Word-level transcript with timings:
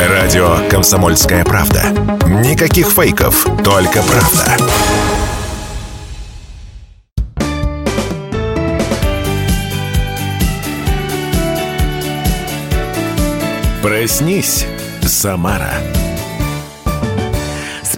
Радио 0.00 0.58
«Комсомольская 0.68 1.44
правда». 1.44 1.84
Никаких 2.44 2.88
фейков, 2.88 3.46
только 3.62 4.02
правда. 4.02 4.56
Проснись, 13.82 14.66
Самара. 15.02 15.74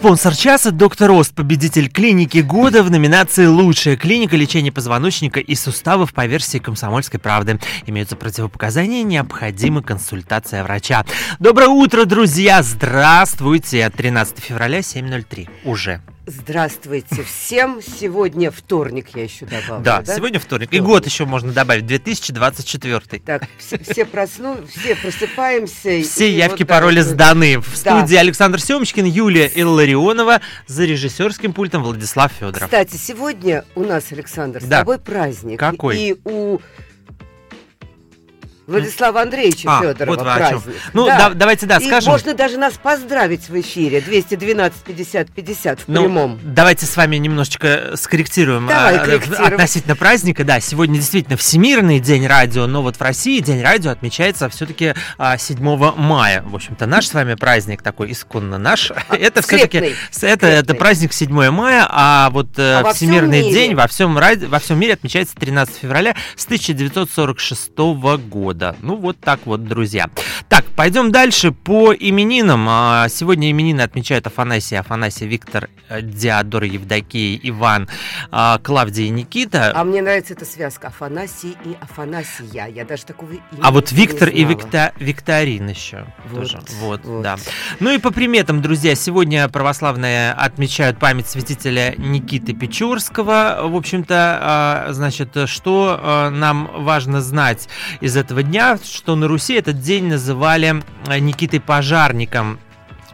Спонсор 0.07 0.37
часа– 0.37 0.71
доктор 0.73 1.11
Ост, 1.11 1.35
победитель 1.35 1.91
клиники 1.91 2.39
года 2.39 2.85
в 2.85 2.93
номинации 2.93 3.47
«Лучшая 3.47 3.97
клиника 3.97 4.37
лечения 4.37 4.71
позвоночника 4.71 5.41
и 5.41 5.57
суставов» 5.57 6.15
по 6.15 6.27
версии 6.27 6.59
«Комсомольской 6.59 7.19
правды». 7.19 7.59
Имеются 7.87 8.15
противопоказания, 8.15 9.03
необходима 9.03 9.83
консультация 9.83 10.63
врача. 10.63 11.05
Доброе 11.41 11.71
утро, 11.71 12.05
друзья! 12.05 12.63
Здравствуйте! 12.63 13.91
13 13.91 14.39
февраля, 14.39 14.79
7.03. 14.79 15.49
Уже. 15.65 16.01
Здравствуйте 16.29 17.23
всем. 17.23 17.81
Сегодня 17.81 18.51
вторник, 18.51 19.11
я 19.15 19.23
еще 19.23 19.47
добавлю. 19.47 19.85
Да, 19.85 20.03
да? 20.03 20.17
сегодня 20.17 20.41
вторник. 20.41 20.71
вторник. 20.71 20.85
И 20.85 20.85
год 20.85 21.07
еще 21.07 21.25
можно 21.25 21.53
добавить, 21.53 21.87
2024. 21.87 23.23
Так, 23.25 23.45
все, 23.59 23.79
все 23.79 24.05
просну, 24.05 24.57
все 24.67 24.97
просыпаемся. 24.97 26.03
Все 26.03 26.29
явки, 26.33 26.65
вот 26.65 26.69
пароли 26.69 27.03
так, 27.03 27.07
сданы. 27.07 27.61
В 27.61 27.85
да. 27.85 28.01
студии 28.01 28.17
Александр 28.17 28.61
Семочкин, 28.61 29.05
Юлия 29.05 29.47
Илларионова, 29.55 30.41
за 30.67 30.85
режиссерским 30.85 31.53
пультом 31.53 31.85
Владислав 31.85 32.33
Федоров. 32.33 32.65
Кстати, 32.65 32.97
сегодня 32.97 33.65
у 33.77 33.85
нас, 33.85 34.11
Александр, 34.11 34.61
с 34.61 34.65
да. 34.65 34.81
тобой 34.81 34.99
праздник. 34.99 35.61
Какой? 35.61 35.97
И 35.97 36.17
у 36.25 36.59
Владислава 38.67 39.23
Андреевича 39.23 39.69
а, 39.69 39.81
Федорова 39.81 40.17
вот 40.17 40.25
праздник. 40.25 40.75
Ну, 40.93 41.07
да. 41.07 41.29
Да, 41.29 41.35
давайте, 41.35 41.67
да, 41.67 41.77
и 41.77 41.87
скажем. 41.87 42.13
можно 42.13 42.35
даже 42.35 42.57
нас 42.57 42.75
поздравить 42.75 43.49
в 43.49 43.61
эфире. 43.61 44.01
212 44.01 44.79
50 44.83 45.31
50 45.31 45.81
в 45.81 45.89
ну, 45.89 46.03
прямом. 46.03 46.41
Давайте 46.43 46.85
с 46.85 46.97
вами 46.97 47.17
немножечко 47.17 47.93
скорректируем 47.95 48.67
Давай, 48.67 48.97
а, 48.97 49.47
относительно 49.47 49.95
праздника. 49.95 50.43
Да, 50.43 50.59
сегодня 50.59 50.97
действительно 50.97 51.37
Всемирный 51.37 52.01
день 52.01 52.27
радио, 52.27 52.67
но 52.67 52.83
вот 52.83 52.97
в 52.97 53.01
России 53.01 53.39
День 53.39 53.63
радио 53.63 53.93
отмечается 53.93 54.49
все-таки 54.49 54.95
а, 55.17 55.39
7 55.39 55.59
мая. 55.97 56.43
В 56.43 56.55
общем-то, 56.55 56.87
наш 56.87 57.07
с 57.07 57.15
вами 57.15 57.35
праздник 57.35 57.83
такой 57.83 58.11
исконно 58.11 58.59
наш. 58.59 58.91
А, 58.91 59.05
это 59.17 59.43
все-таки 59.43 59.95
это, 60.23 60.47
это 60.49 60.75
праздник 60.75 61.13
7 61.13 61.51
мая, 61.51 61.87
а 61.89 62.31
вот 62.31 62.59
э, 62.59 62.81
а 62.81 62.93
Всемирный 62.93 63.43
день 63.43 63.77
во 63.77 63.87
всем, 63.87 64.15
во 64.15 64.59
всем 64.59 64.81
мире 64.81 64.95
отмечается 64.95 65.37
13 65.37 65.77
февраля 65.77 66.17
с 66.35 66.45
1946 66.47 67.71
года 68.29 68.56
года. 68.57 68.75
Ну, 68.83 68.97
вот 68.97 69.19
так 69.21 69.41
вот, 69.45 69.65
друзья. 69.65 70.09
Так, 70.49 70.65
пойдем 70.77 71.11
дальше 71.11 71.51
по 71.51 71.93
именинам. 71.93 72.67
А, 72.69 73.09
сегодня 73.09 73.51
именины 73.51 73.81
отмечают 73.81 74.29
Афанасий, 74.29 74.77
Афанасий, 74.77 75.27
Виктор, 75.27 75.69
э, 75.89 76.01
Диадор, 76.03 76.63
Евдокия, 76.63 77.41
Иван, 77.43 77.89
а, 78.31 78.59
Клавдия 78.59 79.07
и 79.07 79.09
Никита. 79.09 79.73
А 79.75 79.83
мне 79.83 80.03
нравится 80.03 80.35
эта 80.35 80.45
связка 80.45 80.89
Афанасий 80.89 81.57
и 81.65 81.77
Афанасия. 81.81 82.67
Я 82.67 82.85
даже 82.85 83.07
такого 83.07 83.31
имени 83.31 83.61
А 83.61 83.73
вот 83.73 83.91
Виктор 83.91 84.29
и 84.29 84.45
Викта... 84.45 84.93
Викторин 85.01 85.69
еще 85.69 86.07
вот, 86.31 86.43
тоже. 86.43 86.61
Вот, 86.81 87.05
вот, 87.05 87.23
да. 87.23 87.37
Ну 87.81 87.91
и 87.91 87.99
по 87.99 88.13
приметам, 88.13 88.63
друзья, 88.63 88.95
сегодня 88.95 89.49
православные 89.49 90.31
отмечают 90.31 91.01
память 91.01 91.27
святителя 91.27 91.95
Никиты 91.97 92.53
Печорского. 92.53 93.63
В 93.65 93.75
общем-то, 93.75 94.39
а, 94.41 94.87
значит, 94.93 95.37
что 95.47 96.31
нам 96.31 96.71
важно 96.85 97.21
знать 97.21 97.69
из 98.01 98.17
этого 98.17 98.45
дня, 98.45 98.79
что 98.83 99.17
на 99.17 99.27
Руси 99.27 99.55
этот 99.55 99.81
день 99.81 100.17
называли 100.37 100.83
э, 101.07 101.19
Никитой 101.19 101.61
Пожарником. 101.61 102.59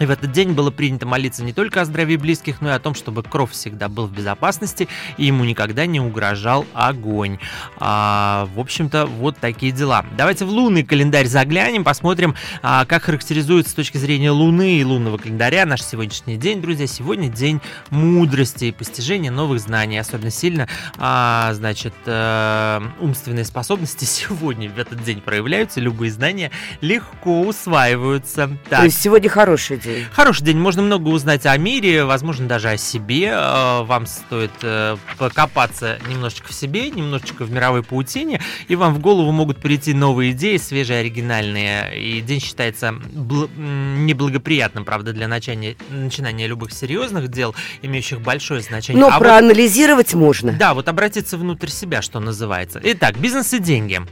И 0.02 0.06
в 0.06 0.10
этот 0.10 0.32
день 0.32 0.50
было 0.50 0.72
принято 0.72 1.06
молиться 1.06 1.44
не 1.44 1.52
только 1.52 1.80
о 1.80 1.84
здравии 1.84 2.16
близких, 2.16 2.60
но 2.60 2.70
и 2.70 2.72
о 2.72 2.80
том, 2.80 2.96
чтобы 2.96 3.22
Кров 3.22 3.52
всегда 3.52 3.88
был 3.88 4.08
в 4.08 4.12
безопасности 4.12 4.88
и 5.16 5.26
ему 5.26 5.44
никогда 5.44 5.86
не 5.86 6.00
угрожал 6.00 6.66
огонь. 6.74 7.38
А, 7.78 8.48
в 8.52 8.58
общем-то, 8.58 9.06
вот 9.06 9.36
такие 9.38 9.70
дела. 9.70 10.04
Давайте 10.16 10.44
в 10.44 10.48
лунный 10.48 10.82
календарь 10.82 11.26
заглянем, 11.26 11.84
посмотрим, 11.84 12.34
а, 12.62 12.84
как 12.84 13.04
характеризуется 13.04 13.70
с 13.70 13.74
точки 13.74 13.96
зрения 13.96 14.32
Луны 14.32 14.78
и 14.78 14.84
лунного 14.84 15.18
календаря 15.18 15.66
наш 15.66 15.82
сегодняшний 15.82 16.36
день. 16.36 16.60
Друзья, 16.60 16.88
сегодня 16.88 17.28
день 17.28 17.60
мудрости 17.90 18.64
и 18.64 18.72
постижения 18.72 19.30
новых 19.30 19.60
знаний. 19.60 19.98
Особенно 19.98 20.32
сильно, 20.32 20.66
а, 20.98 21.52
значит, 21.54 21.94
а, 22.06 22.82
умственные 22.98 23.44
способности 23.44 24.04
сегодня 24.04 24.68
в 24.68 24.80
этот 24.80 25.04
день 25.04 25.20
проявляются, 25.20 25.78
любые 25.78 26.10
знания 26.10 26.50
легко 26.80 27.42
усваиваются. 27.42 28.50
Так. 28.68 28.80
То 28.80 28.84
есть 28.86 29.00
сегодня 29.00 29.30
хороший 29.30 29.76
день 29.76 29.91
день. 29.94 30.06
Хороший 30.12 30.44
день. 30.44 30.58
Можно 30.58 30.82
много 30.82 31.08
узнать 31.08 31.46
о 31.46 31.56
мире, 31.56 32.04
возможно, 32.04 32.46
даже 32.46 32.70
о 32.70 32.76
себе. 32.76 33.30
Э, 33.32 33.82
вам 33.82 34.06
стоит 34.06 34.52
э, 34.62 34.96
покопаться 35.18 35.98
немножечко 36.08 36.48
в 36.48 36.54
себе, 36.54 36.90
немножечко 36.90 37.44
в 37.44 37.50
мировой 37.50 37.82
паутине, 37.82 38.40
и 38.68 38.76
вам 38.76 38.94
в 38.94 38.98
голову 38.98 39.30
могут 39.32 39.58
прийти 39.58 39.94
новые 39.94 40.32
идеи, 40.32 40.56
свежие, 40.56 41.00
оригинальные. 41.00 42.00
И 42.00 42.20
день 42.20 42.40
считается 42.40 42.92
неблагоприятным, 42.92 44.84
правда, 44.84 45.12
для 45.12 45.28
начала, 45.28 45.56
начинания 45.90 46.46
любых 46.46 46.72
серьезных 46.72 47.28
дел, 47.28 47.54
имеющих 47.82 48.20
большое 48.20 48.60
значение. 48.60 49.00
Но 49.00 49.08
а 49.12 49.18
проанализировать 49.18 50.14
вот, 50.14 50.20
можно. 50.20 50.52
Да, 50.52 50.74
вот 50.74 50.88
обратиться 50.88 51.36
внутрь 51.36 51.68
себя, 51.68 52.02
что 52.02 52.20
называется. 52.20 52.80
Итак, 52.82 53.18
бизнес 53.18 53.52
и 53.52 53.58
деньги. 53.58 54.02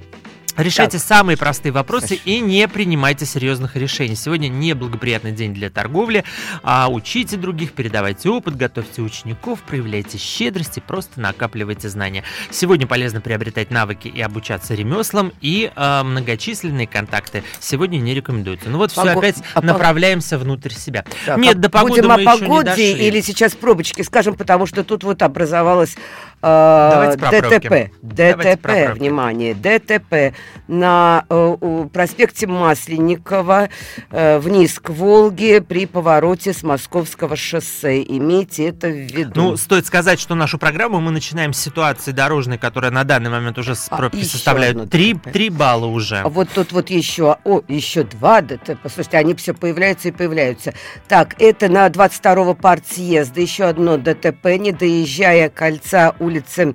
Решайте 0.61 0.99
так. 0.99 1.07
самые 1.07 1.37
простые 1.37 1.73
вопросы 1.73 2.09
Хорошо. 2.09 2.23
и 2.27 2.41
не 2.41 2.69
принимайте 2.69 3.25
серьезных 3.25 3.77
решений. 3.77 4.15
Сегодня 4.15 4.49
неблагоприятный 4.49 5.33
день 5.33 5.55
для 5.55 5.71
торговли. 5.71 6.25
А 6.63 6.89
учите 6.91 7.37
других, 7.37 7.73
передавайте 7.73 8.29
опыт, 8.29 8.57
готовьте 8.57 9.03
учеников, 9.03 9.61
проявляйте 9.63 10.19
щедрость 10.19 10.77
и 10.79 10.81
просто 10.81 11.21
накапливайте 11.21 11.89
знания. 11.89 12.25
Сегодня 12.51 12.87
полезно 12.87 13.21
приобретать 13.21 13.71
навыки 13.71 14.09
и 14.09 14.21
обучаться 14.21 14.75
ремеслам 14.75 15.33
и 15.41 15.71
э, 15.75 16.03
многочисленные 16.03 16.87
контакты. 16.87 17.43
Сегодня 17.59 17.99
не 17.99 18.15
рекомендуется. 18.15 18.69
Ну 18.69 18.79
вот 18.79 18.93
Пого... 18.93 19.09
все 19.09 19.19
опять 19.19 19.37
а 19.55 19.63
направляемся 19.63 20.37
пог... 20.37 20.45
внутрь 20.45 20.73
себя. 20.73 21.05
Так, 21.25 21.39
Нет, 21.39 21.57
а 21.57 21.59
до 21.59 21.71
погоды 21.71 22.03
будем 22.03 22.09
мы 22.09 22.23
о 22.23 22.39
погоде 22.39 22.93
или 22.93 23.21
сейчас 23.21 23.55
пробочки 23.55 24.03
скажем, 24.03 24.35
потому 24.35 24.67
что 24.67 24.85
тут 24.85 25.05
вот 25.05 25.23
образовалась 25.23 25.97
э, 26.43 27.17
ДТП. 27.17 27.91
ДТП, 28.03 28.95
внимание, 28.95 29.55
ДТП 29.55 30.35
на 30.69 31.25
э, 31.29 31.87
проспекте 31.93 32.47
Масленникова 32.47 33.69
э, 34.11 34.39
вниз 34.39 34.79
к 34.79 34.91
Волге 34.91 35.61
при 35.61 35.87
повороте 35.87 36.53
с 36.53 36.63
Московского 36.63 37.37
шоссе. 37.37 38.03
Имейте 38.03 38.69
это 38.69 38.89
в 38.89 38.93
виду. 38.93 39.33
Ну, 39.35 39.57
стоит 39.57 39.87
сказать, 39.87 40.21
что 40.21 40.35
нашу 40.35 40.59
программу 40.59 41.01
мы 41.01 41.11
начинаем 41.11 41.53
с 41.53 41.59
ситуации 41.59 42.13
дорожной, 42.13 42.59
которая 42.59 42.91
на 42.91 43.05
данный 43.05 43.31
момент 43.31 43.59
уже 43.59 43.75
с 43.75 43.89
пробки 43.89 44.23
а, 44.23 44.25
составляет 44.25 44.91
3, 44.91 45.15
3 45.15 45.51
балла 45.51 45.87
уже. 45.87 46.19
А 46.19 46.29
вот 46.29 46.49
тут 46.55 46.73
вот 46.73 46.91
еще, 46.91 47.37
о, 47.45 47.63
еще 47.69 48.05
два 48.05 48.41
ДТП. 48.41 48.79
Слушайте, 48.93 49.19
они 49.19 49.35
все 49.35 49.55
появляются 49.55 50.09
и 50.09 50.13
появляются. 50.13 50.75
Так, 51.09 51.35
это 51.41 51.69
на 51.69 51.87
22-го 51.89 52.55
партсъезда 52.55 53.41
еще 53.41 53.65
одно 53.65 53.97
ДТП, 53.97 54.47
не 54.59 54.73
доезжая 54.73 55.49
кольца 55.49 56.15
улицы 56.31 56.75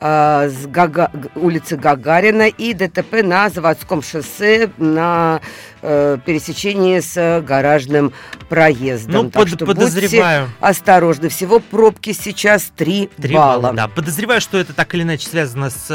э, 0.00 0.48
с 0.48 0.66
Гага, 0.66 1.10
улицы 1.34 1.76
Гагарина 1.76 2.48
и 2.48 2.74
ДТП 2.74 3.22
на 3.22 3.48
заводском 3.48 4.02
шоссе 4.02 4.70
на 4.78 5.40
э, 5.82 6.18
пересечении 6.24 7.00
с 7.00 7.42
гаражным 7.46 8.12
проездом. 8.48 9.24
Ну, 9.24 9.30
так 9.30 9.42
под, 9.42 9.48
что 9.48 9.66
подозреваю. 9.66 10.46
Будьте 10.46 10.56
осторожны. 10.60 11.28
Всего 11.28 11.58
пробки 11.60 12.12
сейчас 12.12 12.72
3, 12.76 13.10
3 13.16 13.34
балла. 13.34 13.60
балла. 13.60 13.74
Да, 13.74 13.88
подозреваю, 13.88 14.40
что 14.40 14.58
это 14.58 14.72
так 14.72 14.94
или 14.94 15.02
иначе 15.02 15.28
связано 15.28 15.70
с 15.70 15.86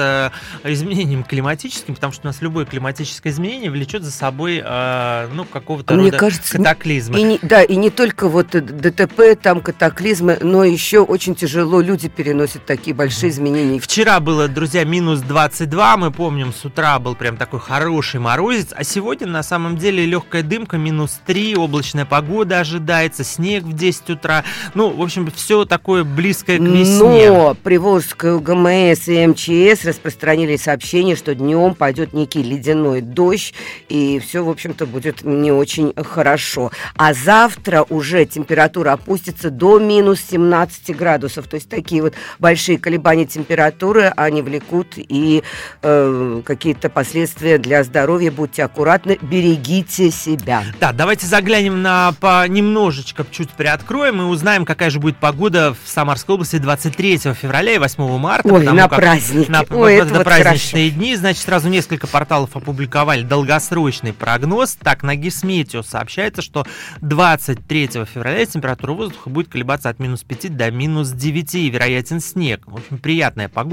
э, 0.63 0.71
изменением 0.71 1.23
климатическим, 1.23 1.95
потому 1.95 2.13
что 2.13 2.23
у 2.23 2.27
нас 2.27 2.41
любое 2.41 2.65
климатическое 2.65 3.31
изменение 3.31 3.71
влечет 3.71 4.03
за 4.03 4.11
собой 4.11 4.61
э, 4.63 5.27
ну, 5.33 5.45
какого-то 5.45 5.93
Мне 5.93 6.05
рода 6.05 6.17
кажется, 6.17 6.57
катаклизма. 6.57 7.17
И 7.17 7.23
не, 7.23 7.39
да, 7.41 7.63
и 7.63 7.75
не 7.75 7.89
только 7.89 8.27
вот 8.27 8.49
ДТП, 8.51 9.39
там 9.41 9.61
катаклизмы, 9.61 10.37
но 10.41 10.63
еще 10.63 10.99
очень 10.99 11.35
тяжело 11.35 11.81
люди 11.81 12.09
переносят 12.09 12.65
такие 12.65 12.95
большие 12.95 13.29
изменения. 13.29 13.79
Вчера 13.91 14.21
было, 14.21 14.47
друзья, 14.47 14.85
минус 14.85 15.19
22, 15.19 15.97
мы 15.97 16.11
помним, 16.11 16.53
с 16.53 16.63
утра 16.63 16.97
был 16.97 17.13
прям 17.13 17.35
такой 17.35 17.59
хороший 17.59 18.21
морозец, 18.21 18.69
а 18.73 18.85
сегодня 18.85 19.27
на 19.27 19.43
самом 19.43 19.75
деле 19.75 20.05
легкая 20.05 20.43
дымка, 20.43 20.77
минус 20.77 21.19
3, 21.25 21.57
облачная 21.57 22.05
погода 22.05 22.61
ожидается, 22.61 23.25
снег 23.25 23.65
в 23.65 23.73
10 23.73 24.11
утра. 24.11 24.45
Ну, 24.75 24.91
в 24.91 25.01
общем, 25.01 25.29
все 25.35 25.65
такое 25.65 26.05
близкое 26.05 26.57
к 26.57 26.61
весне. 26.61 27.31
Но 27.31 27.53
Приволжская 27.53 28.37
ГМС 28.37 29.09
и 29.09 29.27
МЧС 29.27 29.83
распространили 29.83 30.55
сообщение, 30.55 31.17
что 31.17 31.35
днем 31.35 31.75
пойдет 31.75 32.13
некий 32.13 32.43
ледяной 32.43 33.01
дождь, 33.01 33.53
и 33.89 34.19
все, 34.19 34.41
в 34.41 34.49
общем-то, 34.49 34.85
будет 34.85 35.25
не 35.25 35.51
очень 35.51 35.93
хорошо. 36.01 36.71
А 36.95 37.13
завтра 37.13 37.85
уже 37.89 38.23
температура 38.23 38.93
опустится 38.93 39.49
до 39.49 39.79
минус 39.79 40.21
17 40.31 40.95
градусов, 40.95 41.49
то 41.49 41.55
есть 41.55 41.67
такие 41.67 42.01
вот 42.01 42.13
большие 42.39 42.77
колебания 42.77 43.25
температуры 43.25 43.80
температуры, 43.81 44.13
они 44.15 44.41
влекут 44.41 44.93
и 44.97 45.43
э, 45.81 46.41
какие-то 46.45 46.89
последствия 46.89 47.57
для 47.57 47.83
здоровья. 47.83 48.31
Будьте 48.31 48.63
аккуратны, 48.63 49.17
берегите 49.21 50.11
себя. 50.11 50.63
Да, 50.79 50.91
давайте 50.91 51.25
заглянем 51.25 51.81
на 51.81 52.13
по 52.19 52.47
немножечко 52.47 53.25
чуть 53.29 53.49
приоткроем 53.51 54.21
и 54.21 54.25
узнаем, 54.25 54.65
какая 54.65 54.89
же 54.89 54.99
будет 54.99 55.17
погода 55.17 55.73
в 55.73 55.89
Самарской 55.89 56.35
области 56.35 56.57
23 56.57 57.17
февраля 57.33 57.75
и 57.75 57.77
8 57.79 58.17
марта. 58.17 58.53
Ой, 58.53 58.63
на 58.63 58.87
праздники. 58.87 59.49
На, 59.49 59.63
Ой, 59.69 59.95
это 59.95 60.05
на 60.11 60.17
вот 60.19 60.23
праздничные 60.25 60.89
хорошо. 60.89 60.99
дни. 60.99 61.15
Значит, 61.15 61.43
сразу 61.43 61.69
несколько 61.69 62.07
порталов 62.07 62.55
опубликовали 62.55 63.23
долгосрочный 63.23 64.13
прогноз. 64.13 64.75
Так, 64.81 65.03
на 65.03 65.15
Гисметео 65.15 65.81
сообщается, 65.81 66.41
что 66.41 66.65
23 67.01 67.87
февраля 68.13 68.45
температура 68.45 68.93
воздуха 68.93 69.29
будет 69.29 69.47
колебаться 69.47 69.89
от 69.89 69.99
минус 69.99 70.23
5 70.23 70.55
до 70.55 70.69
минус 70.71 71.09
9 71.09 71.55
и 71.55 71.69
вероятен 71.69 72.19
снег. 72.19 72.61
В 72.65 72.75
общем, 72.75 72.97
приятная 72.97 73.49
погода. 73.49 73.70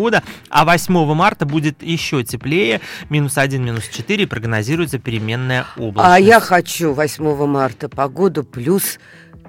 А 0.48 0.64
8 0.64 1.14
марта 1.14 1.46
будет 1.46 1.82
еще 1.82 2.22
теплее, 2.24 2.80
минус 3.10 3.38
1, 3.38 3.62
минус 3.64 3.88
4, 3.88 4.26
прогнозируется 4.26 4.98
переменная 4.98 5.66
область. 5.76 6.08
А 6.08 6.18
я 6.18 6.40
хочу 6.40 6.92
8 6.92 7.46
марта 7.46 7.88
погоду 7.88 8.44
плюс 8.44 8.98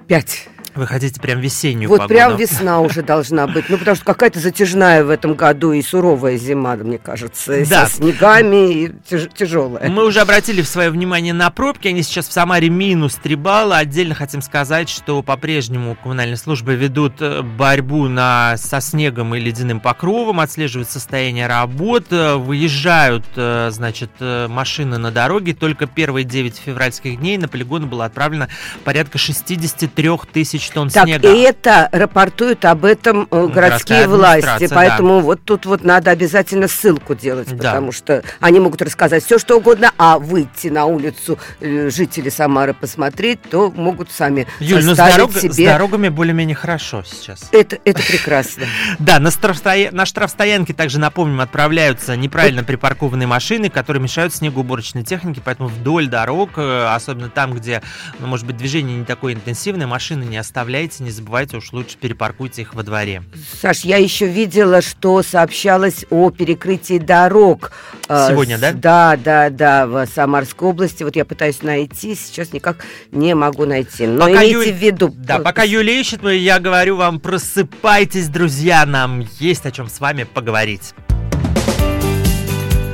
5. 0.08 0.48
Вы 0.74 0.86
хотите 0.86 1.20
прям 1.20 1.40
весеннюю 1.40 1.88
вот 1.88 1.98
погоду? 1.98 2.14
Вот 2.14 2.26
прям 2.28 2.36
весна 2.36 2.80
уже 2.80 3.02
должна 3.02 3.46
быть. 3.46 3.68
Ну, 3.68 3.76
потому 3.76 3.96
что 3.96 4.04
какая-то 4.04 4.38
затяжная 4.38 5.02
в 5.02 5.10
этом 5.10 5.34
году 5.34 5.72
и 5.72 5.82
суровая 5.82 6.36
зима, 6.36 6.76
мне 6.76 6.98
кажется, 6.98 7.64
да. 7.68 7.86
со 7.86 7.96
снегами 7.96 8.72
и 8.72 8.88
тяж- 9.10 9.30
тяжелая. 9.34 9.88
Мы 9.88 10.04
уже 10.04 10.20
обратили 10.20 10.62
свое 10.62 10.90
внимание 10.90 11.32
на 11.32 11.50
пробки. 11.50 11.88
Они 11.88 12.02
сейчас 12.02 12.28
в 12.28 12.32
Самаре 12.32 12.68
минус 12.68 13.16
3 13.16 13.34
балла. 13.34 13.78
Отдельно 13.78 14.14
хотим 14.14 14.42
сказать, 14.42 14.88
что 14.88 15.22
по-прежнему 15.22 15.96
коммунальные 16.00 16.36
службы 16.36 16.76
ведут 16.76 17.14
э, 17.20 17.42
борьбу 17.42 18.06
на, 18.06 18.56
со 18.56 18.80
снегом 18.80 19.34
и 19.34 19.40
ледяным 19.40 19.80
покровом, 19.80 20.38
отслеживают 20.38 20.88
состояние 20.88 21.48
работ, 21.48 22.06
э, 22.10 22.36
выезжают, 22.36 23.24
э, 23.34 23.70
значит, 23.72 24.10
машины 24.20 24.98
на 24.98 25.10
дороге. 25.10 25.52
Только 25.52 25.86
первые 25.86 26.24
9 26.24 26.56
февральских 26.56 27.18
дней 27.18 27.38
на 27.38 27.48
полигоны 27.48 27.86
было 27.86 28.04
отправлено 28.04 28.48
порядка 28.84 29.18
63 29.18 30.10
тысяч 30.32 30.59
тысяч 30.60 30.70
тонн 30.70 30.90
так, 30.90 31.04
снега. 31.04 31.32
И 31.32 31.40
это 31.40 31.88
рапортуют 31.92 32.64
об 32.64 32.84
этом 32.84 33.26
э, 33.30 33.46
городские 33.46 34.06
власти. 34.06 34.68
Поэтому 34.70 35.18
да. 35.18 35.24
вот 35.24 35.44
тут 35.44 35.66
вот 35.66 35.84
надо 35.84 36.10
обязательно 36.10 36.68
ссылку 36.68 37.14
делать, 37.14 37.48
да. 37.48 37.56
потому 37.56 37.92
что 37.92 38.22
они 38.40 38.60
могут 38.60 38.82
рассказать 38.82 39.24
все, 39.24 39.38
что 39.38 39.56
угодно, 39.56 39.92
а 39.98 40.18
выйти 40.18 40.68
на 40.68 40.84
улицу 40.84 41.38
э, 41.60 41.90
жители 41.90 42.28
Самары 42.28 42.74
посмотреть, 42.74 43.42
то 43.42 43.70
могут 43.70 44.10
сами 44.10 44.46
Юль, 44.60 44.84
ну 44.84 44.94
с, 44.94 44.96
дорог, 44.96 45.32
себе... 45.32 45.52
с 45.52 45.56
дорогами 45.56 46.08
более-менее 46.08 46.54
хорошо 46.54 47.02
сейчас. 47.04 47.48
Это, 47.52 47.78
это 47.84 48.02
прекрасно. 48.02 48.66
Да, 48.98 49.18
на, 49.18 49.30
штрафстоя... 49.30 49.90
на 49.92 50.04
штрафстоянке 50.04 50.74
также, 50.74 50.98
напомним, 50.98 51.40
отправляются 51.40 52.16
неправильно 52.16 52.62
припаркованные 52.64 53.26
машины, 53.26 53.70
которые 53.70 54.02
мешают 54.02 54.34
снегоуборочной 54.34 55.04
технике, 55.04 55.40
поэтому 55.44 55.68
вдоль 55.68 56.08
дорог, 56.08 56.50
э, 56.56 56.86
особенно 56.94 57.30
там, 57.30 57.54
где, 57.54 57.82
ну, 58.18 58.26
может 58.26 58.46
быть, 58.46 58.56
движение 58.56 58.96
не 58.98 59.04
такое 59.04 59.34
интенсивное, 59.34 59.86
машины 59.86 60.24
не 60.24 60.36
оставляйте, 60.50 61.04
не 61.04 61.12
забывайте, 61.12 61.56
уж 61.56 61.72
лучше 61.72 61.96
перепаркуйте 61.96 62.62
их 62.62 62.74
во 62.74 62.82
дворе. 62.82 63.22
Саш, 63.60 63.80
я 63.80 63.98
еще 63.98 64.26
видела, 64.26 64.82
что 64.82 65.22
сообщалось 65.22 66.04
о 66.10 66.30
перекрытии 66.30 66.98
дорог. 66.98 67.70
Э, 68.08 68.26
Сегодня, 68.30 68.58
да? 68.58 68.72
Да, 68.72 69.16
да, 69.16 69.50
да, 69.50 69.86
в 69.86 70.06
Самарской 70.06 70.68
области. 70.68 71.04
Вот 71.04 71.14
я 71.14 71.24
пытаюсь 71.24 71.62
найти, 71.62 72.16
сейчас 72.16 72.52
никак 72.52 72.84
не 73.12 73.36
могу 73.36 73.64
найти. 73.64 74.08
Но 74.08 74.26
пока 74.26 74.42
имейте 74.44 74.70
Ю... 74.70 74.74
в 74.74 74.76
виду... 74.76 75.14
Да, 75.16 75.38
пока 75.38 75.62
Юлия 75.62 76.00
ищет, 76.00 76.24
я 76.24 76.58
говорю 76.58 76.96
вам, 76.96 77.20
просыпайтесь, 77.20 78.28
друзья, 78.28 78.84
нам 78.86 79.24
есть 79.38 79.64
о 79.66 79.70
чем 79.70 79.88
с 79.88 80.00
вами 80.00 80.24
поговорить. 80.24 80.94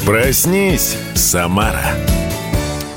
Проснись, 0.05 0.97
Самара. 1.15 1.83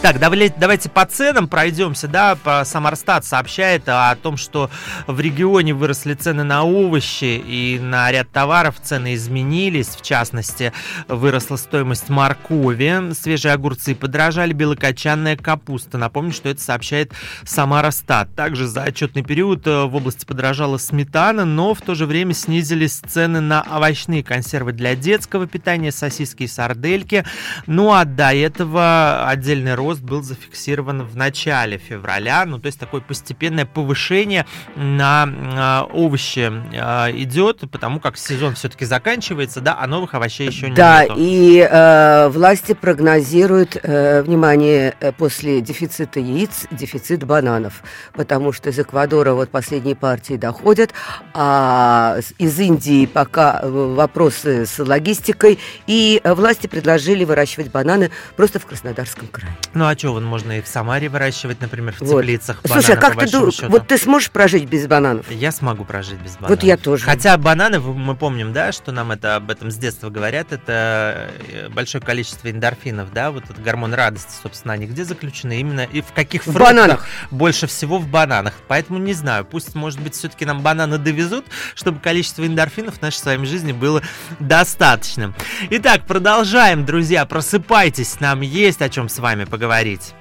Так, 0.02 0.18
давайте 0.18 0.90
по 0.90 1.06
ценам 1.06 1.50
пройдемся, 1.50 2.08
да, 2.08 2.38
Самарстат 2.64 3.26
сообщает 3.26 3.84
о 3.88 4.16
том, 4.16 4.38
что 4.38 4.70
в 5.08 5.20
регионе 5.20 5.74
выросли 5.74 6.14
цены 6.14 6.44
на 6.44 6.64
овощи 6.64 7.44
и 7.46 7.78
на 7.82 8.10
ряд 8.10 8.32
товаров 8.32 8.76
цены 8.82 9.16
изменились, 9.16 9.90
в 9.90 10.02
частности, 10.02 10.72
выросла 11.10 11.58
стоимость 11.58 12.08
моркови, 12.08 13.14
свежие 13.14 13.54
огурцы 13.54 13.94
подорожали, 13.94 14.54
белокочанная 14.54 15.36
капуста. 15.36 15.98
Напомню, 15.98 16.32
что 16.32 16.48
это 16.48 16.62
сообщает 16.62 17.12
Самарастат. 17.44 18.34
Также 18.36 18.68
за 18.68 18.84
отчетный 18.84 19.24
период 19.24 19.68
э, 19.68 19.84
в 19.84 19.96
области 19.98 20.24
подорожала 20.26 20.78
сметана, 20.78 21.44
но 21.44 21.74
в 21.74 21.82
то 21.82 21.94
же 21.94 22.06
время 22.06 22.34
снизились 22.34 23.02
цены 23.06 23.42
на 23.42 23.66
овощные 23.70 24.24
консервы 24.24 24.72
для 24.72 24.96
детского 24.96 25.46
питания, 25.46 25.92
сосиски 25.92 26.44
и 26.44 26.48
сардельки. 26.48 27.26
Ну 27.68 27.92
а 27.92 28.06
до 28.06 28.34
этого 28.34 29.28
отдельный 29.28 29.76
рост 29.76 29.89
рост 29.90 30.02
был 30.02 30.22
зафиксирован 30.22 31.02
в 31.04 31.16
начале 31.16 31.80
февраля, 31.80 32.46
ну 32.46 32.60
то 32.60 32.68
есть 32.68 32.80
такое 32.80 33.02
постепенное 33.02 33.66
повышение 33.66 34.46
на 34.76 35.88
э, 35.90 35.94
овощи 35.94 36.52
э, 36.72 37.12
идет, 37.18 37.64
потому 37.72 38.00
как 38.00 38.16
сезон 38.16 38.54
все-таки 38.54 38.86
заканчивается, 38.86 39.62
да, 39.62 39.76
а 39.80 39.88
новых 39.88 40.14
овощей 40.14 40.48
еще 40.48 40.72
да, 40.74 41.02
нет. 41.02 41.10
Да, 41.10 41.16
и 41.18 41.68
э, 41.68 42.30
власти 42.30 42.74
прогнозируют, 42.74 43.78
э, 43.82 44.22
внимание, 44.22 44.94
э, 45.00 45.12
после 45.12 45.60
дефицита 45.62 46.20
яиц, 46.20 46.68
дефицит 46.70 47.24
бананов, 47.24 47.82
потому 48.14 48.54
что 48.54 48.70
из 48.70 48.78
Эквадора 48.78 49.34
вот 49.34 49.50
последние 49.50 49.96
партии 49.96 50.36
доходят, 50.36 50.94
а 51.34 52.20
из 52.38 52.60
Индии 52.60 53.08
пока 53.08 53.60
э, 53.64 53.68
вопросы 53.68 54.68
с 54.68 54.78
логистикой, 54.78 55.58
и 55.88 56.22
власти 56.24 56.68
предложили 56.68 57.24
выращивать 57.24 57.72
бананы 57.72 58.12
просто 58.36 58.60
в 58.60 58.68
Краснодарском 58.68 59.28
крае. 59.30 59.58
Ну 59.80 59.88
а 59.88 59.98
что, 59.98 60.12
вон 60.12 60.26
можно 60.26 60.58
и 60.58 60.62
в 60.62 60.68
Самаре 60.68 61.08
выращивать, 61.08 61.62
например, 61.62 61.94
в 61.94 62.02
вот. 62.02 62.20
теплицах. 62.20 62.60
Слушай, 62.66 62.96
а 62.96 62.98
как 62.98 63.18
ты 63.18 63.32
думаешь, 63.32 63.62
вот 63.62 63.88
ты 63.88 63.98
сможешь 63.98 64.30
прожить 64.30 64.66
без 64.66 64.88
бананов? 64.88 65.32
Я 65.32 65.54
смогу 65.54 65.86
прожить 65.86 66.20
без 66.20 66.34
бананов. 66.34 66.50
Вот 66.50 66.64
я 66.64 66.76
тоже. 66.76 67.06
Хотя 67.06 67.38
бананы, 67.38 67.80
мы 67.80 68.14
помним, 68.18 68.52
да, 68.52 68.74
что 68.74 68.92
нам 68.92 69.14
это 69.14 69.38
об 69.38 69.50
этом 69.50 69.72
с 69.72 69.78
детства 69.78 70.10
говорят, 70.10 70.52
это 70.52 71.30
э, 71.48 71.70
большое 71.70 72.04
количество 72.04 72.52
эндорфинов, 72.52 73.14
да, 73.14 73.32
вот 73.32 73.46
этот 73.46 73.64
гормон 73.64 73.94
радости, 73.94 74.34
собственно, 74.44 74.74
они 74.74 74.86
где 74.86 75.06
заключены? 75.06 75.62
Именно 75.62 75.86
и 75.86 76.02
в 76.02 76.12
каких 76.12 76.46
в 76.46 76.54
бананах? 76.54 77.08
Больше 77.32 77.66
всего 77.66 78.00
в 78.00 78.08
бананах. 78.10 78.56
Поэтому 78.68 79.00
не 79.00 79.14
знаю, 79.14 79.46
пусть, 79.46 79.76
может 79.76 80.02
быть, 80.02 80.14
все-таки 80.14 80.44
нам 80.44 80.60
бананы 80.60 80.98
довезут, 80.98 81.46
чтобы 81.74 82.02
количество 82.02 82.46
эндорфинов 82.46 82.98
в 82.98 83.02
нашей 83.02 83.20
с 83.20 83.26
вами 83.26 83.46
жизни 83.46 83.72
было 83.72 84.02
достаточным. 84.42 85.34
Итак, 85.70 86.02
продолжаем, 86.06 86.86
друзья, 86.86 87.26
просыпайтесь, 87.26 88.20
нам 88.20 88.42
есть 88.42 88.82
о 88.82 88.90
чем 88.90 89.08
с 89.08 89.20
вами 89.20 89.46
поговорить 89.46 89.69
поговорить. 89.70 90.16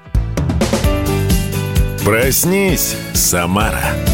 Проснись, 2.05 2.95
Самара. 3.15 4.08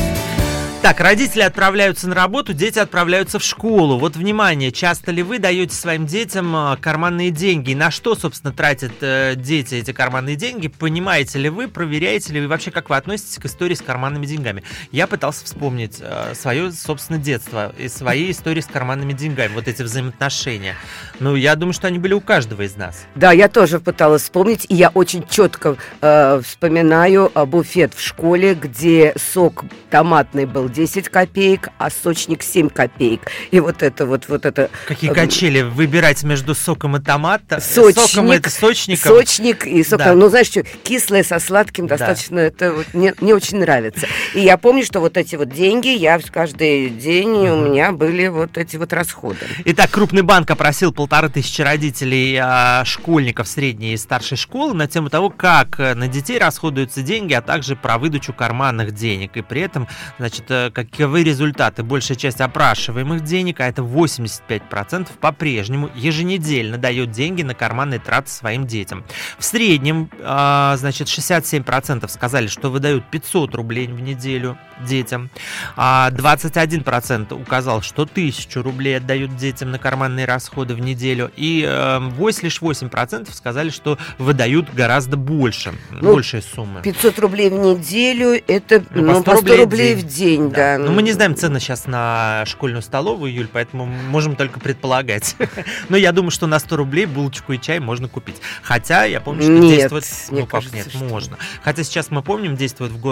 Так, 0.84 1.00
родители 1.00 1.40
отправляются 1.40 2.06
на 2.08 2.14
работу, 2.14 2.52
дети 2.52 2.78
отправляются 2.78 3.38
в 3.38 3.42
школу. 3.42 3.98
Вот 3.98 4.16
внимание, 4.16 4.70
часто 4.70 5.12
ли 5.12 5.22
вы 5.22 5.38
даете 5.38 5.74
своим 5.74 6.04
детям 6.04 6.54
э, 6.54 6.76
карманные 6.76 7.30
деньги? 7.30 7.72
на 7.72 7.90
что, 7.90 8.14
собственно, 8.14 8.52
тратят 8.52 8.92
э, 9.00 9.32
дети 9.34 9.76
эти 9.76 9.92
карманные 9.94 10.36
деньги? 10.36 10.68
Понимаете 10.68 11.38
ли 11.38 11.48
вы, 11.48 11.68
проверяете 11.68 12.34
ли 12.34 12.42
вы 12.42 12.48
вообще, 12.48 12.70
как 12.70 12.90
вы 12.90 12.96
относитесь 12.96 13.38
к 13.38 13.46
истории 13.46 13.72
с 13.72 13.80
карманными 13.80 14.26
деньгами? 14.26 14.62
Я 14.92 15.06
пытался 15.06 15.46
вспомнить 15.46 16.00
э, 16.02 16.34
свое, 16.34 16.70
собственно, 16.70 17.18
детство 17.18 17.72
и 17.78 17.88
свои 17.88 18.30
истории 18.30 18.60
с 18.60 18.66
карманными 18.66 19.14
деньгами, 19.14 19.54
вот 19.54 19.68
эти 19.68 19.80
взаимоотношения. 19.80 20.76
Ну, 21.18 21.34
я 21.34 21.56
думаю, 21.56 21.72
что 21.72 21.86
они 21.86 21.98
были 21.98 22.12
у 22.12 22.20
каждого 22.20 22.60
из 22.60 22.76
нас. 22.76 23.06
Да, 23.14 23.32
я 23.32 23.48
тоже 23.48 23.80
пыталась 23.80 24.24
вспомнить, 24.24 24.66
и 24.68 24.74
я 24.74 24.90
очень 24.90 25.26
четко 25.26 25.78
э, 26.02 26.42
вспоминаю 26.44 27.32
э, 27.34 27.46
буфет 27.46 27.94
в 27.94 28.02
школе, 28.02 28.52
где 28.52 29.14
сок 29.16 29.64
томатный 29.88 30.44
был 30.44 30.73
10 30.74 31.08
копеек, 31.08 31.68
а 31.78 31.88
сочник 31.90 32.42
7 32.42 32.68
копеек. 32.68 33.22
И 33.50 33.60
вот 33.60 33.82
это 33.82 34.06
вот, 34.06 34.28
вот 34.28 34.44
это... 34.44 34.70
Какие 34.86 35.10
э, 35.10 35.14
качели? 35.14 35.62
Выбирать 35.62 36.22
между 36.24 36.54
соком 36.54 36.96
и 36.96 37.00
томатом? 37.00 37.60
Сочник, 37.60 38.04
соком 38.04 38.32
и 38.32 38.48
сочником? 38.48 39.12
Сочник 39.12 39.66
и 39.66 39.82
соком. 39.84 40.06
Да. 40.06 40.14
Ну, 40.14 40.28
знаешь 40.28 40.48
что, 40.48 40.62
кислое 40.62 41.22
со 41.22 41.38
сладким 41.38 41.86
достаточно, 41.86 42.36
да. 42.36 42.42
это 42.42 42.72
вот 42.72 42.86
мне, 42.92 43.14
мне 43.20 43.34
очень 43.34 43.58
нравится. 43.58 44.06
И 44.34 44.40
я 44.40 44.56
помню, 44.58 44.84
что 44.84 45.00
вот 45.00 45.16
эти 45.16 45.36
вот 45.36 45.48
деньги, 45.48 45.88
я 45.88 46.18
каждый 46.32 46.90
день 46.90 47.48
у 47.48 47.68
меня 47.68 47.92
были 47.92 48.26
вот 48.28 48.58
эти 48.58 48.76
вот 48.76 48.92
расходы. 48.92 49.38
Итак, 49.64 49.90
крупный 49.90 50.22
банк 50.22 50.50
опросил 50.50 50.92
полторы 50.92 51.28
тысячи 51.28 51.62
родителей 51.62 52.38
а, 52.40 52.84
школьников 52.84 53.46
средней 53.48 53.94
и 53.94 53.96
старшей 53.96 54.36
школы 54.36 54.74
на 54.74 54.88
тему 54.88 55.10
того, 55.10 55.30
как 55.30 55.78
на 55.78 56.08
детей 56.08 56.38
расходуются 56.38 57.02
деньги, 57.02 57.32
а 57.34 57.42
также 57.42 57.76
про 57.76 57.98
выдачу 57.98 58.32
карманных 58.32 58.92
денег. 58.92 59.36
И 59.36 59.42
при 59.42 59.60
этом, 59.60 59.88
значит, 60.18 60.44
э, 60.48 60.63
каковы 60.72 61.24
результаты? 61.24 61.82
Большая 61.82 62.16
часть 62.16 62.40
опрашиваемых 62.40 63.22
денег, 63.22 63.60
а 63.60 63.66
это 63.66 63.82
85%, 63.82 65.08
по-прежнему 65.20 65.90
еженедельно 65.94 66.78
дает 66.78 67.10
деньги 67.10 67.42
на 67.42 67.54
карманные 67.54 68.00
траты 68.00 68.30
своим 68.30 68.66
детям. 68.66 69.04
В 69.38 69.44
среднем, 69.44 70.10
э, 70.18 70.74
значит, 70.76 71.08
67% 71.08 72.08
сказали, 72.10 72.46
что 72.46 72.70
выдают 72.70 73.04
500 73.10 73.54
рублей 73.54 73.86
в 73.86 74.00
неделю 74.00 74.58
детям, 74.86 75.30
а 75.76 76.10
21% 76.10 77.32
указал, 77.32 77.82
что 77.82 78.02
1000 78.02 78.62
рублей 78.62 78.96
отдают 78.96 79.36
детям 79.36 79.70
на 79.70 79.78
карманные 79.78 80.26
расходы 80.26 80.74
в 80.74 80.80
неделю, 80.80 81.30
и 81.36 81.64
э, 81.66 81.98
8, 82.00 82.42
лишь 82.42 82.60
8% 82.60 83.32
сказали, 83.32 83.70
что 83.70 83.98
выдают 84.18 84.72
гораздо 84.72 85.16
больше, 85.16 85.74
ну, 85.90 86.14
большие 86.14 86.42
суммы. 86.42 86.82
500 86.82 87.18
рублей 87.18 87.50
в 87.50 87.54
неделю, 87.54 88.40
это 88.46 88.84
ну, 88.90 89.02
ну, 89.02 89.22
по 89.22 89.36
100 89.36 89.40
рублей, 89.40 89.58
рублей 89.58 89.94
в 89.94 90.02
день, 90.04 90.50
да. 90.54 90.78
да. 90.78 90.84
Ну, 90.84 90.92
мы 90.92 91.02
не 91.02 91.12
знаем 91.12 91.36
цены 91.36 91.60
сейчас 91.60 91.86
на 91.86 92.44
школьную 92.46 92.82
столовую, 92.82 93.32
Юль, 93.32 93.48
поэтому 93.52 93.86
можем 93.86 94.36
только 94.36 94.60
предполагать. 94.60 95.36
Но 95.88 95.96
я 95.96 96.12
думаю, 96.12 96.30
что 96.30 96.46
на 96.46 96.58
100 96.58 96.76
рублей 96.76 97.06
булочку 97.06 97.52
и 97.52 97.60
чай 97.60 97.80
можно 97.80 98.08
купить. 98.08 98.36
Хотя 98.62 99.04
я 99.04 99.20
помню, 99.20 99.42
что 99.42 99.52
нет, 99.52 99.78
действует... 99.78 100.04
ну, 100.30 100.46
как 100.46 100.72
нет, 100.72 100.88
что... 100.88 101.04
можно. 101.04 101.38
Хотя 101.62 101.84
сейчас 101.84 102.10
мы 102.10 102.22
помним, 102.22 102.56
действует 102.56 102.92
в, 102.92 103.02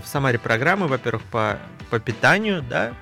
в 0.00 0.04
Самаре 0.06 0.38
программы, 0.38 0.88
во-первых, 0.88 1.22
по, 1.24 1.58
по 1.90 1.98
питанию, 1.98 2.62
да, 2.62 2.92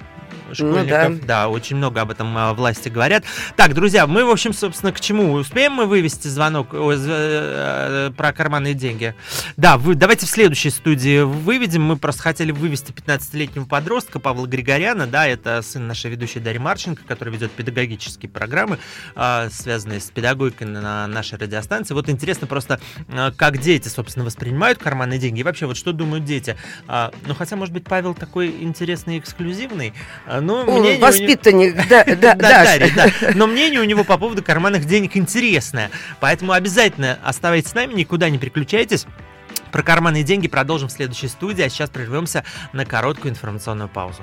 школьников. 0.54 1.09
Ну, 1.09 1.16
да. 1.16 1.26
да, 1.26 1.49
очень 1.49 1.76
много 1.76 2.00
об 2.00 2.11
этом 2.11 2.37
а, 2.37 2.54
власти 2.54 2.88
говорят. 2.88 3.25
Так, 3.57 3.75
друзья, 3.75 4.07
мы, 4.07 4.25
в 4.25 4.30
общем, 4.30 4.52
собственно, 4.52 4.92
к 4.92 5.00
чему? 5.00 5.33
Успеем 5.33 5.73
мы 5.73 5.87
вывести 5.87 6.28
звонок 6.28 6.75
о, 6.75 6.92
э, 6.92 8.11
про 8.16 8.33
карманные 8.33 8.75
деньги? 8.75 9.14
Да, 9.57 9.76
вы, 9.76 9.95
давайте 9.95 10.26
в 10.26 10.30
следующей 10.30 10.71
студии 10.71 11.23
выведем. 11.23 11.83
Мы 11.83 11.97
просто 11.97 12.23
хотели 12.23 12.52
вывести 12.52 12.92
15-летнего 12.92 13.64
подростка 13.64 14.19
Павла 14.19 14.47
Григоряна. 14.47 15.07
Да, 15.07 15.26
это 15.26 15.62
сын 15.62 15.87
нашей 15.87 16.11
ведущей 16.11 16.40
Дарьи 16.40 16.59
Марченко, 16.59 17.02
который 17.07 17.33
ведет 17.33 17.50
педагогические 17.52 18.30
программы, 18.30 18.78
э, 19.16 19.49
связанные 19.50 20.00
с 20.00 20.11
педагогикой 20.11 20.66
на 20.66 21.07
нашей 21.07 21.38
радиостанции. 21.38 21.95
Вот 21.95 22.09
интересно 22.09 22.47
просто, 22.47 22.80
э, 23.09 23.33
как 23.37 23.59
дети, 23.59 23.88
собственно, 23.88 24.25
воспринимают 24.25 24.78
карманные 24.78 25.19
деньги. 25.19 25.40
И 25.40 25.42
вообще, 25.42 25.66
вот 25.66 25.76
что 25.76 25.92
думают 25.92 26.25
дети? 26.25 26.57
Э, 26.88 27.11
ну, 27.26 27.35
хотя, 27.35 27.57
может 27.57 27.73
быть, 27.73 27.85
Павел 27.85 28.14
такой 28.14 28.50
интересный 28.62 29.16
и 29.16 29.19
эксклюзивный, 29.19 29.95
ну, 30.41 30.65
мнение 30.65 30.99
Воспитанник, 30.99 31.75
него... 31.75 31.85
да, 31.89 32.05
да, 32.05 32.35
да, 32.35 32.79
да. 32.95 33.11
Но 33.35 33.47
мнение 33.47 33.81
у 33.81 33.85
него 33.85 34.05
по 34.05 34.19
поводу 34.19 34.43
карманных 34.43 34.85
денег 34.85 35.17
интересное. 35.17 35.91
Поэтому 36.21 36.53
обязательно 36.53 37.19
оставайтесь 37.25 37.71
с 37.71 37.75
нами, 37.75 37.95
никуда 37.95 38.31
не 38.31 38.39
переключайтесь. 38.39 39.07
Про 39.73 39.83
карманные 39.83 40.25
деньги 40.25 40.49
продолжим 40.49 40.89
в 40.89 40.93
следующей 40.93 41.29
студии, 41.29 41.63
а 41.63 41.69
сейчас 41.69 41.91
прервемся 41.91 42.45
на 42.73 42.85
короткую 42.85 43.33
информационную 43.33 43.89
паузу. 43.89 44.23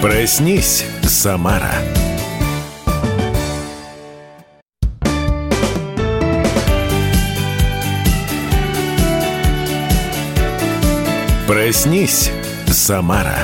Проснись, 0.00 0.84
Самара. 1.02 1.72
Проснись, 11.48 12.30
Самара. 12.66 13.38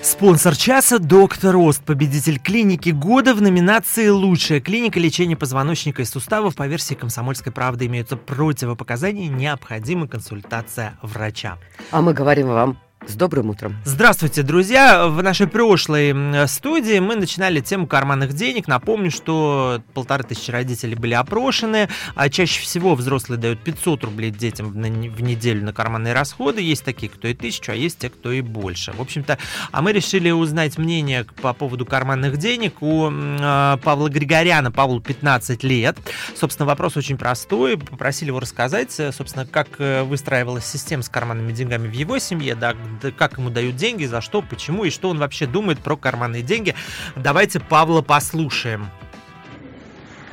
Спонсор 0.00 0.56
часа– 0.56 0.98
доктор 1.00 1.58
Ост, 1.58 1.84
победитель 1.84 2.38
клиники 2.38 2.88
года 2.88 3.34
в 3.34 3.42
номинации 3.42 4.08
«Лучшая 4.08 4.62
клиника 4.62 4.98
лечения 4.98 5.36
позвоночника 5.36 6.00
и 6.00 6.06
суставов» 6.06 6.56
по 6.56 6.66
версии 6.66 6.94
«Комсомольской 6.94 7.52
правды» 7.52 7.84
имеются 7.84 8.16
противопоказания, 8.16 9.28
необходима 9.28 10.08
консультация 10.08 10.96
врача. 11.02 11.58
А 11.90 12.00
мы 12.00 12.14
говорим 12.14 12.46
вам 12.46 12.78
с 13.06 13.14
добрым 13.14 13.50
утром. 13.50 13.76
Здравствуйте, 13.84 14.42
друзья. 14.42 15.08
В 15.08 15.22
нашей 15.22 15.46
прошлой 15.46 16.46
студии 16.48 16.98
мы 16.98 17.16
начинали 17.16 17.60
тему 17.60 17.86
карманных 17.86 18.32
денег. 18.32 18.66
Напомню, 18.66 19.10
что 19.10 19.82
полторы 19.92 20.24
тысячи 20.24 20.50
родителей 20.50 20.94
были 20.94 21.14
опрошены. 21.14 21.88
А 22.14 22.28
чаще 22.28 22.60
всего 22.60 22.94
взрослые 22.94 23.38
дают 23.38 23.60
500 23.60 24.04
рублей 24.04 24.30
детям 24.30 24.70
в 24.70 25.22
неделю 25.22 25.64
на 25.64 25.72
карманные 25.72 26.14
расходы. 26.14 26.60
Есть 26.62 26.84
такие, 26.84 27.10
кто 27.10 27.28
и 27.28 27.34
тысячу, 27.34 27.72
а 27.72 27.74
есть 27.74 27.98
те, 27.98 28.10
кто 28.10 28.32
и 28.32 28.40
больше. 28.40 28.92
В 28.92 29.00
общем-то, 29.00 29.38
а 29.70 29.82
мы 29.82 29.92
решили 29.92 30.30
узнать 30.30 30.78
мнение 30.78 31.24
по 31.42 31.52
поводу 31.52 31.86
карманных 31.86 32.38
денег 32.38 32.82
у 32.82 33.10
э, 33.10 33.78
Павла 33.82 34.08
Григоряна. 34.08 34.72
Павлу 34.72 35.00
15 35.00 35.62
лет. 35.64 35.96
Собственно, 36.34 36.66
вопрос 36.66 36.96
очень 36.96 37.18
простой. 37.18 37.76
Попросили 37.78 38.28
его 38.28 38.40
рассказать, 38.40 38.92
собственно, 38.92 39.46
как 39.46 39.68
э, 39.78 40.02
выстраивалась 40.02 40.66
система 40.66 41.02
с 41.02 41.08
карманными 41.08 41.52
деньгами 41.52 41.88
в 41.88 41.92
его 41.92 42.18
семье, 42.18 42.54
да, 42.54 42.74
как 43.16 43.38
ему 43.38 43.50
дают 43.50 43.76
деньги, 43.76 44.04
за 44.04 44.20
что, 44.20 44.42
почему 44.42 44.84
и 44.84 44.90
что 44.90 45.10
он 45.10 45.18
вообще 45.18 45.46
думает 45.46 45.78
про 45.80 45.96
карманные 45.96 46.42
деньги. 46.42 46.74
Давайте 47.16 47.60
Павла 47.60 48.02
послушаем. 48.02 48.86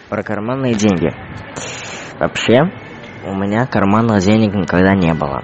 Про 0.09 0.23
карманные 0.23 0.73
деньги. 0.73 1.09
Вообще, 2.19 2.63
у 3.25 3.35
меня 3.35 3.65
карманных 3.65 4.23
денег 4.23 4.53
никогда 4.53 4.93
не 4.93 5.13
было. 5.13 5.43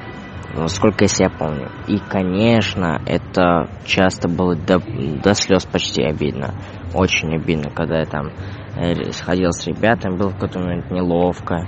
Насколько 0.56 1.04
я 1.04 1.08
себя 1.08 1.30
помню. 1.30 1.70
И, 1.88 2.00
конечно, 2.00 3.02
это 3.06 3.70
часто 3.86 4.28
было 4.28 4.56
до, 4.56 4.80
до 4.80 5.34
слез 5.36 5.66
почти 5.66 6.04
обидно. 6.04 6.56
Очень 6.94 7.36
обидно, 7.36 7.70
когда 7.70 8.00
я 8.00 8.06
там 8.06 8.32
э, 8.76 9.12
сходил 9.12 9.52
с 9.52 9.68
ребятами, 9.68 10.18
было 10.18 10.30
в 10.30 10.34
какой-то 10.34 10.60
момент 10.60 10.90
неловко. 10.90 11.68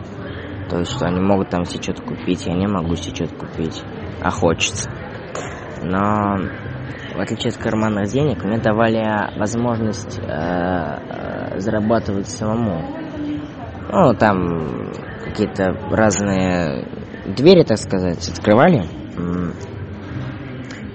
То 0.70 0.80
есть, 0.80 0.92
что 0.92 1.06
они 1.06 1.20
могут 1.20 1.50
там 1.50 1.66
себе 1.66 1.82
что-то 1.82 2.04
купить, 2.04 2.46
я 2.48 2.54
не 2.56 2.68
могу 2.68 2.96
себе 2.96 3.16
что-то 3.16 3.36
купить, 3.36 3.84
а 4.22 4.30
хочется 4.30 4.90
но 5.82 6.38
в 7.16 7.20
отличие 7.20 7.50
от 7.50 7.58
карманных 7.58 8.10
денег, 8.10 8.44
мне 8.44 8.58
давали 8.60 9.38
возможность 9.38 10.20
э, 10.20 10.24
э, 10.24 11.60
зарабатывать 11.60 12.28
самому. 12.28 12.82
Ну, 13.92 14.14
там 14.14 14.92
какие-то 15.26 15.72
разные 15.92 16.88
двери, 17.26 17.64
так 17.64 17.78
сказать, 17.78 18.28
открывали, 18.30 18.86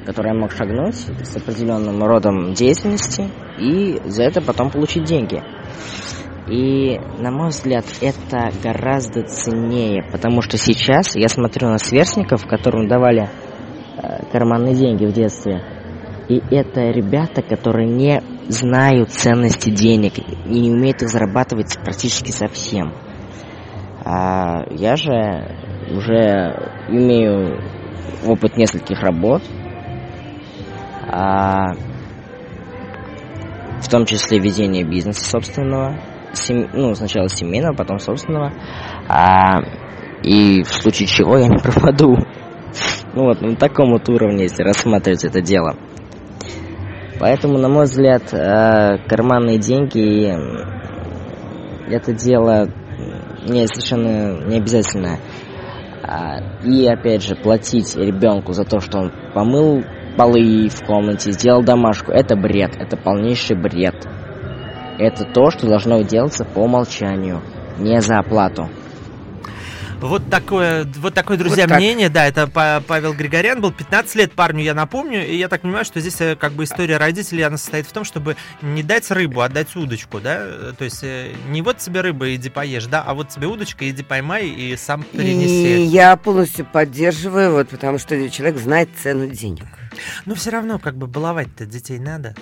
которые 0.07 0.35
я 0.35 0.41
мог 0.41 0.53
шагнуть 0.53 0.97
с 0.97 1.37
определенным 1.37 2.03
родом 2.03 2.55
деятельности 2.55 3.29
и 3.59 4.01
за 4.05 4.25
это 4.25 4.41
потом 4.41 4.71
получить 4.71 5.05
деньги. 5.05 5.43
И, 6.47 6.99
на 7.19 7.31
мой 7.31 7.49
взгляд, 7.49 7.87
это 8.03 8.51
гораздо 8.63 9.23
ценнее, 9.23 10.03
потому 10.13 10.43
что 10.43 10.59
сейчас 10.59 11.17
я 11.17 11.29
смотрю 11.29 11.69
на 11.69 11.79
сверстников, 11.79 12.47
которым 12.47 12.87
давали 12.87 13.31
карманные 14.35 14.75
деньги 14.75 15.07
в 15.07 15.13
детстве. 15.13 15.63
И 16.29 16.43
это 16.51 16.91
ребята, 16.91 17.41
которые 17.41 17.89
не 17.89 18.21
знают 18.49 19.11
ценности 19.11 19.71
денег 19.71 20.15
и 20.19 20.61
не 20.61 20.73
умеют 20.73 21.03
их 21.03 21.09
зарабатывать 21.09 21.79
практически 21.85 22.33
совсем. 22.33 22.95
А 24.05 24.65
я 24.71 24.97
же 24.97 25.13
уже 25.89 26.73
имею 26.89 27.63
опыт 28.27 28.57
нескольких 28.57 29.01
работ, 29.03 29.43
а, 31.09 31.75
в 33.81 33.89
том 33.89 34.05
числе 34.05 34.41
ведение 34.41 34.83
бизнеса 34.83 35.25
собственного, 35.31 36.01
сем, 36.33 36.69
ну, 36.73 36.93
сначала 36.97 37.29
семейного, 37.29 37.77
потом 37.77 38.01
собственного, 38.01 38.53
а, 39.09 39.61
и 40.25 40.65
в 40.65 40.69
случае 40.69 41.07
чего 41.07 41.39
я 41.39 41.47
не 41.47 41.59
пропаду. 41.59 42.17
Ну 43.15 43.25
вот, 43.25 43.41
на 43.41 43.55
таком 43.55 43.93
вот 43.93 44.09
уровне, 44.09 44.45
если 44.45 44.65
рассматривать 44.65 45.25
это 45.25 45.41
дело. 45.41 45.77
Поэтому, 47.21 47.59
на 47.59 47.69
мой 47.69 47.85
взгляд, 47.85 48.35
э, 48.35 48.99
карманные 49.07 49.59
деньги 49.59 50.35
это 51.89 52.13
дело 52.13 52.69
не 53.47 53.67
совершенно 53.69 54.45
не 54.47 54.57
обязательно. 54.59 55.19
А, 56.03 56.39
и 56.65 56.87
опять 56.87 57.23
же, 57.23 57.37
платить 57.37 57.95
ребенку 57.97 58.53
за 58.53 58.65
то, 58.65 58.81
что 58.81 58.99
он 58.99 59.13
помыл 59.33 59.85
полы 60.17 60.69
в 60.69 60.85
комнате, 60.85 61.33
сделал 61.33 61.63
домашку, 61.63 62.13
это 62.13 62.37
бред, 62.37 62.77
это 62.79 62.97
полнейший 62.97 63.57
бред. 63.57 64.07
Это 64.99 65.25
то, 65.25 65.51
что 65.51 65.67
должно 65.67 66.03
делаться 66.03 66.45
по 66.45 66.61
умолчанию, 66.61 67.43
не 67.79 68.01
за 68.01 68.19
оплату. 68.19 68.69
Вот 70.05 70.29
такое, 70.29 70.87
вот 70.99 71.15
такое, 71.15 71.39
друзья, 71.39 71.67
вот 71.67 71.77
мнение. 71.77 72.11
Да, 72.11 72.27
это 72.27 72.47
Павел 72.47 73.15
Григорян 73.15 73.63
был 73.63 73.73
15 73.73 74.15
лет 74.17 74.33
парню, 74.33 74.63
я 74.63 74.75
напомню. 74.75 75.27
И 75.27 75.35
я 75.35 75.49
так 75.49 75.63
понимаю, 75.63 75.87
что 75.87 75.99
здесь 76.01 76.21
э, 76.21 76.37
как 76.37 76.53
бы 76.53 76.65
история 76.65 76.99
родителей, 76.99 77.43
она 77.43 77.57
состоит 77.57 77.87
в 77.87 77.93
том, 77.93 78.05
чтобы 78.05 78.37
не 78.61 78.83
дать 78.83 79.11
рыбу, 79.11 79.41
а 79.41 79.49
дать 79.49 79.75
удочку, 79.75 80.21
да? 80.21 80.73
То 80.77 80.85
есть 80.85 81.03
э, 81.03 81.33
не 81.49 81.63
вот 81.63 81.79
тебе 81.79 82.03
рыба, 82.03 82.35
иди 82.35 82.51
поешь, 82.51 82.85
да, 82.85 83.03
а 83.03 83.15
вот 83.15 83.31
тебе 83.31 83.47
удочка, 83.47 83.89
иди 83.89 84.03
поймай 84.03 84.47
и 84.47 84.77
сам 84.77 85.05
принеси. 85.05 85.79
И 85.79 85.87
я 85.87 86.15
полностью 86.17 86.67
поддерживаю, 86.67 87.53
вот, 87.53 87.71
потому 87.71 87.97
что 87.97 88.29
человек 88.29 88.59
знает 88.59 88.91
цену 89.03 89.27
денег. 89.29 89.65
Но 90.27 90.35
все 90.35 90.51
равно, 90.51 90.79
как 90.79 90.97
бы, 90.97 91.07
баловать-то 91.07 91.65
детей 91.65 91.99
надо. 91.99 92.35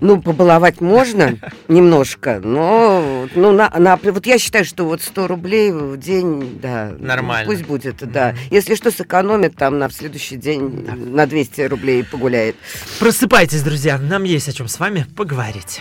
Ну, 0.00 0.20
побаловать 0.20 0.80
можно 0.80 1.38
немножко, 1.68 2.40
но 2.42 3.26
ну, 3.34 3.52
на, 3.52 3.70
на, 3.70 3.96
вот 3.96 4.26
я 4.26 4.38
считаю, 4.38 4.64
что 4.64 4.84
вот 4.84 5.02
100 5.02 5.26
рублей 5.26 5.72
в 5.72 5.96
день, 5.96 6.58
да. 6.60 6.92
Нормально. 6.98 7.50
Пусть 7.50 7.66
будет, 7.66 7.96
да. 8.10 8.30
Mm-hmm. 8.30 8.36
Если 8.50 8.74
что, 8.74 8.90
сэкономит, 8.90 9.56
там 9.56 9.78
на 9.78 9.90
следующий 9.90 10.36
день 10.36 10.84
да. 10.86 10.94
на 10.94 11.26
200 11.26 11.62
рублей 11.62 12.04
погуляет. 12.04 12.56
Просыпайтесь, 12.98 13.62
друзья, 13.62 13.98
нам 13.98 14.24
есть 14.24 14.48
о 14.48 14.52
чем 14.52 14.68
с 14.68 14.78
вами 14.78 15.06
поговорить. 15.16 15.80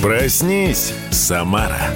Проснись, 0.00 0.92
Самара. 1.10 1.90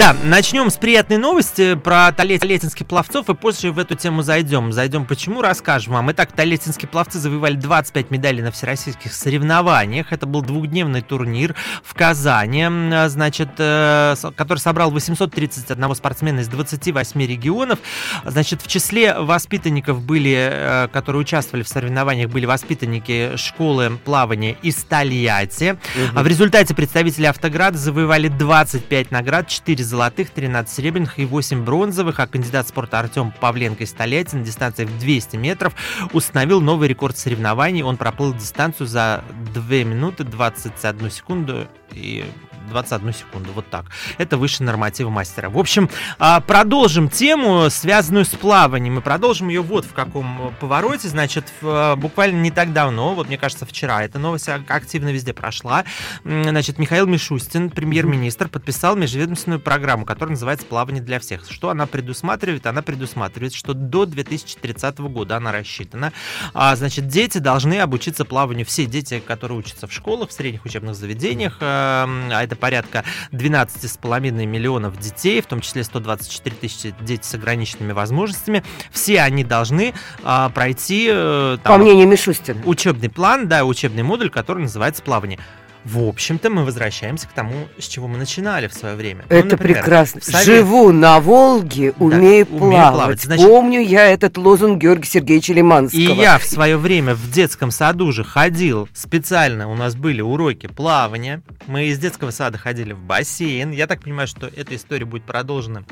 Да, 0.00 0.16
начнем 0.24 0.70
с 0.70 0.78
приятной 0.78 1.18
новости 1.18 1.74
про 1.74 2.10
талетинских 2.10 2.86
пловцов 2.86 3.28
и 3.28 3.34
позже 3.34 3.70
в 3.70 3.78
эту 3.78 3.96
тему 3.96 4.22
зайдем. 4.22 4.72
Зайдем 4.72 5.04
почему, 5.04 5.42
расскажем 5.42 5.92
вам. 5.92 6.10
Итак, 6.12 6.32
талетинские 6.32 6.88
пловцы 6.88 7.18
завоевали 7.18 7.56
25 7.56 8.10
медалей 8.10 8.40
на 8.40 8.50
всероссийских 8.50 9.12
соревнованиях. 9.12 10.10
Это 10.10 10.24
был 10.24 10.40
двухдневный 10.40 11.02
турнир 11.02 11.54
в 11.84 11.92
Казани, 11.92 12.66
значит, 13.08 13.50
э, 13.58 14.14
который 14.36 14.58
собрал 14.60 14.90
831 14.90 15.94
спортсмена 15.94 16.40
из 16.40 16.48
28 16.48 17.20
регионов. 17.26 17.78
Значит, 18.24 18.62
в 18.62 18.68
числе 18.68 19.12
воспитанников 19.18 20.00
были, 20.00 20.34
э, 20.50 20.88
которые 20.90 21.20
участвовали 21.20 21.62
в 21.62 21.68
соревнованиях, 21.68 22.30
были 22.30 22.46
воспитанники 22.46 23.36
школы 23.36 23.98
плавания 24.02 24.56
из 24.62 24.76
Тольятти. 24.76 25.76
Угу. 26.12 26.22
В 26.22 26.26
результате 26.26 26.74
представители 26.74 27.26
Автограда 27.26 27.76
завоевали 27.76 28.28
25 28.28 29.10
наград, 29.10 29.46
4 29.46 29.89
золотых, 29.90 30.30
13 30.30 30.74
серебряных 30.74 31.18
и 31.18 31.26
8 31.26 31.64
бронзовых, 31.64 32.20
а 32.20 32.26
кандидат 32.26 32.68
спорта 32.68 33.00
Артем 33.00 33.32
Павленко 33.32 33.84
из 33.84 33.92
Тольятти 33.92 34.36
на 34.36 34.44
дистанции 34.44 34.84
в 34.84 34.98
200 34.98 35.36
метров 35.36 35.74
установил 36.12 36.60
новый 36.60 36.88
рекорд 36.88 37.18
соревнований. 37.18 37.82
Он 37.82 37.96
проплыл 37.96 38.32
дистанцию 38.32 38.86
за 38.86 39.24
2 39.52 39.62
минуты 39.84 40.24
21 40.24 41.10
секунду 41.10 41.68
и 41.92 42.24
21 42.70 43.12
секунду, 43.12 43.50
вот 43.52 43.68
так. 43.68 43.86
Это 44.18 44.38
выше 44.38 44.62
норматива 44.62 45.10
мастера. 45.10 45.50
В 45.50 45.58
общем, 45.58 45.90
а, 46.18 46.40
продолжим 46.40 47.08
тему, 47.08 47.68
связанную 47.68 48.24
с 48.24 48.30
плаванием. 48.30 48.94
Мы 48.94 49.02
продолжим 49.02 49.48
ее 49.48 49.60
вот 49.60 49.84
в 49.84 49.92
каком 49.92 50.54
повороте. 50.60 51.08
Значит, 51.08 51.52
а, 51.62 51.96
буквально 51.96 52.40
не 52.40 52.50
так 52.50 52.72
давно, 52.72 53.14
вот 53.14 53.28
мне 53.28 53.36
кажется, 53.36 53.66
вчера, 53.66 54.02
эта 54.02 54.18
новость 54.18 54.48
активно 54.48 55.10
везде 55.10 55.32
прошла. 55.32 55.84
Значит, 56.24 56.78
Михаил 56.78 57.06
Мишустин, 57.06 57.70
премьер-министр, 57.70 58.48
подписал 58.48 58.96
межведомственную 58.96 59.60
программу, 59.60 60.04
которая 60.04 60.30
называется 60.30 60.66
«Плавание 60.66 61.02
для 61.02 61.20
всех». 61.20 61.44
Что 61.50 61.70
она 61.70 61.86
предусматривает? 61.86 62.66
Она 62.66 62.82
предусматривает, 62.82 63.54
что 63.54 63.74
до 63.74 64.06
2030 64.06 64.98
года 65.00 65.36
она 65.36 65.52
рассчитана. 65.52 66.12
А, 66.54 66.74
значит, 66.76 67.08
дети 67.08 67.38
должны 67.38 67.80
обучиться 67.80 68.24
плаванию. 68.24 68.66
Все 68.66 68.86
дети, 68.86 69.20
которые 69.20 69.58
учатся 69.58 69.86
в 69.86 69.92
школах, 69.92 70.30
в 70.30 70.32
средних 70.32 70.64
учебных 70.64 70.94
заведениях, 70.94 71.58
а 71.60 72.42
это 72.42 72.56
порядка 72.60 73.04
12,5 73.32 74.30
миллионов 74.46 74.98
детей, 74.98 75.40
в 75.40 75.46
том 75.46 75.60
числе 75.60 75.82
124 75.82 76.56
тысячи 76.56 76.94
дети 77.00 77.24
с 77.24 77.34
ограниченными 77.34 77.92
возможностями. 77.92 78.62
Все 78.92 79.22
они 79.22 79.42
должны 79.42 79.94
а, 80.22 80.50
пройти... 80.50 81.08
Э, 81.10 81.58
там, 81.62 81.78
По 81.78 81.82
мнению 81.82 82.06
Мишустина. 82.06 82.60
Учебный 82.64 83.08
план, 83.08 83.48
да, 83.48 83.64
учебный 83.64 84.02
модуль, 84.02 84.30
который 84.30 84.62
называется 84.62 85.02
«Плавание». 85.02 85.38
В 85.84 86.06
общем-то, 86.06 86.50
мы 86.50 86.64
возвращаемся 86.64 87.26
к 87.26 87.32
тому, 87.32 87.68
с 87.78 87.86
чего 87.86 88.06
мы 88.06 88.18
начинали 88.18 88.68
в 88.68 88.74
свое 88.74 88.96
время. 88.96 89.24
Ну, 89.30 89.36
Это 89.36 89.44
ну, 89.46 89.50
например, 89.52 89.78
прекрасно. 89.78 90.20
Совет... 90.20 90.44
Живу 90.44 90.92
на 90.92 91.20
Волге, 91.20 91.92
умею 91.98 92.46
да, 92.50 92.58
плавать. 92.58 92.92
плавать. 92.92 93.20
Значит, 93.22 93.46
Помню 93.46 93.80
я 93.80 94.06
этот 94.06 94.36
лозунг 94.36 94.82
Георгия 94.82 95.08
Сергеевича 95.08 95.54
Лиманского. 95.54 96.00
И 96.00 96.04
я 96.04 96.38
в 96.38 96.44
свое 96.44 96.76
время 96.76 97.14
в 97.14 97.30
детском 97.30 97.70
саду 97.70 98.12
же 98.12 98.24
ходил 98.24 98.88
специально, 98.94 99.70
у 99.70 99.74
нас 99.74 99.94
были 99.94 100.20
уроки 100.20 100.66
плавания. 100.66 101.42
Мы 101.66 101.86
из 101.86 101.98
детского 101.98 102.30
сада 102.30 102.58
ходили 102.58 102.92
в 102.92 103.00
бассейн. 103.00 103.70
Я 103.70 103.86
так 103.86 104.02
понимаю, 104.02 104.28
что 104.28 104.48
эта 104.48 104.76
история 104.76 105.06
будет 105.06 105.24
продолжена 105.24 105.84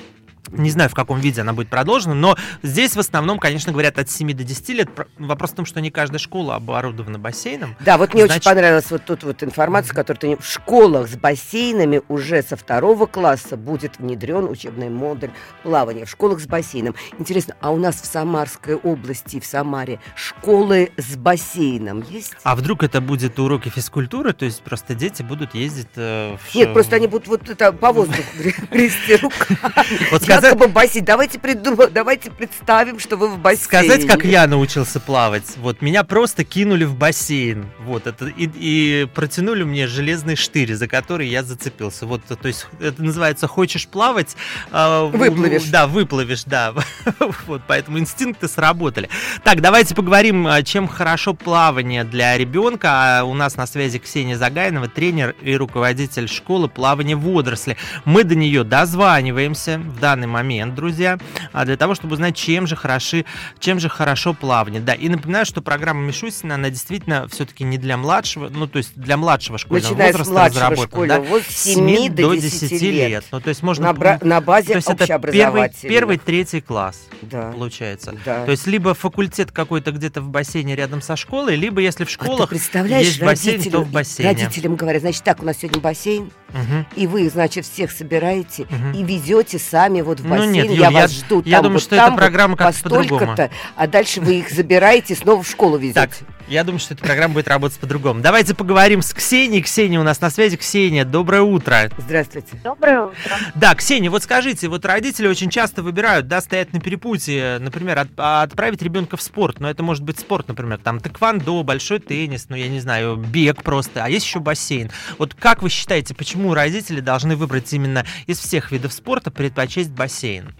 не 0.53 0.71
знаю, 0.71 0.91
в 0.91 0.95
каком 0.95 1.21
виде 1.21 1.41
она 1.41 1.53
будет 1.53 1.69
продолжена, 1.69 2.15
но 2.15 2.37
здесь 2.63 2.97
в 2.97 3.01
основном, 3.01 3.39
конечно, 3.39 3.73
говорят 3.73 3.99
от 3.99 4.11
7 4.11 4.33
до 4.33 4.45
10 4.45 4.69
лет. 4.71 4.89
Вопрос 5.19 5.51
в 5.51 5.55
том, 5.55 5.67
что 5.67 5.81
не 5.81 5.91
каждая 5.91 6.19
школа 6.19 6.57
оборудована 6.57 7.19
бассейном. 7.19 7.77
Да, 7.81 7.99
вот 7.99 8.15
мне 8.15 8.27
Значит... 8.27 8.43
очень 8.43 8.55
понравилась 8.55 8.91
вот 8.91 9.05
тут 9.05 9.25
вот 9.25 9.43
информация, 9.43 9.95
которую 9.95 10.37
ты... 10.37 10.43
В 10.43 10.47
школах 10.47 11.09
с 11.09 11.17
бассейнами 11.17 12.03
уже 12.09 12.43
со 12.43 12.57
второго 12.57 13.07
класса 13.07 13.57
будет 13.57 13.99
внедрен 13.99 14.45
учебный 14.45 14.89
модуль 14.89 15.31
плавания. 15.63 16.05
В 16.05 16.11
школах 16.11 16.41
с 16.41 16.47
бассейном. 16.47 16.95
Интересно, 17.19 17.57
а 17.61 17.71
у 17.71 17.77
нас 17.77 18.01
в 18.01 18.07
Самарской 18.07 18.77
области, 18.77 19.41
в 19.41 19.47
Самаре, 19.47 20.01
школы 20.15 20.93
с 20.97 21.17
бассейном 21.17 22.05
есть? 22.09 22.35
А 22.43 22.55
вдруг 22.57 22.83
это 22.83 23.01
будет 23.01 23.39
уроки 23.39 23.69
физкультуры? 23.69 24.33
То 24.33 24.45
есть 24.45 24.63
просто 24.63 24.95
дети 24.95 25.23
будут 25.23 25.55
ездить 25.55 25.89
э, 25.97 26.37
в... 26.37 26.55
Нет, 26.55 26.73
просто 26.73 26.97
они 26.97 27.07
будут 27.07 27.29
вот 27.29 27.49
это 27.49 27.73
по 27.73 27.93
воздуху 27.93 28.23
грести 28.71 29.17
руками 29.17 30.38
сказать... 30.39 30.55
Якобы 30.55 30.73
бассейн. 30.73 31.05
Давайте, 31.05 31.39
придум... 31.39 31.79
Давайте 31.91 32.31
представим, 32.31 32.99
что 32.99 33.17
вы 33.17 33.29
в 33.29 33.39
бассейне. 33.39 33.65
Сказать, 33.65 34.07
как 34.07 34.25
я 34.25 34.47
научился 34.47 35.01
плавать. 35.01 35.57
Вот, 35.57 35.83
меня 35.83 36.05
просто 36.05 36.45
кинули 36.45 36.85
в 36.85 36.97
бассейн. 36.97 37.67
Вот, 37.85 38.07
это, 38.07 38.27
и, 38.27 38.51
и 38.55 39.07
протянули 39.15 39.65
мне 39.65 39.87
железный 39.87 40.37
штырь, 40.37 40.75
за 40.75 40.89
который 40.89 41.29
я 41.29 41.43
зацепился. 41.43 42.07
Вот, 42.07 42.23
то 42.25 42.49
есть, 42.49 42.67
это 42.81 43.03
называется 43.03 43.47
«хочешь 43.47 43.89
плавать?» 43.89 44.37
э, 44.71 45.11
Выплывешь. 45.13 45.65
Да, 45.65 45.87
выплывешь, 45.87 46.45
да. 46.45 46.75
вот, 47.47 47.63
поэтому 47.67 47.99
инстинкты 47.99 48.49
сработали. 48.49 49.09
Так, 49.43 49.61
давайте 49.61 49.95
поговорим, 49.95 50.47
а, 50.47 50.63
чем 50.63 50.89
хорошо 50.89 51.35
плавание 51.35 52.05
для 52.05 52.37
ребенка. 52.37 53.21
А 53.21 53.25
у 53.25 53.35
нас 53.35 53.57
на 53.57 53.67
связи 53.67 53.99
Ксения 53.99 54.37
Загайнова, 54.37 54.89
тренер 54.89 55.35
и 55.43 55.57
руководитель 55.57 56.29
школы 56.29 56.69
плавания 56.69 57.17
водоросли. 57.17 57.77
Мы 58.05 58.25
до 58.25 58.35
нее 58.35 58.65
дозваниваемся 58.65 59.79
в 59.79 59.99
данный 59.99 60.28
момент, 60.29 60.75
друзья, 60.75 61.19
а 61.53 61.65
для 61.65 61.77
того, 61.77 61.95
чтобы 61.95 62.15
узнать, 62.15 62.37
чем 62.37 62.67
же 62.67 62.77
хороши, 62.77 63.25
чем 63.59 63.81
же 63.81 63.89
хорошо 63.89 64.35
плавание. 64.35 64.81
Да, 64.81 64.95
и 64.95 65.09
напоминаю, 65.09 65.47
что 65.47 65.63
программа 65.63 66.03
Мишусина, 66.03 66.55
она 66.55 66.71
действительно 66.71 67.29
все-таки 67.29 67.65
не 67.65 67.79
для 67.79 67.97
младшего, 67.97 68.49
ну, 68.49 68.67
то 68.67 68.79
есть 68.79 68.93
для 68.95 69.17
младшего 69.17 69.59
школьного 69.59 69.93
Начиная 69.93 70.13
возраста 70.13 70.45
разработана. 70.47 71.07
Да, 71.07 71.21
вот 71.21 71.43
с 71.43 71.65
7 71.65 72.15
до 72.15 72.35
10, 72.35 72.71
10 72.71 72.83
лет. 72.83 73.11
лет. 73.11 73.25
Ну, 73.33 73.41
то 73.41 73.49
есть 73.49 73.63
можно... 73.63 73.87
На, 73.87 73.93
бра- 73.93 74.19
на 74.23 74.41
базе 74.41 74.69
то 74.69 74.77
есть 74.77 74.91
это 74.91 75.07
первый, 75.07 75.71
первый, 75.83 76.19
третий 76.19 76.61
класс, 76.61 77.09
да. 77.23 77.51
получается. 77.53 78.15
Да. 78.25 78.45
То 78.45 78.51
есть 78.51 78.67
либо 78.67 78.95
факультет 78.95 79.53
какой-то 79.53 79.93
где-то 79.93 80.21
в 80.21 80.29
бассейне 80.29 80.77
рядом 80.77 81.03
со 81.03 81.17
школой, 81.17 81.57
либо 81.57 81.81
если 81.81 82.05
в 82.05 82.11
школах 82.11 82.41
а 82.41 82.43
ты 82.45 82.49
представляешь, 82.49 83.07
есть 83.07 83.23
бассейн, 83.23 83.63
то 83.71 83.81
в 83.81 83.91
бассейне. 83.91 84.33
Родителям 84.33 84.77
говорят, 84.77 85.03
значит, 85.03 85.23
так, 85.25 85.43
у 85.43 85.47
нас 85.47 85.59
сегодня 85.59 85.81
бассейн, 85.81 86.31
угу. 86.51 86.87
и 86.97 87.07
вы, 87.07 87.29
значит, 87.29 87.67
всех 87.67 87.91
собираете 87.91 88.65
угу. 88.65 88.99
и 88.99 89.03
везете 89.03 89.59
сами 89.59 90.01
вот 90.01 90.21
в 90.21 90.29
бассейн. 90.29 90.51
Ну, 90.51 90.53
нет, 90.53 90.67
Юль, 90.67 90.81
я, 90.81 90.91
я 90.91 91.03
вас 91.03 91.13
жду. 91.13 91.43
Я 91.45 91.57
там, 91.57 91.65
думаю, 91.65 91.77
вот 91.79 91.83
что 91.83 91.97
там, 91.97 92.15
эта 92.15 92.17
программа 92.17 92.57
как-то 92.57 92.83
по-другому. 92.83 93.37
А 93.77 93.87
дальше 93.87 94.21
вы 94.21 94.41
их 94.41 94.51
забираете, 94.51 95.15
снова 95.15 95.43
в 95.43 95.49
школу 95.49 95.77
везете. 95.77 95.95
Так, 96.01 96.11
я 96.49 96.65
думаю, 96.65 96.81
что 96.81 96.95
эта 96.95 97.05
программа 97.05 97.35
будет 97.35 97.49
работать 97.49 97.79
по-другому. 97.79 98.21
Давайте 98.21 98.55
поговорим 98.55 99.03
с 99.03 99.13
Ксенией. 99.13 99.63
Ксения 99.63 100.01
у 100.01 100.03
нас 100.03 100.21
на 100.21 100.31
связи. 100.31 100.57
Ксения, 100.57 101.05
доброе 101.05 101.43
утро. 101.43 101.91
Здравствуйте. 101.99 102.59
Доброе 102.65 103.03
утро. 103.03 103.37
Да, 103.55 103.75
Ксения, 103.75 104.11
вот 104.11 104.23
скажите, 104.23 104.69
вот 104.69 104.85
родители 104.85 105.27
очень 105.29 105.51
часто 105.51 105.83
выбирают, 105.83 106.27
да, 106.27 106.41
стоят 106.41 106.73
на 106.73 106.81
перепутье, 106.81 107.59
например, 107.59 107.99
от, 107.99 108.09
отправить 108.17 108.83
ребенка 108.83 109.17
в 109.17 109.23
спорт, 109.23 109.61
но 109.61 109.69
это 109.69 109.83
может 109.83 110.05
быть 110.05 110.19
спорт, 110.19 110.49
например, 110.49 110.79
там 110.79 111.01
тэквондо, 111.01 111.63
большой 111.63 111.99
теннис, 111.99 112.47
ну, 112.49 112.57
я 112.57 112.69
не 112.69 112.81
знаю, 112.81 113.17
бег 113.17 113.63
просто, 113.63 114.05
а 114.05 114.09
есть 114.09 114.27
еще 114.27 114.41
бассейн. 114.41 114.91
Вот 115.19 115.35
как 115.35 115.63
вы 115.63 115.69
считаете, 115.69 116.15
почему 116.15 116.55
родители 116.55 117.01
должны 117.01 117.37
выбрать 117.37 117.73
именно 117.73 118.05
из 118.27 118.39
всех 118.39 118.73
видов 118.73 118.93
спорта 118.93 119.31
предпочесть 119.31 119.91
бассейн? 119.91 120.55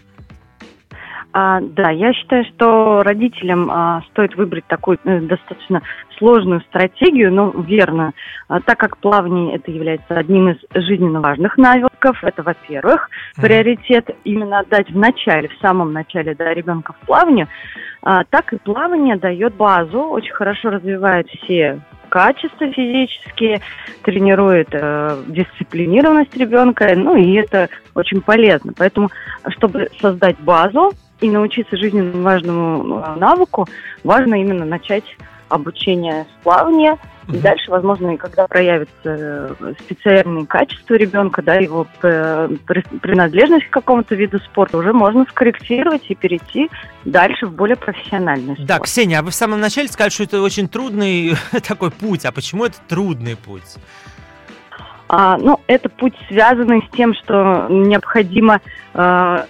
А, 1.31 1.59
да, 1.61 1.91
я 1.91 2.11
считаю, 2.13 2.43
что 2.45 3.03
родителям 3.03 3.69
а, 3.69 4.01
стоит 4.11 4.35
выбрать 4.35 4.65
такую 4.65 4.97
а, 5.05 5.19
достаточно 5.19 5.83
сложную 6.17 6.61
стратегию, 6.61 7.31
но 7.31 7.51
верно, 7.51 8.13
а, 8.47 8.59
так 8.61 8.79
как 8.79 8.97
плавание 8.97 9.55
это 9.55 9.69
является 9.69 10.15
одним 10.15 10.49
из 10.49 10.57
жизненно 10.73 11.21
важных 11.21 11.57
навыков, 11.57 12.17
это, 12.23 12.41
во-первых, 12.41 13.09
mm-hmm. 13.09 13.41
приоритет 13.41 14.09
именно 14.23 14.59
отдать 14.59 14.89
в 14.89 14.97
начале, 14.97 15.49
в 15.49 15.57
самом 15.61 15.93
начале 15.93 16.33
да, 16.33 16.51
ребенка 16.51 16.93
в 16.93 17.05
плавание, 17.05 17.47
а, 18.01 18.23
так 18.23 18.51
и 18.53 18.57
плавание 18.57 19.15
дает 19.15 19.53
базу, 19.53 20.01
очень 20.01 20.33
хорошо 20.33 20.71
развивает 20.71 21.27
все 21.29 21.79
качества 22.09 22.71
физические, 22.71 23.61
тренирует 24.01 24.69
э, 24.71 25.23
дисциплинированность 25.27 26.35
ребенка, 26.35 26.91
ну 26.95 27.15
и 27.15 27.33
это 27.33 27.69
очень 27.93 28.21
полезно. 28.21 28.73
Поэтому, 28.75 29.09
чтобы 29.47 29.89
создать 30.01 30.39
базу, 30.39 30.91
и 31.21 31.29
научиться 31.29 31.77
жизненно 31.77 32.21
важному 32.21 32.99
э, 32.99 33.15
навыку, 33.15 33.67
важно 34.03 34.35
именно 34.35 34.65
начать 34.65 35.03
обучение 35.49 36.25
с 36.25 36.43
плавания 36.43 36.97
И 37.27 37.37
дальше, 37.37 37.69
возможно, 37.69 38.15
когда 38.17 38.47
проявятся 38.47 38.93
э, 39.03 39.73
специальные 39.79 40.45
качества 40.45 40.95
ребенка, 40.95 41.41
да, 41.41 41.55
его 41.55 41.85
принадлежность 43.01 43.67
к 43.67 43.73
какому-то 43.73 44.15
виду 44.15 44.39
спорта, 44.39 44.77
уже 44.77 44.93
можно 44.93 45.25
скорректировать 45.29 46.03
и 46.09 46.15
перейти 46.15 46.69
дальше 47.05 47.47
в 47.47 47.53
более 47.53 47.75
профессиональный 47.75 48.53
спорт. 48.53 48.67
Да, 48.67 48.79
Ксения, 48.79 49.19
а 49.19 49.21
вы 49.21 49.31
в 49.31 49.35
самом 49.35 49.59
начале 49.59 49.87
сказали, 49.89 50.11
что 50.11 50.23
это 50.23 50.41
очень 50.41 50.67
трудный 50.67 51.33
такой 51.67 51.91
путь. 51.91 52.25
А 52.25 52.31
почему 52.31 52.65
это 52.65 52.77
трудный 52.87 53.35
путь? 53.35 53.77
А, 55.11 55.37
ну, 55.37 55.59
это 55.65 55.89
путь, 55.89 56.13
связанный 56.27 56.83
с 56.87 56.95
тем, 56.95 57.15
что 57.15 57.65
необходимо 57.67 58.61
а, 58.93 59.43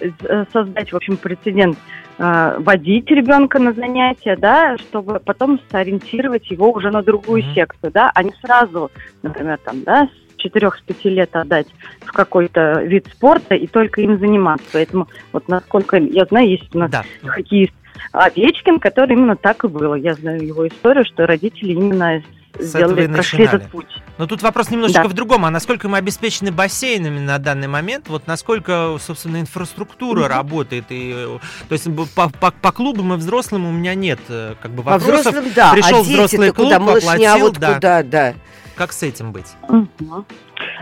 создать, 0.52 0.90
в 0.90 0.96
общем, 0.96 1.18
прецедент 1.18 1.76
а, 2.18 2.58
водить 2.58 3.10
ребенка 3.10 3.58
на 3.58 3.74
занятия, 3.74 4.36
да, 4.36 4.78
чтобы 4.78 5.20
потом 5.20 5.60
сориентировать 5.70 6.50
его 6.50 6.72
уже 6.72 6.90
на 6.90 7.02
другую 7.02 7.42
mm-hmm. 7.42 7.54
секцию, 7.54 7.92
да, 7.92 8.10
а 8.14 8.22
не 8.22 8.32
сразу, 8.40 8.90
например, 9.22 9.58
там, 9.62 9.82
да, 9.82 10.08
с 10.38 10.46
4-5 10.46 11.08
лет 11.10 11.36
отдать 11.36 11.66
в 12.00 12.12
какой-то 12.12 12.80
вид 12.82 13.06
спорта 13.12 13.54
и 13.54 13.66
только 13.66 14.00
им 14.00 14.18
заниматься. 14.18 14.66
Поэтому 14.72 15.08
вот 15.32 15.46
насколько 15.48 15.98
я 15.98 16.24
знаю, 16.24 16.48
есть 16.48 16.74
у 16.74 16.78
нас 16.78 16.90
да. 16.90 17.04
хоккеист 17.22 17.74
Овечкин, 18.12 18.80
который 18.80 19.12
именно 19.12 19.36
так 19.36 19.64
и 19.64 19.68
было. 19.68 19.94
Я 19.94 20.14
знаю 20.14 20.42
его 20.46 20.66
историю, 20.66 21.04
что 21.04 21.26
родители 21.26 21.72
именно 21.72 22.22
сделали, 22.58 23.06
прошли 23.06 23.44
этот 23.44 23.70
путь. 23.70 23.86
Но 24.18 24.26
тут 24.26 24.42
вопрос 24.42 24.70
немножечко 24.70 25.04
да. 25.04 25.08
в 25.08 25.12
другом. 25.14 25.44
А 25.46 25.50
насколько 25.50 25.88
мы 25.88 25.98
обеспечены 25.98 26.52
бассейнами 26.52 27.18
на 27.20 27.38
данный 27.38 27.68
момент? 27.68 28.08
Вот 28.08 28.26
насколько, 28.26 28.96
собственно, 29.00 29.40
инфраструктура 29.40 30.24
mm-hmm. 30.24 30.28
работает? 30.28 30.84
И, 30.90 31.38
то 31.68 31.72
есть 31.72 31.88
по, 32.14 32.28
по, 32.28 32.50
по 32.50 32.72
клубам 32.72 33.14
и 33.14 33.16
взрослым 33.16 33.66
у 33.66 33.72
меня 33.72 33.94
нет 33.94 34.20
э, 34.28 34.54
как 34.60 34.72
бы 34.72 34.82
вопросов. 34.82 35.24
По 35.24 35.30
взрослым, 35.30 35.52
да. 35.54 35.72
Пришел 35.72 36.00
а 36.00 36.02
взрослый 36.02 36.52
клуб, 36.52 36.66
куда? 36.66 36.78
Малышня, 36.80 37.12
оплатил, 37.12 37.46
вот 37.46 37.58
да. 37.58 37.74
куда, 37.74 38.02
да. 38.02 38.34
Как 38.74 38.92
с 38.92 39.02
этим 39.02 39.32
быть? 39.32 39.46
Mm-hmm. 39.68 40.24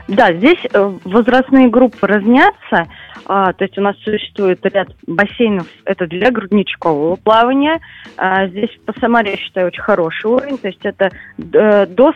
Да, 0.08 0.32
здесь 0.32 0.58
э, 0.72 0.92
возрастные 1.04 1.68
группы 1.68 2.06
разнятся. 2.06 2.86
А, 3.26 3.52
то 3.52 3.64
есть 3.64 3.76
у 3.76 3.82
нас 3.82 3.96
существует 3.98 4.64
ряд 4.64 4.88
бассейнов, 5.06 5.66
это 5.84 6.06
для 6.06 6.30
грудничкового 6.30 7.16
плавания. 7.16 7.78
А, 8.16 8.46
здесь 8.46 8.70
по 8.86 8.98
Самаре, 8.98 9.32
я 9.32 9.36
считаю, 9.36 9.66
очень 9.66 9.82
хороший 9.82 10.26
уровень, 10.26 10.56
то 10.56 10.68
есть 10.68 10.84
это 10.84 11.10
э, 11.36 11.86
до 11.86 12.12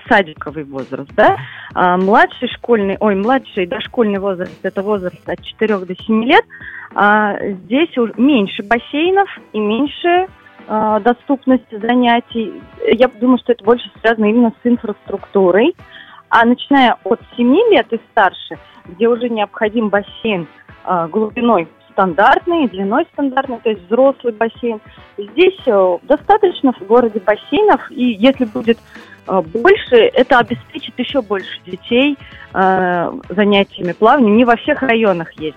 возраст, 0.65 1.11
да. 1.15 1.37
А, 1.75 1.99
младший 1.99 2.49
школьный, 2.49 2.97
ой, 2.99 3.15
младший 3.15 3.67
дошкольный 3.67 4.21
возраст, 4.21 4.59
это 4.63 4.83
возраст 4.83 5.29
от 5.29 5.43
4 5.45 5.79
до 5.79 5.95
7 5.95 6.25
лет. 6.25 6.45
А, 6.95 7.37
здесь 7.39 7.91
меньше 8.17 8.63
бассейнов 8.63 9.29
и 9.53 9.59
меньше 9.59 10.29
а, 10.69 11.01
доступности 11.01 11.79
занятий. 11.79 12.53
Я 12.87 13.09
думаю, 13.09 13.39
что 13.39 13.53
это 13.53 13.65
больше 13.65 13.91
связано 14.01 14.27
именно 14.27 14.53
с 14.63 14.67
инфраструктурой. 14.67 15.75
А 16.35 16.47
начиная 16.47 16.97
от 17.05 17.21
7 17.37 17.55
лет 17.73 17.93
и 17.93 18.01
старше, 18.11 18.59
где 18.87 19.07
уже 19.07 19.29
необходим 19.29 19.91
бассейн 19.91 20.49
э, 20.87 21.09
глубиной 21.09 21.69
стандартный, 21.91 22.69
длиной 22.69 23.07
стандартный, 23.13 23.59
то 23.59 23.69
есть 23.69 23.83
взрослый 23.83 24.33
бассейн. 24.33 24.81
Здесь 25.19 25.61
э, 25.67 25.99
достаточно 26.05 26.73
в 26.73 26.81
городе 26.87 27.21
бассейнов, 27.21 27.83
и 27.91 28.13
если 28.15 28.47
будет 28.47 28.79
больше, 29.27 29.97
это 29.97 30.39
обеспечит 30.39 30.99
еще 30.99 31.23
больше 31.23 31.61
детей 31.67 32.17
э, 32.55 33.13
занятиями 33.29 33.93
плаванием. 33.93 34.37
Не 34.37 34.45
во 34.45 34.57
всех 34.57 34.83
районах 34.83 35.33
есть. 35.39 35.57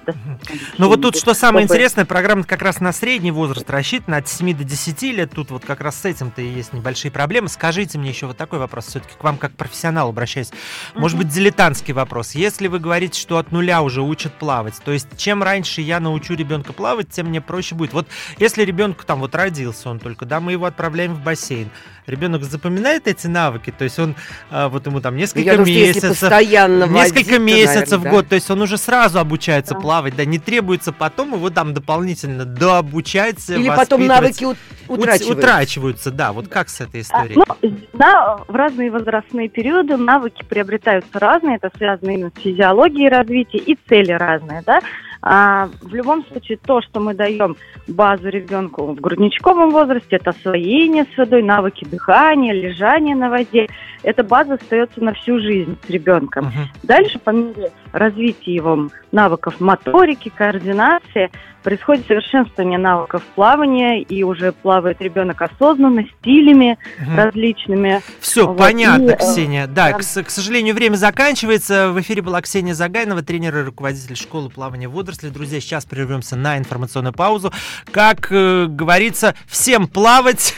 Ну 0.78 0.88
вот 0.88 1.02
тут 1.02 1.16
что 1.16 1.34
самое 1.34 1.66
чтобы... 1.66 1.76
интересное, 1.76 2.06
программа 2.06 2.44
как 2.44 2.62
раз 2.62 2.80
на 2.80 2.92
средний 2.92 3.32
возраст 3.32 3.70
рассчитана, 3.70 4.18
от 4.18 4.28
7 4.28 4.56
до 4.56 4.64
10 4.64 5.02
лет. 5.04 5.32
Тут 5.34 5.52
вот 5.52 5.66
как 5.66 5.82
раз 5.82 6.00
с 6.02 6.06
этим-то 6.06 6.42
и 6.42 6.48
есть 6.48 6.74
небольшие 6.74 7.12
проблемы. 7.12 7.50
Скажите 7.50 7.98
мне 7.98 8.10
еще 8.10 8.28
вот 8.28 8.38
такой 8.38 8.60
вопрос, 8.60 8.88
все-таки 8.88 9.16
к 9.18 9.24
вам 9.24 9.38
как 9.38 9.54
профессионалу 9.54 10.10
обращаюсь. 10.10 10.52
Может 10.94 11.18
быть, 11.18 11.30
дилетантский 11.30 11.94
вопрос. 11.94 12.36
Если 12.36 12.68
вы 12.68 12.80
говорите, 12.80 13.20
что 13.20 13.38
от 13.38 13.52
нуля 13.52 13.82
уже 13.82 14.02
учат 14.02 14.34
плавать, 14.34 14.80
то 14.84 14.92
есть 14.92 15.08
чем 15.18 15.44
раньше 15.44 15.82
я 15.82 16.00
научу 16.00 16.34
ребенка 16.34 16.74
плавать, 16.74 17.10
тем 17.10 17.28
мне 17.28 17.42
проще 17.42 17.76
будет. 17.76 17.94
Вот 17.94 18.08
если 18.38 18.64
ребенок 18.64 19.04
там 19.04 19.20
вот 19.20 19.36
родился, 19.36 19.90
он 19.90 20.00
только, 20.00 20.26
да, 20.26 20.40
мы 20.40 20.54
его 20.54 20.66
отправляем 20.66 21.14
в 21.14 21.24
бассейн, 21.24 21.70
ребенок 22.06 22.44
запоминает 22.44 23.08
эти 23.08 23.28
навыки, 23.28 23.55
то 23.60 23.84
есть 23.84 24.00
он 24.00 24.16
а, 24.50 24.70
вот 24.70 24.86
ему 24.86 25.02
там 25.02 25.16
несколько 25.16 25.42
Я 25.42 25.58
месяцев, 25.58 26.20
постоянно 26.20 26.86
несколько 26.86 27.34
водить, 27.34 27.40
месяцев 27.40 27.92
наверное, 27.92 28.10
в 28.10 28.12
год, 28.12 28.24
да? 28.24 28.30
то 28.30 28.36
есть 28.36 28.50
он 28.52 28.62
уже 28.62 28.78
сразу 28.78 29.20
обучается 29.20 29.74
да. 29.74 29.80
плавать, 29.80 30.16
да, 30.16 30.26
не 30.26 30.40
требуется 30.40 30.92
потом 30.92 31.34
его 31.34 31.50
там 31.50 31.74
дополнительно 31.74 32.46
дообучать. 32.46 33.50
Или 33.50 33.70
потом 33.70 34.06
навыки 34.06 34.46
утрачиваются. 34.88 35.32
Утрачиваются, 35.32 36.12
да, 36.12 36.34
вот 36.34 36.48
как 36.48 36.70
с 36.70 36.82
этой 36.82 37.02
историей? 37.02 37.40
А, 37.48 37.56
ну, 37.62 37.78
да, 37.94 38.38
в 38.48 38.56
разные 38.56 38.92
возрастные 38.92 39.50
периоды 39.50 39.98
навыки 39.98 40.44
приобретаются 40.48 41.20
разные, 41.20 41.58
это 41.58 41.72
связано 41.78 42.12
именно 42.12 42.32
с 42.36 42.42
физиологией 42.42 43.10
развития 43.10 43.58
и 43.58 43.78
цели 43.88 44.12
разные, 44.12 44.62
да. 44.66 44.82
А, 45.28 45.70
в 45.82 45.94
любом 45.94 46.24
случае, 46.28 46.60
то, 46.64 46.82
что 46.84 47.00
мы 47.00 47.16
даем 47.16 47.58
базу 47.88 48.30
ребенку 48.30 48.86
в 48.94 49.02
грудничковом 49.02 49.72
возрасте, 49.72 50.18
это 50.18 50.30
освоение 50.30 51.08
с 51.14 51.18
водой, 51.18 51.42
навыки 51.42 51.84
дыхания, 51.84 52.54
лежания 52.54 53.16
на 53.16 53.32
воде. 53.32 53.68
Эта 54.04 54.24
база 54.24 54.54
остается 54.54 55.04
на 55.04 55.14
всю 55.14 55.40
жизнь 55.40 55.78
с 55.84 55.90
ребенком. 55.90 56.46
Uh-huh. 56.46 56.68
Дальше, 56.84 57.18
по 57.18 57.32
мере 57.32 57.72
развития 57.92 58.54
его 58.54 58.90
навыков 59.12 59.60
моторики, 59.60 60.30
координации, 60.30 61.32
происходит 61.66 62.06
совершенствование 62.06 62.78
навыков 62.78 63.24
плавания, 63.34 64.00
и 64.00 64.22
уже 64.22 64.52
плавает 64.52 65.02
ребенок 65.02 65.42
осознанно, 65.42 66.06
стилями 66.20 66.78
угу. 67.02 67.16
различными. 67.16 68.04
Все, 68.20 68.46
вот. 68.46 68.56
понятно, 68.56 69.10
и, 69.10 69.14
э, 69.14 69.18
Ксения. 69.18 69.66
Да, 69.66 69.92
да. 69.92 69.94
К, 69.98 70.00
к 70.00 70.30
сожалению, 70.30 70.76
время 70.76 70.96
заканчивается. 70.96 71.90
В 71.90 72.00
эфире 72.02 72.22
была 72.22 72.40
Ксения 72.42 72.76
Загайнова, 72.76 73.24
тренер 73.24 73.58
и 73.58 73.64
руководитель 73.64 74.16
школы 74.16 74.50
плавания 74.52 74.88
водорослей. 74.88 75.32
Друзья, 75.32 75.60
сейчас 75.60 75.86
прервемся 75.86 76.36
на 76.36 76.60
информационную 76.60 77.14
паузу. 77.14 77.52
Как 77.92 78.28
э, 78.30 78.68
говорится, 78.70 79.34
всем 79.48 79.88
плавать, 79.88 80.56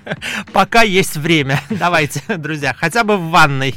пока 0.52 0.82
есть 0.82 1.16
время. 1.16 1.60
Давайте, 1.70 2.20
друзья, 2.36 2.74
хотя 2.76 3.04
бы 3.04 3.16
в 3.16 3.30
ванной. 3.30 3.76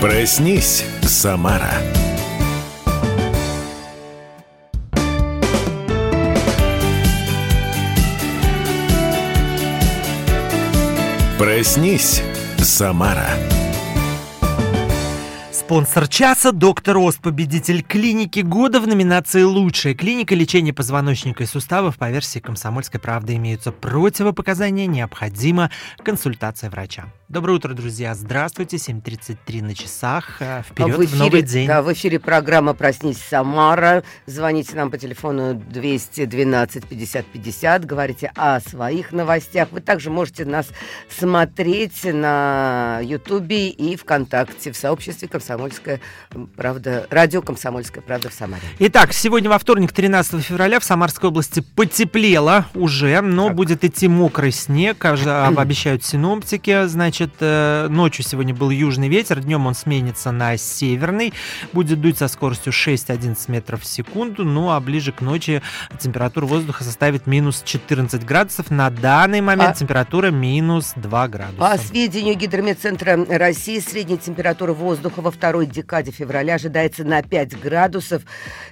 Проснись, 0.00 0.84
Самара. 1.02 1.72
Проснись, 11.36 12.22
Самара. 12.58 13.26
Спонсор 15.50 16.06
часа– 16.06 16.52
доктор 16.52 16.98
Оз, 16.98 17.16
победитель 17.16 17.82
клиники 17.82 18.38
года 18.38 18.80
в 18.80 18.86
номинации 18.86 19.42
«Лучшая 19.42 19.94
клиника 19.94 20.36
лечения 20.36 20.72
позвоночника 20.72 21.42
и 21.42 21.46
суставов» 21.46 21.98
по 21.98 22.08
версии 22.08 22.38
«Комсомольской 22.38 23.00
правды» 23.00 23.34
имеются 23.34 23.72
противопоказания, 23.72 24.86
необходима 24.86 25.72
консультация 26.04 26.70
врача. 26.70 27.12
Доброе 27.28 27.56
утро, 27.56 27.74
друзья. 27.74 28.14
Здравствуйте. 28.14 28.78
7.33 28.78 29.62
на 29.62 29.74
часах. 29.74 30.40
Э, 30.40 30.62
Вперед 30.66 30.96
в, 30.96 31.04
эфире, 31.04 31.14
в 31.14 31.18
новый 31.18 31.42
день. 31.42 31.68
Да, 31.68 31.82
в 31.82 31.92
эфире 31.92 32.18
программа 32.18 32.72
«Проснись, 32.72 33.18
Самара». 33.18 34.02
Звоните 34.24 34.74
нам 34.76 34.90
по 34.90 34.96
телефону 34.96 35.52
212 35.52 36.86
50 36.86 37.26
50. 37.26 37.84
Говорите 37.84 38.32
о 38.34 38.60
своих 38.60 39.12
новостях. 39.12 39.68
Вы 39.72 39.82
также 39.82 40.08
можете 40.08 40.46
нас 40.46 40.68
смотреть 41.10 42.02
на 42.04 43.00
Ютубе 43.02 43.68
и 43.68 43.94
ВКонтакте 43.96 44.72
в 44.72 44.76
сообществе 44.78 45.28
«Комсомольская 45.28 46.00
правда», 46.56 47.06
радио 47.10 47.42
«Комсомольская 47.42 48.02
правда» 48.02 48.30
в 48.30 48.32
Самаре. 48.32 48.62
Итак, 48.78 49.12
сегодня 49.12 49.50
во 49.50 49.58
вторник, 49.58 49.92
13 49.92 50.42
февраля, 50.42 50.80
в 50.80 50.84
Самарской 50.84 51.28
области 51.28 51.60
потеплело 51.60 52.64
уже, 52.74 53.20
но 53.20 53.48
так. 53.48 53.56
будет 53.56 53.84
идти 53.84 54.08
мокрый 54.08 54.50
снег, 54.50 55.04
обещают 55.04 56.02
синоптики. 56.06 56.86
Значит, 56.86 57.17
Значит, 57.18 57.34
э, 57.40 57.88
ночью 57.90 58.24
сегодня 58.24 58.54
был 58.54 58.70
южный 58.70 59.08
ветер, 59.08 59.40
днем 59.40 59.66
он 59.66 59.74
сменится 59.74 60.30
на 60.30 60.56
северный, 60.56 61.32
будет 61.72 62.00
дуть 62.00 62.16
со 62.16 62.28
скоростью 62.28 62.72
6-11 62.72 63.50
метров 63.50 63.82
в 63.82 63.86
секунду, 63.86 64.44
ну 64.44 64.70
а 64.70 64.78
ближе 64.78 65.10
к 65.10 65.20
ночи 65.20 65.60
температура 65.98 66.46
воздуха 66.46 66.84
составит 66.84 67.26
минус 67.26 67.62
14 67.64 68.24
градусов. 68.24 68.70
На 68.70 68.90
данный 68.90 69.40
момент 69.40 69.70
а... 69.70 69.74
температура 69.74 70.30
минус 70.30 70.92
2 70.94 71.26
градуса. 71.26 71.58
По 71.58 71.76
сведению 71.76 72.36
Гидрометцентра 72.36 73.18
России, 73.28 73.80
средняя 73.80 74.18
температура 74.18 74.72
воздуха 74.72 75.20
во 75.20 75.32
второй 75.32 75.66
декаде 75.66 76.12
февраля 76.12 76.54
ожидается 76.54 77.02
на 77.02 77.22
5 77.22 77.60
градусов 77.60 78.22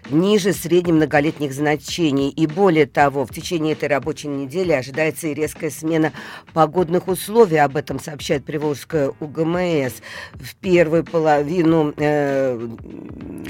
ниже 0.09 0.53
среднемноголетних 0.53 1.53
значений. 1.53 2.29
И 2.29 2.47
более 2.47 2.87
того, 2.87 3.27
в 3.27 3.31
течение 3.31 3.73
этой 3.73 3.89
рабочей 3.89 4.29
недели 4.29 4.71
ожидается 4.71 5.27
и 5.27 5.35
резкая 5.35 5.71
смена 5.71 6.13
погодных 6.53 7.09
условий. 7.09 7.57
Об 7.57 7.77
этом 7.77 7.99
сообщает 7.99 8.36
сообщает 8.37 8.45
Приволжская 8.45 9.13
УГМС, 9.21 9.93
в 10.35 10.55
первую 10.61 11.05
половину 11.05 11.93
э, 11.97 12.59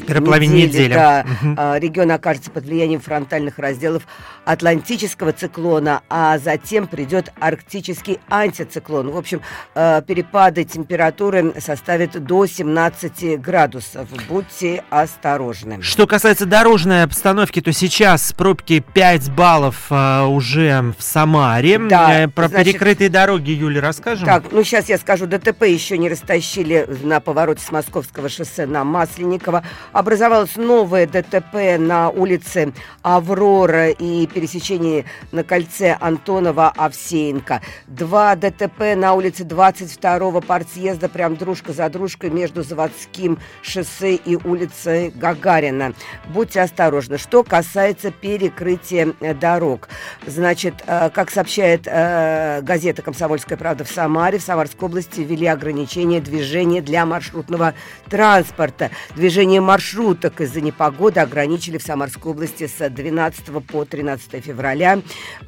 Первой 0.07 0.25
половине 0.25 0.65
недели, 0.65 0.93
Да, 0.93 1.25
угу. 1.43 1.57
регион 1.79 2.11
окажется 2.11 2.51
под 2.51 2.65
влиянием 2.65 3.01
фронтальных 3.01 3.59
разделов 3.59 4.07
Атлантического 4.45 5.33
циклона, 5.33 6.03
а 6.09 6.39
затем 6.39 6.87
придет 6.87 7.33
арктический 7.41 8.21
антициклон. 8.29 9.11
В 9.11 9.17
общем, 9.17 9.41
э, 9.75 10.03
перепады 10.07 10.65
температуры 10.65 11.55
составят 11.61 12.23
до 12.25 12.47
17 12.47 13.41
градусов. 13.41 14.09
Будьте 14.29 14.85
осторожны. 14.91 15.83
Что 15.83 16.07
касается 16.07 16.47
дорожной 16.47 17.03
обстановки, 17.03 17.61
то 17.61 17.73
сейчас 17.73 18.33
пробки 18.33 18.85
5 18.95 19.31
баллов 19.33 19.87
э, 19.91 20.25
уже 20.25 20.95
в 20.99 21.03
Самаре. 21.03 21.79
Да, 21.79 22.25
э, 22.25 22.29
Про 22.29 22.49
значит, 22.49 22.73
перекрытые 22.73 23.09
дороги, 23.09 23.51
Юля, 23.51 23.81
расскажем? 23.81 24.27
Так, 24.27 24.45
ну 24.53 24.63
сейчас 24.63 24.76
я 24.85 24.99
скажу, 24.99 25.27
ДТП 25.27 25.63
еще 25.63 25.97
не 25.97 26.11
растащили 26.11 26.87
на 27.03 27.21
повороте 27.21 27.63
с 27.63 27.71
Московского 27.73 28.29
шоссе 28.29 28.67
на 28.67 28.85
Масленникова. 28.85 29.65
Образовалось 29.93 30.57
новое 30.57 31.07
ДТП 31.07 31.79
на 31.79 32.11
улице 32.11 32.75
Аврора 33.03 33.89
и 33.89 34.27
пересечении 34.27 35.07
на 35.33 35.45
кольце 35.45 35.97
Антонова-Овсеенко. 35.99 37.61
Два 37.87 38.37
ДТП 38.37 38.95
на 38.97 39.15
улице 39.15 39.45
22-го 39.45 40.43
партсъезда, 40.43 41.09
прям 41.09 41.37
дружка 41.37 41.73
за 41.73 41.89
дружкой 41.89 42.29
между 42.29 42.63
Заводским 42.63 43.39
шоссе 43.63 44.17
и 44.17 44.37
улицей 44.37 45.09
Гагарина. 45.09 45.95
Будьте 46.29 46.61
осторожны. 46.61 47.17
Что 47.17 47.43
касается 47.43 48.11
перекрытия 48.11 49.15
э, 49.21 49.33
дорог, 49.33 49.89
значит, 50.27 50.75
э, 50.87 51.09
как 51.11 51.31
сообщает 51.31 51.87
э, 51.87 52.61
газета 52.61 53.01
«Комсомольская 53.01 53.57
правда» 53.57 53.85
в 53.85 53.91
Самаре, 53.91 54.39
в 54.39 54.43
Самарской 54.67 54.89
области 54.89 55.21
ввели 55.21 55.47
ограничения 55.47 56.21
движения 56.21 56.83
для 56.83 57.07
маршрутного 57.07 57.75
транспорта. 58.09 58.91
Движение 59.15 59.61
маршруток 59.61 60.41
из-за 60.41 60.61
непогоды 60.61 61.21
ограничили 61.21 61.79
в 61.79 61.83
Самарской 61.83 62.33
области 62.33 62.67
с 62.67 62.89
12 62.89 63.65
по 63.67 63.85
13 63.85 64.45
февраля. 64.45 65.01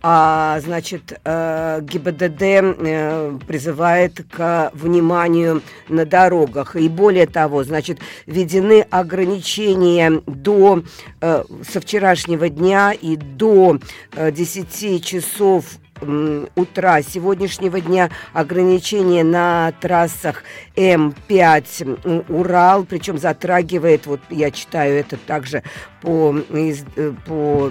А, 0.02 0.60
значит, 0.60 1.18
э, 1.24 1.80
ГИБДД 1.82 2.42
э, 2.42 3.38
призывает 3.46 4.24
к 4.30 4.70
вниманию 4.72 5.62
на 5.88 6.04
дорогах. 6.04 6.76
И 6.76 6.88
более 6.88 7.26
того, 7.26 7.64
значит, 7.64 7.98
введены 8.26 8.86
ограничения 8.88 10.22
до 10.26 10.84
э, 11.20 11.44
со 11.68 11.80
вчерашнего 11.80 12.48
дня 12.48 12.92
и 12.92 13.16
до 13.16 13.78
10 14.16 15.04
часов 15.04 15.64
утра 16.56 17.02
сегодняшнего 17.02 17.80
дня 17.80 18.10
ограничения 18.32 19.24
на 19.24 19.72
трассах 19.80 20.42
М5 20.76 22.24
Урал, 22.28 22.84
причем 22.84 23.18
затрагивает, 23.18 24.06
вот 24.06 24.20
я 24.30 24.50
читаю 24.50 24.98
это 24.98 25.16
также 25.16 25.62
по, 26.00 26.34
из, 26.52 26.84
э, 26.96 27.12
по 27.26 27.68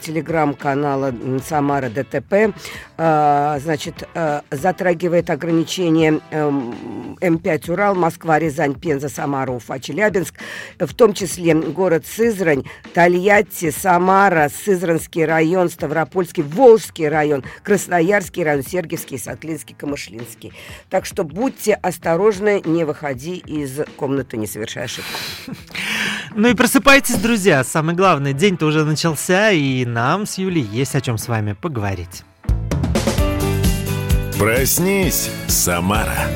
телеграм-канала 0.00 1.14
Самара 1.46 1.88
ДТП, 1.88 2.54
а, 2.96 3.58
значит, 3.60 4.08
а, 4.14 4.42
затрагивает 4.50 5.30
ограничение 5.30 6.20
эм, 6.30 7.16
М5 7.20 7.70
Урал, 7.70 7.94
Москва, 7.94 8.38
Рязань, 8.38 8.74
Пенза, 8.74 9.08
Самара, 9.08 9.52
Уфа, 9.52 9.78
Челябинск, 9.78 10.34
в 10.78 10.94
том 10.94 11.12
числе 11.12 11.54
город 11.54 12.04
Сызрань, 12.06 12.64
Тольятти, 12.94 13.70
Самара, 13.70 14.48
Сызранский 14.48 15.24
район, 15.24 15.68
Ставропольский, 15.68 16.42
Волжский 16.42 17.08
район, 17.08 17.44
Красноярский 17.66 18.44
район, 18.44 18.62
Сергиевский, 18.62 19.18
Сатлинский, 19.18 19.74
Камышлинский. 19.74 20.52
Так 20.88 21.04
что 21.04 21.24
будьте 21.24 21.74
осторожны, 21.74 22.62
не 22.64 22.84
выходи 22.84 23.38
из 23.38 23.80
комнаты, 23.96 24.36
не 24.36 24.46
совершая 24.46 24.84
ошибку. 24.84 25.10
Ну 26.38 26.48
и 26.48 26.54
просыпайтесь, 26.54 27.16
друзья. 27.16 27.64
Самое 27.64 27.96
главное, 27.96 28.34
день-то 28.34 28.66
уже 28.66 28.84
начался, 28.84 29.52
и 29.52 29.86
нам 29.86 30.26
с 30.26 30.36
Юлей 30.36 30.62
есть 30.62 30.94
о 30.94 31.00
чем 31.00 31.16
с 31.16 31.28
вами 31.28 31.54
поговорить. 31.54 32.24
Проснись, 34.38 35.30
Самара. 35.48 36.28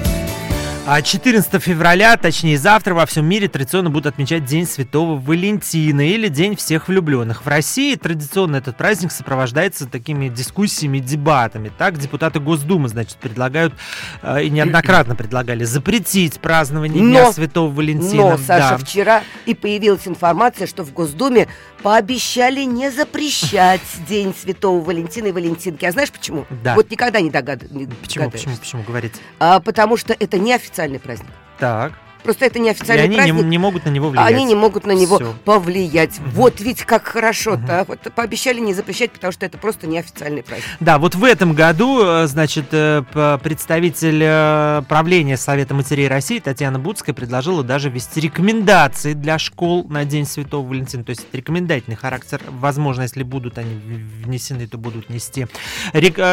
А 0.86 1.02
14 1.02 1.62
февраля, 1.62 2.16
точнее 2.16 2.56
завтра, 2.58 2.94
во 2.94 3.04
всем 3.04 3.26
мире 3.26 3.48
традиционно 3.48 3.90
будут 3.90 4.06
отмечать 4.06 4.46
День 4.46 4.66
Святого 4.66 5.20
Валентина 5.20 6.08
или 6.08 6.28
День 6.28 6.56
всех 6.56 6.88
влюбленных. 6.88 7.44
В 7.44 7.48
России 7.48 7.94
традиционно 7.96 8.56
этот 8.56 8.78
праздник 8.78 9.12
сопровождается 9.12 9.86
такими 9.86 10.28
дискуссиями, 10.28 10.98
дебатами. 10.98 11.70
Так, 11.76 11.98
депутаты 11.98 12.40
Госдумы, 12.40 12.88
значит, 12.88 13.18
предлагают 13.18 13.74
э, 14.22 14.44
и 14.44 14.50
неоднократно 14.50 15.14
предлагали 15.14 15.64
запретить 15.64 16.40
празднование 16.40 17.02
но, 17.02 17.10
Дня 17.10 17.32
Святого 17.32 17.70
Валентина. 17.70 18.30
Но, 18.30 18.38
Саша, 18.38 18.78
да. 18.78 18.78
вчера 18.78 19.22
и 19.44 19.54
появилась 19.54 20.08
информация, 20.08 20.66
что 20.66 20.82
в 20.82 20.92
Госдуме 20.94 21.46
пообещали 21.82 22.62
не 22.64 22.90
запрещать 22.90 23.80
День 24.08 24.34
Святого 24.34 24.82
Валентина 24.82 25.28
и 25.28 25.32
Валентинки. 25.32 25.84
А 25.84 25.92
знаешь 25.92 26.10
почему? 26.12 26.46
Да. 26.62 26.74
Вот 26.74 26.90
никогда 26.90 27.20
не 27.20 27.30
догадываюсь. 27.30 27.88
Почему, 28.00 28.30
почему, 28.30 28.56
почему 28.56 28.82
говорите? 28.82 29.20
А, 29.38 29.60
потому 29.60 29.96
что 29.96 30.14
это 30.18 30.38
не 30.38 30.52
официальный 30.52 30.98
праздник. 30.98 31.30
Так. 31.58 31.92
Просто 32.22 32.46
это 32.46 32.58
неофициальный 32.58 33.04
и 33.04 33.06
они 33.06 33.16
праздник. 33.16 33.34
Не, 33.34 33.42
не 33.42 33.58
могут 33.58 33.84
на 33.84 33.90
него 33.90 34.10
влиять. 34.10 34.28
Они 34.28 34.44
не 34.44 34.54
могут 34.54 34.86
на 34.86 34.92
него 34.92 35.16
Все. 35.16 35.34
повлиять. 35.44 36.18
Угу. 36.18 36.30
Вот 36.30 36.60
ведь 36.60 36.82
как 36.82 37.06
хорошо-то. 37.06 37.82
Угу. 37.82 37.84
Вот 37.88 38.14
пообещали 38.14 38.60
не 38.60 38.74
запрещать, 38.74 39.12
потому 39.12 39.32
что 39.32 39.46
это 39.46 39.58
просто 39.58 39.86
неофициальный 39.86 40.42
праздник. 40.42 40.68
Да, 40.80 40.98
вот 40.98 41.14
в 41.14 41.24
этом 41.24 41.54
году, 41.54 42.02
э, 42.02 42.26
значит, 42.26 42.66
э, 42.72 43.02
представитель 43.42 44.20
э, 44.22 44.82
правления 44.88 45.36
Совета 45.36 45.74
матерей 45.74 46.08
России 46.08 46.38
Татьяна 46.38 46.78
Будская 46.78 47.14
предложила 47.14 47.62
даже 47.62 47.90
ввести 47.90 48.20
рекомендации 48.20 49.14
для 49.14 49.38
школ 49.38 49.86
на 49.88 50.04
День 50.04 50.26
Святого 50.26 50.66
Валентина. 50.66 51.04
То 51.04 51.10
есть 51.10 51.26
рекомендательный 51.32 51.96
характер. 51.96 52.40
Возможно, 52.48 53.02
если 53.02 53.22
будут 53.22 53.58
они 53.58 53.74
внесены, 54.24 54.66
то 54.66 54.78
будут 54.78 55.08
нести. 55.10 55.46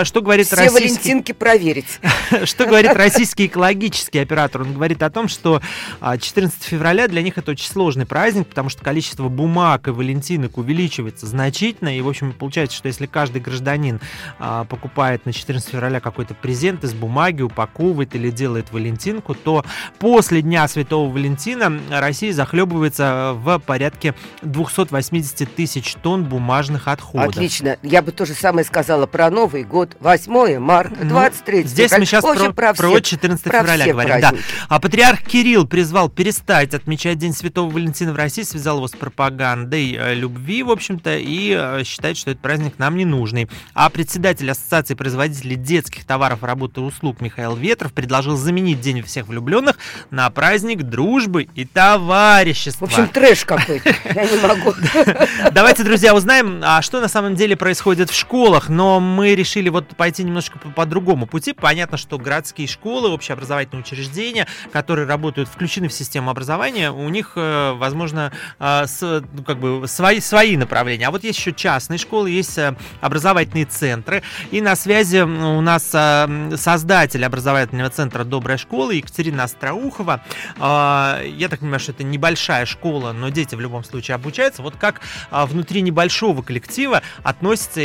Что 0.03 0.21
говорит 0.21 0.47
Все 0.47 0.55
российский... 0.55 0.87
валентинки 0.87 1.31
проверить. 1.31 1.99
Что 2.43 2.65
говорит 2.65 2.93
российский 2.93 3.45
экологический 3.47 4.19
оператор? 4.19 4.61
Он 4.61 4.73
говорит 4.73 5.03
о 5.03 5.09
том, 5.09 5.27
что 5.27 5.61
14 6.01 6.57
а 6.59 6.65
февраля 6.65 7.07
для 7.07 7.21
них 7.21 7.37
это 7.37 7.51
очень 7.51 7.69
сложный 7.69 8.05
праздник, 8.05 8.47
потому 8.47 8.69
что 8.69 8.83
количество 8.83 9.29
бумаг 9.29 9.87
и 9.87 9.91
валентинок 9.91 10.57
увеличивается 10.57 11.25
значительно. 11.25 11.95
И, 11.95 12.01
в 12.01 12.07
общем, 12.07 12.33
получается, 12.33 12.77
что 12.77 12.87
если 12.87 13.05
каждый 13.05 13.41
гражданин 13.41 13.99
а, 14.39 14.65
покупает 14.65 15.25
на 15.25 15.33
14 15.33 15.69
февраля 15.69 15.99
какой-то 15.99 16.33
презент 16.33 16.83
из 16.83 16.93
бумаги, 16.93 17.41
упаковывает 17.41 18.15
или 18.15 18.29
делает 18.29 18.71
валентинку, 18.71 19.33
то 19.35 19.65
после 19.99 20.41
Дня 20.41 20.67
Святого 20.67 21.11
Валентина 21.11 21.79
Россия 21.89 22.33
захлебывается 22.33 23.33
в 23.35 23.59
порядке 23.59 24.13
280 24.41 25.53
тысяч 25.55 25.95
тонн 26.01 26.23
бумажных 26.23 26.87
отходов. 26.87 27.29
Отлично. 27.29 27.77
Я 27.83 28.01
бы 28.01 28.11
то 28.11 28.25
же 28.25 28.33
самое 28.33 28.65
сказала 28.65 29.05
про 29.05 29.29
Новый 29.29 29.63
год, 29.63 29.95
8 29.99 30.59
марта, 30.59 31.03
23 31.03 31.61
ну, 31.61 31.67
Здесь 31.67 31.91
февраля. 31.91 31.99
мы 31.99 32.05
сейчас 32.05 32.23
про, 32.23 32.53
про, 32.53 32.73
про 32.73 33.01
14 33.01 33.43
про 33.43 33.59
февраля 33.59 33.87
говорим. 33.87 34.21
Да. 34.21 34.33
А 34.69 34.79
патриарх 34.79 35.23
Кирилл 35.23 35.66
призвал 35.67 36.09
перестать 36.09 36.73
отмечать 36.73 37.17
День 37.17 37.33
Святого 37.33 37.69
Валентина 37.69 38.13
в 38.13 38.15
России, 38.15 38.43
связал 38.43 38.77
его 38.77 38.87
с 38.87 38.91
пропагандой 38.91 39.93
э, 39.93 40.15
любви, 40.15 40.63
в 40.63 40.71
общем-то, 40.71 41.17
и 41.17 41.55
э, 41.57 41.83
считает, 41.83 42.17
что 42.17 42.31
этот 42.31 42.41
праздник 42.41 42.79
нам 42.79 42.95
не 42.95 43.05
нужный. 43.05 43.49
А 43.73 43.89
председатель 43.89 44.49
Ассоциации 44.49 44.95
производителей 44.95 45.55
детских 45.55 46.05
товаров, 46.05 46.43
работы 46.43 46.81
и 46.81 46.83
услуг 46.83 47.21
Михаил 47.21 47.55
Ветров 47.55 47.93
предложил 47.93 48.37
заменить 48.37 48.81
День 48.81 49.03
всех 49.03 49.27
влюбленных 49.27 49.77
на 50.09 50.29
праздник 50.29 50.83
дружбы 50.83 51.47
и 51.55 51.65
товарищества. 51.65 52.85
В 52.85 52.89
общем, 52.89 53.07
трэш 53.07 53.45
какой-то. 53.45 53.93
Я 54.13 54.25
не 54.25 54.41
могу. 54.41 54.73
Давайте, 55.51 55.83
друзья, 55.83 56.15
узнаем, 56.15 56.61
а 56.63 56.81
что 56.81 57.01
на 57.01 57.07
самом 57.07 57.35
деле 57.35 57.55
происходит 57.55 58.09
в 58.09 58.15
школах. 58.15 58.69
Но 58.69 58.99
мы 58.99 59.35
решили 59.35 59.69
вот 59.69 59.95
пойти 59.95 60.23
немножко 60.23 60.57
по, 60.59 60.69
по 60.69 60.85
другому 60.85 61.27
пути. 61.27 61.53
Понятно, 61.53 61.97
что 61.97 62.17
городские 62.17 62.67
школы, 62.67 63.09
общеобразовательные 63.09 63.83
учреждения, 63.83 64.47
которые 64.71 65.07
работают 65.07 65.49
в 65.49 65.56
включены 65.57 65.87
в 65.87 65.93
систему 65.93 66.29
образования, 66.29 66.91
у 66.91 67.09
них, 67.09 67.31
э, 67.35 67.73
возможно, 67.73 68.31
э, 68.59 68.85
ну, 69.01 69.43
как 69.43 69.57
бы 69.59 69.87
свои, 69.87 70.19
свои 70.19 70.55
направления. 70.55 71.07
А 71.07 71.11
вот 71.11 71.23
есть 71.23 71.39
еще 71.39 71.51
частные 71.51 71.97
школы, 71.97 72.29
есть 72.29 72.59
э, 72.59 72.75
образовательные 73.01 73.65
центры. 73.65 74.21
И 74.51 74.61
на 74.61 74.75
связи 74.75 75.17
у 75.17 75.61
нас 75.61 75.83
создатель 75.83 77.25
образовательного 77.25 77.89
центра 77.89 78.23
«Добрая 78.23 78.57
школа» 78.57 78.91
Екатерина 78.91 79.45
Остроухова. 79.45 80.21
Я 80.59 81.47
так 81.49 81.59
понимаю, 81.59 81.79
что 81.79 81.91
это 81.91 82.03
небольшая 82.03 82.65
школа, 82.65 83.13
но 83.13 83.29
дети 83.29 83.55
в 83.55 83.59
любом 83.59 83.83
случае 83.83 84.15
обучаются. 84.15 84.61
Вот 84.61 84.75
как 84.75 85.01
внутри 85.31 85.81
небольшого 85.81 86.43
коллектива 86.43 87.01
относится 87.23 87.81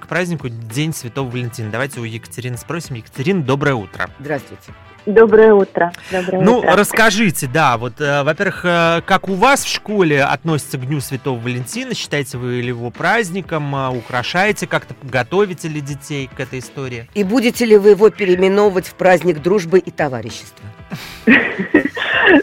к 0.00 0.06
празднику 0.08 0.48
День 0.48 0.92
Святого 0.92 1.30
Валентина? 1.30 1.70
Давайте 1.70 2.00
у 2.00 2.04
Екатерины 2.04 2.56
спросим. 2.56 2.96
Екатерина, 2.96 3.42
доброе 3.42 3.74
утро. 3.74 4.10
Здравствуйте. 4.18 4.72
Доброе 5.06 5.52
утро. 5.52 5.92
Доброе 6.10 6.42
ну, 6.42 6.58
утро. 6.58 6.76
расскажите, 6.76 7.46
да, 7.52 7.76
вот, 7.76 8.00
э, 8.00 8.22
во-первых, 8.22 8.64
э, 8.64 9.00
как 9.04 9.28
у 9.28 9.34
вас 9.34 9.64
в 9.64 9.68
школе 9.68 10.22
относятся 10.22 10.78
к 10.78 10.86
Дню 10.86 11.00
Святого 11.00 11.38
Валентина? 11.38 11.94
Считаете 11.94 12.38
вы 12.38 12.62
ли 12.62 12.68
его 12.68 12.90
праздником? 12.90 13.74
Э, 13.74 13.90
украшаете 13.90 14.66
как-то? 14.66 14.94
Готовите 15.02 15.68
ли 15.68 15.82
детей 15.82 16.30
к 16.34 16.40
этой 16.40 16.60
истории? 16.60 17.06
И 17.14 17.22
будете 17.22 17.66
ли 17.66 17.76
вы 17.76 17.90
его 17.90 18.08
переименовывать 18.08 18.86
в 18.86 18.94
праздник 18.94 19.42
дружбы 19.42 19.78
и 19.78 19.90
товарищества? 19.90 20.64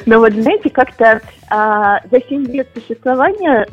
Ну 0.05 0.19
вот, 0.19 0.33
знаете, 0.33 0.69
как-то 0.69 1.21
а, 1.49 1.99
за 2.11 2.21
7 2.21 2.45
лет 2.47 2.69
существования 2.73 3.67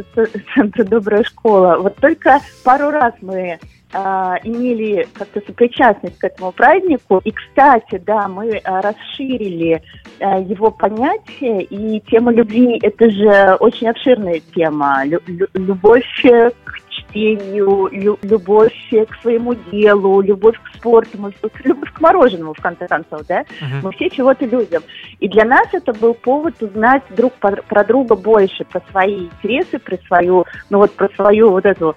Центра 0.54 0.84
«Добрая 0.84 1.22
школа» 1.22 1.76
вот 1.78 1.96
только 1.96 2.40
пару 2.64 2.90
раз 2.90 3.12
мы 3.20 3.58
имели 3.92 5.06
как-то 5.14 5.40
сопричастность 5.46 6.18
к 6.18 6.24
этому 6.24 6.52
празднику. 6.52 7.20
И, 7.24 7.30
кстати, 7.30 8.00
да, 8.04 8.28
мы 8.28 8.58
а, 8.64 8.82
расширили 8.82 9.82
а, 10.20 10.38
его 10.40 10.70
понятие, 10.70 11.62
и 11.64 12.00
тема 12.00 12.32
любви– 12.32 12.78
это 12.82 13.10
же 13.10 13.56
очень 13.60 13.88
обширная 13.88 14.40
тема. 14.54 15.04
Лю- 15.04 15.22
любовь 15.54 16.04
к 16.22 16.72
чтению, 16.98 17.88
лю- 17.92 18.18
любовь 18.22 18.74
к 18.90 19.22
своему 19.22 19.54
делу, 19.70 20.20
любовь 20.20 20.56
к 20.62 20.76
спорту, 20.76 21.18
мы, 21.18 21.32
любовь 21.64 21.92
к 21.92 22.00
мороженому, 22.00 22.54
в 22.54 22.60
конце 22.60 22.86
концов, 22.86 23.26
да? 23.26 23.40
Uh-huh. 23.40 23.80
Мы 23.82 23.92
все 23.92 24.10
чего-то 24.10 24.44
любим. 24.44 24.80
И 25.20 25.28
для 25.28 25.44
нас 25.44 25.66
это 25.72 25.92
был 25.92 26.14
повод 26.14 26.62
узнать 26.62 27.02
друг 27.10 27.34
про 27.34 27.84
друга 27.84 28.16
больше, 28.16 28.64
про 28.64 28.82
свои 28.90 29.26
интересы, 29.26 29.78
про 29.78 29.96
свою, 30.06 30.44
ну 30.70 30.78
вот 30.78 30.92
про 30.92 31.08
свою 31.14 31.50
вот 31.50 31.66
эту 31.66 31.90
э, 31.90 31.94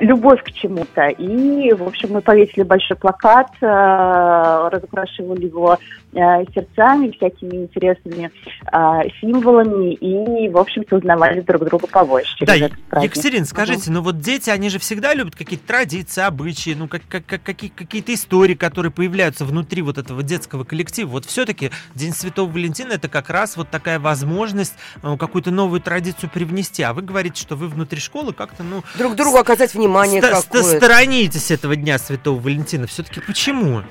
любовь 0.00 0.42
к 0.42 0.52
чему-то. 0.52 1.08
И, 1.08 1.72
в 1.72 1.82
общем, 1.82 2.12
мы 2.12 2.20
повесили 2.20 2.62
большой 2.62 2.96
плакат, 2.96 3.48
э, 3.60 4.68
разукрашивали 4.72 5.46
его 5.46 5.78
э, 6.12 6.44
сердцами, 6.54 7.10
всякими 7.10 7.56
интересными 7.56 8.30
э, 8.72 9.00
символами 9.20 9.94
и, 9.94 10.48
в 10.48 10.56
общем-то, 10.56 10.96
узнавали 10.96 11.40
друг 11.40 11.64
друга 11.64 11.86
побольше. 11.86 12.44
Да, 12.44 12.54
Екатерина, 12.54 13.44
скажите, 13.44 13.90
ну 13.90 14.00
вот 14.00 14.18
дети, 14.18 14.50
они 14.50 14.70
же 14.70 14.78
всегда 14.78 15.14
любят 15.14 15.36
какие-то 15.36 15.66
традиции, 15.66 16.22
обычаи, 16.22 16.74
ну 16.76 16.88
как, 16.88 17.02
как, 17.08 17.26
как, 17.26 17.42
какие, 17.42 17.70
какие-то 17.70 18.14
истории, 18.14 18.54
которые 18.54 18.92
появляются 18.92 19.44
внутри 19.44 19.82
вот 19.82 19.98
этого 19.98 20.22
детского 20.22 20.64
коллектива. 20.64 21.08
Вот 21.08 21.26
все-таки 21.26 21.70
День 21.94 22.12
Святого 22.12 22.50
Валентина 22.50 22.94
это 22.94 23.08
как 23.08 23.30
раз 23.30 23.56
вот 23.56 23.68
такая 23.70 23.98
возможность 23.98 24.74
э, 25.02 25.16
какую-то 25.18 25.50
новую 25.50 25.80
традицию 25.80 26.30
привнести. 26.30 26.82
А 26.82 26.92
вы 26.92 27.02
говорите, 27.02 27.40
что 27.40 27.56
вы 27.56 27.68
внутри 27.68 28.00
школы 28.00 28.32
как-то, 28.32 28.62
ну... 28.62 28.82
Друг 28.98 29.14
другу 29.16 29.36
оказать 29.36 29.65
внимание 29.74 30.22
ст- 30.22 30.56
Сторонитесь 30.56 31.50
этого 31.50 31.76
Дня 31.76 31.98
Святого 31.98 32.38
Валентина. 32.38 32.86
Все-таки 32.86 33.20
почему? 33.20 33.82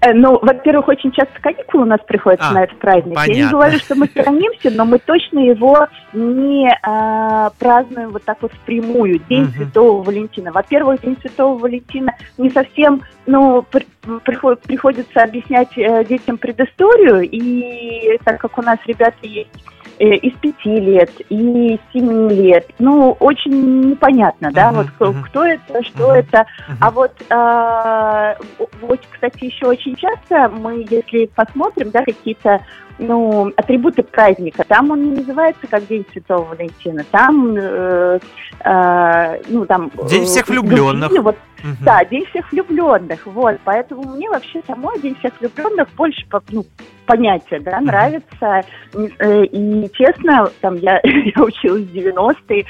Э, 0.00 0.12
ну, 0.12 0.38
во-первых, 0.40 0.88
очень 0.88 1.10
часто 1.12 1.40
каникулы 1.40 1.84
у 1.84 1.86
нас 1.86 2.00
приходятся 2.06 2.48
а, 2.48 2.52
на 2.52 2.64
этот 2.64 2.78
праздник. 2.78 3.14
Понятно. 3.14 3.32
Я 3.32 3.44
не 3.44 3.50
говорю, 3.50 3.78
что 3.78 3.94
мы 3.94 4.06
сторонимся, 4.06 4.70
но 4.70 4.84
мы 4.84 4.98
точно 4.98 5.38
его 5.38 5.88
не 6.12 6.68
а, 6.82 7.50
празднуем 7.58 8.10
вот 8.10 8.22
так 8.24 8.38
вот 8.42 8.52
впрямую. 8.52 9.20
День 9.28 9.44
угу. 9.44 9.52
Святого 9.52 10.02
Валентина. 10.02 10.52
Во-первых, 10.52 11.00
День 11.00 11.16
Святого 11.20 11.58
Валентина 11.58 12.14
не 12.36 12.50
совсем, 12.50 13.02
ну, 13.26 13.62
при, 13.62 13.86
приход, 14.24 14.60
приходится 14.62 15.22
объяснять 15.22 15.76
э, 15.76 16.04
детям 16.04 16.36
предысторию, 16.38 17.22
и 17.22 18.18
так 18.24 18.40
как 18.40 18.58
у 18.58 18.62
нас 18.62 18.78
ребята 18.86 19.16
есть 19.22 19.50
из 19.98 20.36
пяти 20.38 20.76
лет, 20.80 21.10
и 21.28 21.78
семи 21.92 22.34
лет. 22.34 22.68
Ну, 22.78 23.16
очень 23.20 23.90
непонятно, 23.90 24.50
да, 24.52 24.72
вот 24.72 24.86
uh-huh. 24.98 25.22
кто 25.24 25.44
это, 25.44 25.82
что 25.84 26.14
это. 26.14 26.46
А 26.80 26.90
вот, 26.90 27.12
э, 27.28 28.34
вот, 28.82 29.00
кстати, 29.10 29.44
еще 29.44 29.66
очень 29.66 29.96
часто 29.96 30.48
мы, 30.48 30.84
если 30.88 31.26
посмотрим, 31.26 31.90
да, 31.90 32.04
какие-то 32.04 32.60
ну, 32.98 33.52
атрибуты 33.56 34.02
праздника. 34.02 34.64
Там 34.66 34.90
он 34.90 35.10
не 35.10 35.16
называется 35.16 35.66
как 35.66 35.86
День 35.86 36.06
Святого 36.12 36.44
Валентина. 36.44 37.04
Там, 37.10 37.54
э, 37.56 38.18
э, 38.64 39.40
ну, 39.48 39.66
там... 39.66 39.90
День 40.08 40.24
всех 40.24 40.48
влюбленных. 40.48 41.10
Любви, 41.10 41.18
вот, 41.20 41.36
угу. 41.62 41.76
Да, 41.84 42.04
День 42.04 42.24
всех 42.26 42.50
влюбленных. 42.52 43.26
Вот, 43.26 43.58
поэтому 43.64 44.02
мне 44.14 44.28
вообще 44.30 44.62
самой 44.66 44.98
День 45.00 45.16
всех 45.18 45.32
влюбленных 45.40 45.88
больше 45.94 46.26
ну, 46.50 46.64
понятие, 47.06 47.60
да, 47.60 47.80
нравится. 47.80 48.62
Э, 48.92 49.44
и, 49.44 49.90
честно, 49.94 50.50
там 50.60 50.76
я, 50.76 51.00
я 51.04 51.42
училась 51.42 51.84
в 51.84 51.94
90-е, 51.94 52.64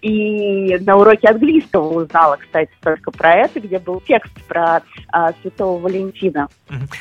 и 0.00 0.78
на 0.78 0.96
уроке 0.96 1.28
английского 1.28 2.02
узнала, 2.02 2.36
кстати, 2.36 2.70
только 2.82 3.10
про 3.10 3.34
это, 3.34 3.60
где 3.60 3.78
был 3.78 4.00
текст 4.00 4.32
про 4.48 4.82
а, 5.12 5.32
Святого 5.42 5.78
Валентина. 5.78 6.48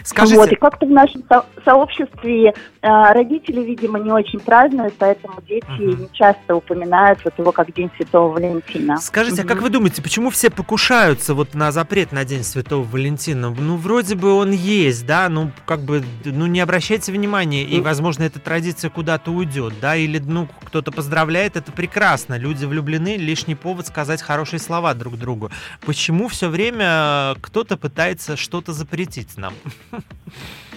Скажите... 0.03 0.37
Вот, 0.37 0.51
и 0.51 0.55
как-то 0.55 0.85
в 0.85 0.91
нашем 0.91 1.23
со- 1.27 1.45
сообществе 1.63 2.53
а, 2.81 3.13
родители, 3.13 3.61
видимо, 3.61 3.99
не 3.99 4.11
очень 4.11 4.39
празднуют, 4.39 4.93
поэтому 4.97 5.41
дети 5.47 5.65
uh 5.65 6.01
не 6.01 6.09
часто 6.13 6.55
упоминают 6.55 7.19
вот 7.23 7.37
его 7.37 7.51
как 7.51 7.73
День 7.73 7.89
Святого 7.97 8.33
Валентина. 8.33 8.97
Скажите, 8.97 9.41
uh 9.41 9.45
а 9.45 9.47
как 9.47 9.61
вы 9.61 9.69
думаете, 9.69 10.01
почему 10.01 10.29
все 10.29 10.49
покушаются 10.49 11.33
вот 11.33 11.53
на 11.53 11.71
запрет 11.71 12.11
на 12.11 12.25
День 12.25 12.43
Святого 12.43 12.83
Валентина? 12.83 13.49
Ну, 13.49 13.77
вроде 13.77 14.15
бы 14.15 14.33
он 14.33 14.51
есть, 14.51 15.05
да, 15.05 15.29
ну, 15.29 15.51
как 15.65 15.81
бы, 15.81 16.03
ну, 16.25 16.45
не 16.47 16.59
обращайтесь 16.59 16.80
обращайте 16.81 17.11
внимание, 17.11 17.63
и, 17.63 17.79
возможно, 17.79 18.23
эта 18.23 18.39
традиция 18.39 18.89
куда-то 18.89 19.29
уйдет, 19.29 19.75
да, 19.79 19.95
или, 19.95 20.17
ну, 20.17 20.49
кто-то 20.65 20.91
поздравляет, 20.91 21.55
это 21.55 21.71
прекрасно, 21.71 22.39
люди 22.39 22.65
влюблены, 22.65 23.17
лишний 23.17 23.53
повод 23.53 23.85
сказать 23.85 24.19
хорошие 24.19 24.59
слова 24.59 24.95
друг 24.95 25.15
другу. 25.15 25.51
Почему 25.81 26.27
все 26.27 26.49
время 26.49 27.35
кто-то 27.39 27.77
пытается 27.77 28.35
что-то 28.35 28.73
запретить 28.73 29.37
нам? 29.37 29.53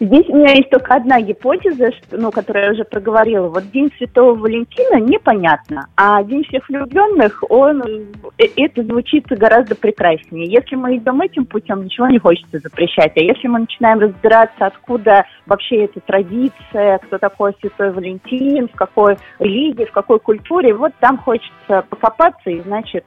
Здесь 0.00 0.28
у 0.28 0.36
меня 0.36 0.54
есть 0.54 0.70
только 0.70 0.94
одна 0.94 1.20
гипотеза, 1.20 1.92
что, 1.92 2.18
ну, 2.18 2.30
которую 2.30 2.64
я 2.64 2.72
уже 2.72 2.84
проговорила. 2.84 3.48
Вот 3.48 3.70
День 3.70 3.90
Святого 3.96 4.34
Валентина 4.34 5.00
непонятно, 5.00 5.88
а 5.96 6.22
День 6.24 6.44
всех 6.44 6.68
влюбленных, 6.68 7.42
он, 7.48 7.82
э, 8.38 8.44
это 8.56 8.82
звучит 8.82 9.26
гораздо 9.28 9.74
прекраснее. 9.74 10.50
Если 10.50 10.74
мы 10.74 10.96
идем 10.96 11.20
этим 11.20 11.46
путем, 11.46 11.84
ничего 11.84 12.08
не 12.08 12.18
хочется 12.18 12.58
запрещать. 12.58 13.12
А 13.16 13.20
если 13.20 13.46
мы 13.46 13.60
начинаем 13.60 14.00
разбираться, 14.00 14.66
откуда 14.66 15.24
вообще 15.46 15.84
эта 15.84 16.00
традиция, 16.00 16.98
кто 16.98 17.18
такой 17.18 17.54
Святой 17.60 17.92
Валентин, 17.92 18.68
в 18.68 18.76
какой 18.76 19.16
религии, 19.38 19.84
в 19.84 19.92
какой 19.92 20.18
культуре, 20.18 20.74
вот 20.74 20.92
там 21.00 21.18
хочется 21.18 21.84
покопаться 21.88 22.50
и, 22.50 22.60
значит, 22.62 23.04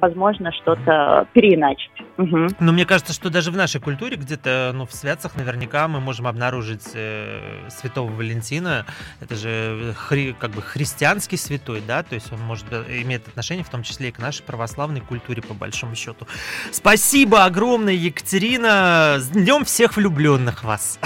возможно, 0.00 0.50
что-то 0.52 1.26
переиначить. 1.32 1.92
Угу. 2.18 2.46
Но 2.60 2.72
мне 2.72 2.86
кажется, 2.86 3.12
что 3.12 3.30
даже 3.30 3.50
в 3.50 3.56
нашей 3.56 3.80
культуре, 3.80 4.16
где-то 4.16 4.72
ну, 4.74 4.86
в 4.86 4.92
святцах 4.92 5.36
наверняка 5.36 5.88
мы 5.88 6.00
можем 6.00 6.23
обнаружить 6.26 6.90
э, 6.94 7.68
святого 7.70 8.10
Валентина. 8.10 8.86
Это 9.20 9.34
же 9.36 9.94
хри, 9.96 10.34
как 10.38 10.50
бы 10.50 10.62
христианский 10.62 11.36
святой, 11.36 11.82
да, 11.86 12.02
то 12.02 12.14
есть 12.14 12.32
он 12.32 12.40
может 12.40 12.66
э, 12.70 12.84
иметь 13.02 13.26
отношение 13.26 13.64
в 13.64 13.68
том 13.68 13.82
числе 13.82 14.08
и 14.08 14.12
к 14.12 14.18
нашей 14.18 14.42
православной 14.42 15.00
культуре, 15.00 15.42
по 15.42 15.54
большому 15.54 15.94
счету. 15.94 16.26
Спасибо 16.70 17.44
огромное, 17.44 17.94
Екатерина. 17.94 19.16
С 19.18 19.28
днем 19.28 19.64
всех 19.64 19.96
влюбленных 19.96 20.64
вас. 20.64 20.98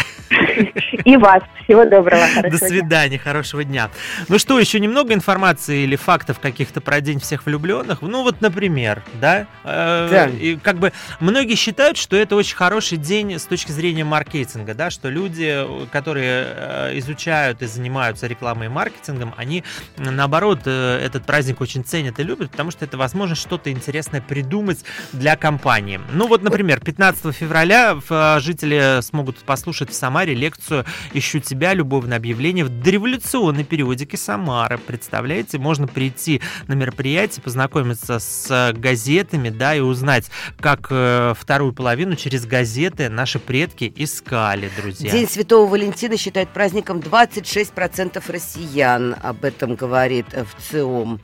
И 1.04 1.16
вас. 1.16 1.42
Всего 1.64 1.84
доброго. 1.84 2.26
До 2.50 2.56
свидания, 2.56 3.16
дня. 3.16 3.18
хорошего 3.18 3.64
дня. 3.64 3.90
Ну 4.28 4.38
что, 4.38 4.58
еще 4.58 4.80
немного 4.80 5.14
информации 5.14 5.82
или 5.84 5.96
фактов 5.96 6.38
каких-то 6.38 6.80
про 6.80 7.00
День 7.00 7.20
всех 7.20 7.46
влюбленных? 7.46 8.02
Ну 8.02 8.22
вот, 8.22 8.40
например, 8.40 9.02
да? 9.20 9.46
Э, 9.64 10.08
да. 10.10 10.26
И 10.26 10.56
как 10.56 10.78
бы 10.78 10.92
многие 11.20 11.54
считают, 11.54 11.96
что 11.96 12.16
это 12.16 12.36
очень 12.36 12.56
хороший 12.56 12.98
день 12.98 13.38
с 13.38 13.44
точки 13.44 13.72
зрения 13.72 14.04
маркетинга, 14.04 14.74
да, 14.74 14.90
что 14.90 15.07
люди, 15.08 15.66
которые 15.90 16.46
э, 16.46 16.98
изучают 16.98 17.62
и 17.62 17.66
занимаются 17.66 18.26
рекламой 18.26 18.66
и 18.66 18.70
маркетингом, 18.70 19.34
они, 19.36 19.64
наоборот, 19.96 20.60
э, 20.64 21.00
этот 21.04 21.24
праздник 21.24 21.60
очень 21.60 21.84
ценят 21.84 22.18
и 22.18 22.22
любят, 22.22 22.50
потому 22.50 22.70
что 22.70 22.84
это 22.84 22.96
возможность 22.96 23.42
что-то 23.42 23.70
интересное 23.70 24.20
придумать 24.20 24.84
для 25.12 25.36
компании. 25.36 26.00
Ну 26.12 26.26
вот, 26.26 26.42
например, 26.42 26.80
15 26.80 27.34
февраля 27.34 27.98
жители 28.40 29.00
смогут 29.02 29.38
послушать 29.38 29.90
в 29.90 29.94
Самаре 29.94 30.34
лекцию 30.34 30.84
«Ищу 31.12 31.40
тебя. 31.40 31.74
Любовное 31.74 32.16
объявление» 32.16 32.64
в 32.64 32.68
дореволюционной 32.68 33.64
периодике 33.64 34.16
Самары. 34.16 34.78
Представляете, 34.78 35.58
можно 35.58 35.86
прийти 35.86 36.40
на 36.66 36.74
мероприятие, 36.74 37.42
познакомиться 37.42 38.18
с 38.18 38.72
газетами, 38.76 39.50
да, 39.50 39.74
и 39.74 39.80
узнать, 39.80 40.30
как 40.60 40.88
э, 40.90 41.34
вторую 41.38 41.72
половину 41.72 42.16
через 42.16 42.46
газеты 42.46 43.08
наши 43.08 43.38
предки 43.38 43.92
искали, 43.96 44.70
друзья. 44.80 44.97
День 44.98 45.28
Святого 45.28 45.68
Валентина 45.68 46.16
считают 46.16 46.50
праздником 46.50 46.98
26% 46.98 48.22
россиян, 48.30 49.16
об 49.22 49.44
этом 49.44 49.74
говорит 49.74 50.26
в. 50.32 51.18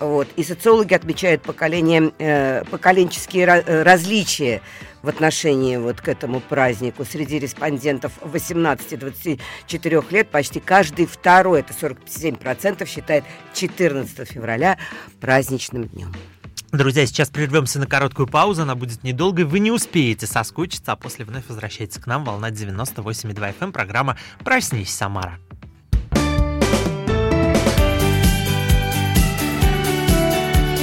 Вот. 0.00 0.28
И 0.36 0.44
социологи 0.44 0.94
отмечают 0.94 1.42
поколение, 1.42 2.12
э, 2.18 2.64
поколенческие 2.70 3.46
э, 3.46 3.82
различия 3.82 4.62
в 5.02 5.08
отношении 5.08 5.76
вот 5.76 6.00
к 6.00 6.08
этому 6.08 6.40
празднику. 6.40 7.04
Среди 7.04 7.38
респондентов 7.38 8.12
18-24 8.22 10.04
лет 10.10 10.28
почти 10.28 10.60
каждый 10.60 11.06
второй, 11.06 11.60
это 11.60 11.72
47%, 11.72 12.86
считает 12.86 13.24
14 13.54 14.28
февраля 14.28 14.78
праздничным 15.20 15.88
днем. 15.88 16.14
Друзья, 16.70 17.06
сейчас 17.06 17.30
прервемся 17.30 17.78
на 17.78 17.86
короткую 17.86 18.26
паузу, 18.26 18.62
она 18.62 18.74
будет 18.74 19.02
недолгой, 19.02 19.46
вы 19.46 19.58
не 19.58 19.70
успеете 19.70 20.26
соскучиться, 20.26 20.92
а 20.92 20.96
после 20.96 21.24
вновь 21.24 21.44
возвращайтесь 21.48 21.98
к 21.98 22.06
нам, 22.06 22.24
волна 22.24 22.50
98,2 22.50 23.34
FM, 23.34 23.54
эм, 23.60 23.72
программа 23.72 24.18
«Проснись, 24.44 24.90
Самара». 24.94 25.38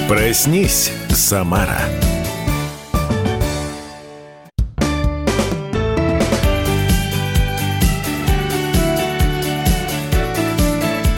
Проснись, 0.07 0.91
Самара. 1.09 1.79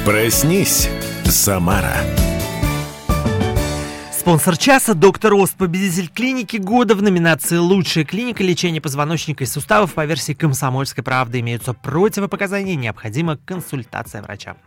Проснись, 0.05 0.89
Самара. 1.25 1.95
Спонсор 4.27 4.57
часа– 4.57 4.93
доктор 4.93 5.35
Ост, 5.35 5.55
победитель 5.55 6.09
клиники 6.09 6.57
года 6.57 6.95
в 6.95 7.01
номинации 7.01 7.55
«Лучшая 7.55 8.03
клиника 8.03 8.43
лечения 8.43 8.81
позвоночника 8.81 9.45
и 9.45 9.47
суставов» 9.47 9.93
по 9.93 10.03
версии 10.03 10.33
«Комсомольской 10.33 11.01
правды». 11.01 11.39
Имеются 11.39 11.73
противопоказания, 11.73 12.75
необходима 12.75 13.37
консультация 13.45 14.21
врача. 14.21 14.57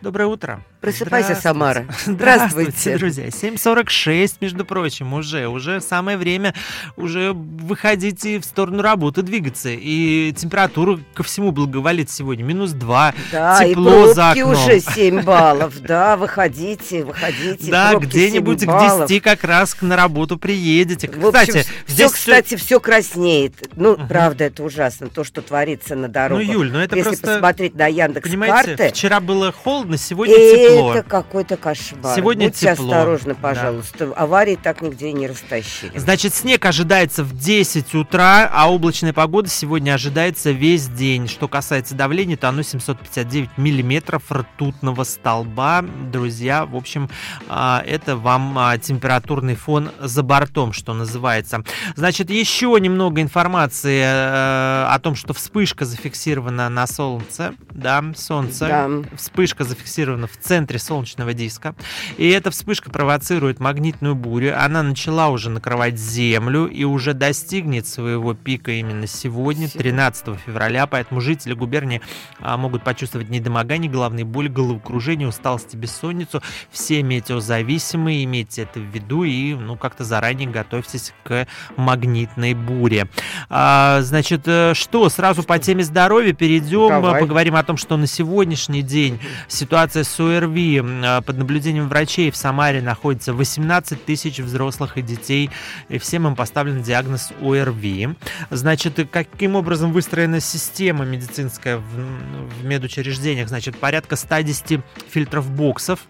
Доброе 0.00 0.26
утро. 0.26 0.64
Просыпайся, 0.80 1.34
Самара. 1.34 1.86
Здравствуйте. 2.04 2.72
Здравствуйте, 2.72 2.98
друзья. 2.98 3.28
7.46, 3.28 4.32
между 4.40 4.64
прочим, 4.66 5.14
уже. 5.14 5.48
Уже 5.48 5.80
самое 5.80 6.18
время 6.18 6.52
уже 6.96 7.32
выходить 7.32 8.24
и 8.26 8.38
в 8.38 8.44
сторону 8.44 8.82
работы 8.82 9.22
двигаться. 9.22 9.70
И 9.70 10.34
температура 10.36 10.98
ко 11.14 11.22
всему 11.22 11.52
благоволит 11.52 12.10
сегодня. 12.10 12.42
Минус 12.42 12.72
2. 12.72 13.14
Да, 13.32 13.64
тепло 13.64 14.10
и 14.10 14.14
за 14.14 14.30
окном. 14.32 14.50
уже 14.50 14.80
7 14.80 15.22
баллов. 15.22 15.74
Да, 15.84 16.16
выходите, 16.16 17.04
выходите. 17.04 17.70
Да, 17.70 17.94
где-нибудь 17.94 18.64
к 18.64 19.03
10 19.08 19.22
как 19.22 19.44
раз 19.44 19.76
на 19.80 19.96
работу 19.96 20.38
приедете. 20.38 21.08
В 21.08 21.26
общем, 21.26 21.46
кстати, 21.54 21.66
все, 21.86 22.08
кстати, 22.08 22.56
все 22.56 22.80
краснеет. 22.80 23.54
Ну, 23.76 23.92
угу. 23.92 24.06
правда, 24.08 24.44
это 24.44 24.62
ужасно, 24.62 25.08
то, 25.08 25.24
что 25.24 25.42
творится 25.42 25.94
на 25.94 26.08
дорогах. 26.08 26.46
Ну, 26.46 26.52
Юль, 26.52 26.72
ну 26.72 26.78
это 26.78 26.96
Если 26.96 27.10
просто... 27.10 27.26
посмотреть 27.26 27.74
на 27.74 27.86
Яндекс 27.86 28.28
Понимаете, 28.28 28.76
карты, 28.76 28.88
вчера 28.90 29.20
было 29.20 29.52
холодно, 29.52 29.96
сегодня 29.96 30.34
тепло. 30.34 30.94
Это 30.94 31.08
какой-то 31.08 31.56
кошмар. 31.56 32.16
Сегодня 32.16 32.48
Будьте 32.48 32.72
тепло. 32.72 32.92
осторожны, 32.92 33.34
пожалуйста. 33.34 34.06
Да. 34.06 34.14
Аварии 34.14 34.58
так 34.60 34.82
нигде 34.82 35.12
не 35.12 35.26
растащили. 35.26 35.96
Значит, 35.96 36.34
снег 36.34 36.64
ожидается 36.64 37.24
в 37.24 37.36
10 37.36 37.94
утра, 37.94 38.48
а 38.52 38.70
облачная 38.70 39.12
погода 39.12 39.48
сегодня 39.48 39.94
ожидается 39.94 40.50
весь 40.50 40.86
день. 40.86 41.28
Что 41.28 41.48
касается 41.48 41.94
давления, 41.94 42.36
то 42.36 42.48
оно 42.48 42.62
759 42.62 43.50
миллиметров 43.56 44.30
ртутного 44.30 45.04
столба. 45.04 45.84
Друзья, 46.12 46.66
в 46.66 46.76
общем, 46.76 47.08
а, 47.48 47.82
это 47.86 48.16
вам 48.16 48.58
а, 48.58 48.78
температурный 48.94 49.56
фон 49.56 49.90
за 50.00 50.22
бортом, 50.22 50.72
что 50.72 50.94
называется. 50.94 51.64
Значит, 51.96 52.30
еще 52.30 52.76
немного 52.80 53.20
информации 53.20 54.02
э, 54.02 54.86
о 54.88 54.98
том, 55.00 55.16
что 55.16 55.34
вспышка 55.34 55.84
зафиксирована 55.84 56.68
на 56.68 56.86
Солнце. 56.86 57.54
Да, 57.72 58.04
Солнце. 58.16 58.68
Да. 58.68 59.16
Вспышка 59.16 59.64
зафиксирована 59.64 60.28
в 60.28 60.36
центре 60.38 60.78
солнечного 60.78 61.34
диска. 61.34 61.74
И 62.18 62.28
эта 62.28 62.52
вспышка 62.52 62.90
провоцирует 62.90 63.58
магнитную 63.58 64.14
бурю. 64.14 64.54
Она 64.56 64.82
начала 64.84 65.28
уже 65.28 65.50
накрывать 65.50 65.98
Землю 65.98 66.66
и 66.66 66.84
уже 66.84 67.14
достигнет 67.14 67.86
своего 67.88 68.34
пика 68.34 68.70
именно 68.70 69.08
сегодня, 69.08 69.68
13 69.68 70.38
февраля. 70.46 70.86
Поэтому 70.86 71.20
жители 71.20 71.54
губернии 71.54 72.00
а, 72.38 72.56
могут 72.56 72.84
почувствовать 72.84 73.28
недомогание, 73.28 73.90
головные 73.90 74.24
боли, 74.24 74.48
головокружение, 74.48 75.26
усталость 75.26 75.74
и 75.74 75.76
бессонницу. 75.76 76.42
Все 76.70 77.02
метеозависимые, 77.02 78.22
имейте 78.22 78.62
это 78.74 78.80
в 78.80 78.84
виду 78.84 79.24
и 79.24 79.54
ну, 79.54 79.76
как-то 79.76 80.04
заранее 80.04 80.48
готовьтесь 80.48 81.12
к 81.22 81.46
магнитной 81.76 82.54
буре. 82.54 83.06
А, 83.48 84.00
значит, 84.02 84.42
э, 84.46 84.74
что, 84.74 85.08
сразу 85.08 85.42
по 85.42 85.58
теме 85.58 85.84
здоровья 85.84 86.32
перейдем, 86.32 86.88
Давай. 86.88 87.20
поговорим 87.20 87.54
о 87.56 87.62
том, 87.62 87.76
что 87.76 87.96
на 87.96 88.06
сегодняшний 88.06 88.82
день 88.82 89.20
ситуация 89.48 90.04
с 90.04 90.20
ОРВИ 90.20 90.82
э, 90.84 91.22
под 91.22 91.38
наблюдением 91.38 91.88
врачей 91.88 92.30
в 92.30 92.36
Самаре 92.36 92.82
находится 92.82 93.32
18 93.32 94.04
тысяч 94.04 94.40
взрослых 94.40 94.98
и 94.98 95.02
детей, 95.02 95.50
и 95.88 95.98
всем 95.98 96.26
им 96.26 96.34
поставлен 96.34 96.82
диагноз 96.82 97.32
ОРВИ. 97.40 98.10
Значит, 98.50 99.08
каким 99.10 99.54
образом 99.54 99.92
выстроена 99.92 100.40
система 100.40 101.04
медицинская 101.04 101.78
в, 101.78 101.82
в 101.82 102.64
медучреждениях? 102.64 103.48
Значит, 103.48 103.76
порядка 103.76 104.16
110 104.16 104.80
фильтров 105.10 105.50
боксов 105.50 106.00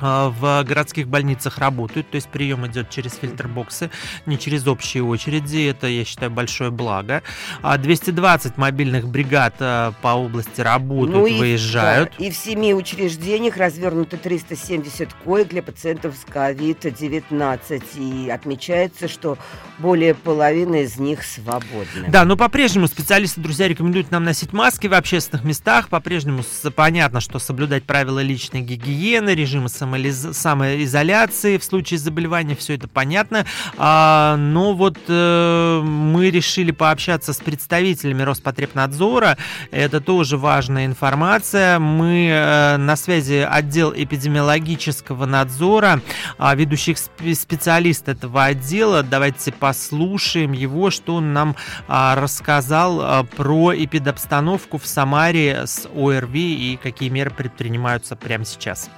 в 0.00 0.64
городских 0.64 1.08
больницах 1.08 1.58
работают, 1.58 2.10
то 2.10 2.16
есть 2.16 2.28
прием 2.28 2.66
идет 2.66 2.90
через 2.90 3.14
фильтрбоксы, 3.14 3.90
не 4.26 4.38
через 4.38 4.66
общие 4.66 5.02
очереди, 5.02 5.68
это, 5.68 5.86
я 5.86 6.04
считаю, 6.04 6.30
большое 6.30 6.70
благо. 6.70 7.22
220 7.62 8.52
а 8.56 8.60
мобильных 8.60 9.08
бригад 9.08 9.54
а, 9.60 9.92
по 10.02 10.08
области 10.08 10.60
работают, 10.60 11.16
ну 11.16 11.26
и, 11.26 11.38
выезжают. 11.38 12.12
Да, 12.18 12.24
и 12.24 12.30
в 12.30 12.36
семи 12.36 12.74
учреждениях 12.74 13.56
развернуто 13.56 14.16
370 14.16 15.12
коек 15.24 15.48
для 15.48 15.62
пациентов 15.62 16.14
с 16.16 16.24
COVID-19, 16.30 17.82
и 17.96 18.30
отмечается, 18.30 19.08
что 19.08 19.38
более 19.78 20.14
половины 20.14 20.82
из 20.82 20.98
них 20.98 21.24
свободны. 21.24 22.08
Да, 22.08 22.24
но 22.24 22.36
по-прежнему 22.36 22.86
специалисты, 22.86 23.40
друзья, 23.40 23.68
рекомендуют 23.68 24.10
нам 24.10 24.24
носить 24.24 24.52
маски 24.52 24.86
в 24.86 24.94
общественных 24.94 25.44
местах, 25.44 25.88
по-прежнему 25.88 26.42
понятно, 26.74 27.20
что 27.20 27.38
соблюдать 27.38 27.84
правила 27.84 28.20
личной 28.20 28.60
гигиены, 28.60 29.30
режимы 29.30 29.68
самоизоляции, 29.68 29.89
самоизоляции 30.12 31.58
в 31.58 31.64
случае 31.64 31.98
заболевания, 31.98 32.54
все 32.56 32.74
это 32.74 32.88
понятно. 32.88 33.46
А, 33.76 34.36
но 34.36 34.74
вот 34.74 34.98
э, 35.08 35.80
мы 35.82 36.30
решили 36.30 36.70
пообщаться 36.70 37.32
с 37.32 37.38
представителями 37.38 38.22
Роспотребнадзора. 38.22 39.36
Это 39.70 40.00
тоже 40.00 40.36
важная 40.36 40.86
информация. 40.86 41.78
Мы 41.78 42.28
э, 42.30 42.76
на 42.76 42.96
связи 42.96 43.46
отдел 43.48 43.92
эпидемиологического 43.94 45.26
надзора, 45.26 46.00
э, 46.38 46.54
ведущих 46.54 46.98
специалист 46.98 48.08
этого 48.08 48.44
отдела. 48.44 49.02
Давайте 49.02 49.52
послушаем 49.52 50.52
его, 50.52 50.90
что 50.90 51.16
он 51.16 51.32
нам 51.32 51.56
э, 51.88 52.14
рассказал 52.16 53.00
э, 53.00 53.24
про 53.36 53.74
эпидобстановку 53.74 54.78
в 54.78 54.86
Самаре 54.86 55.66
с 55.66 55.86
ОРВИ 55.94 56.72
и 56.72 56.76
какие 56.76 57.08
меры 57.08 57.30
предпринимаются 57.30 58.16
прямо 58.16 58.44
сейчас. 58.44 58.90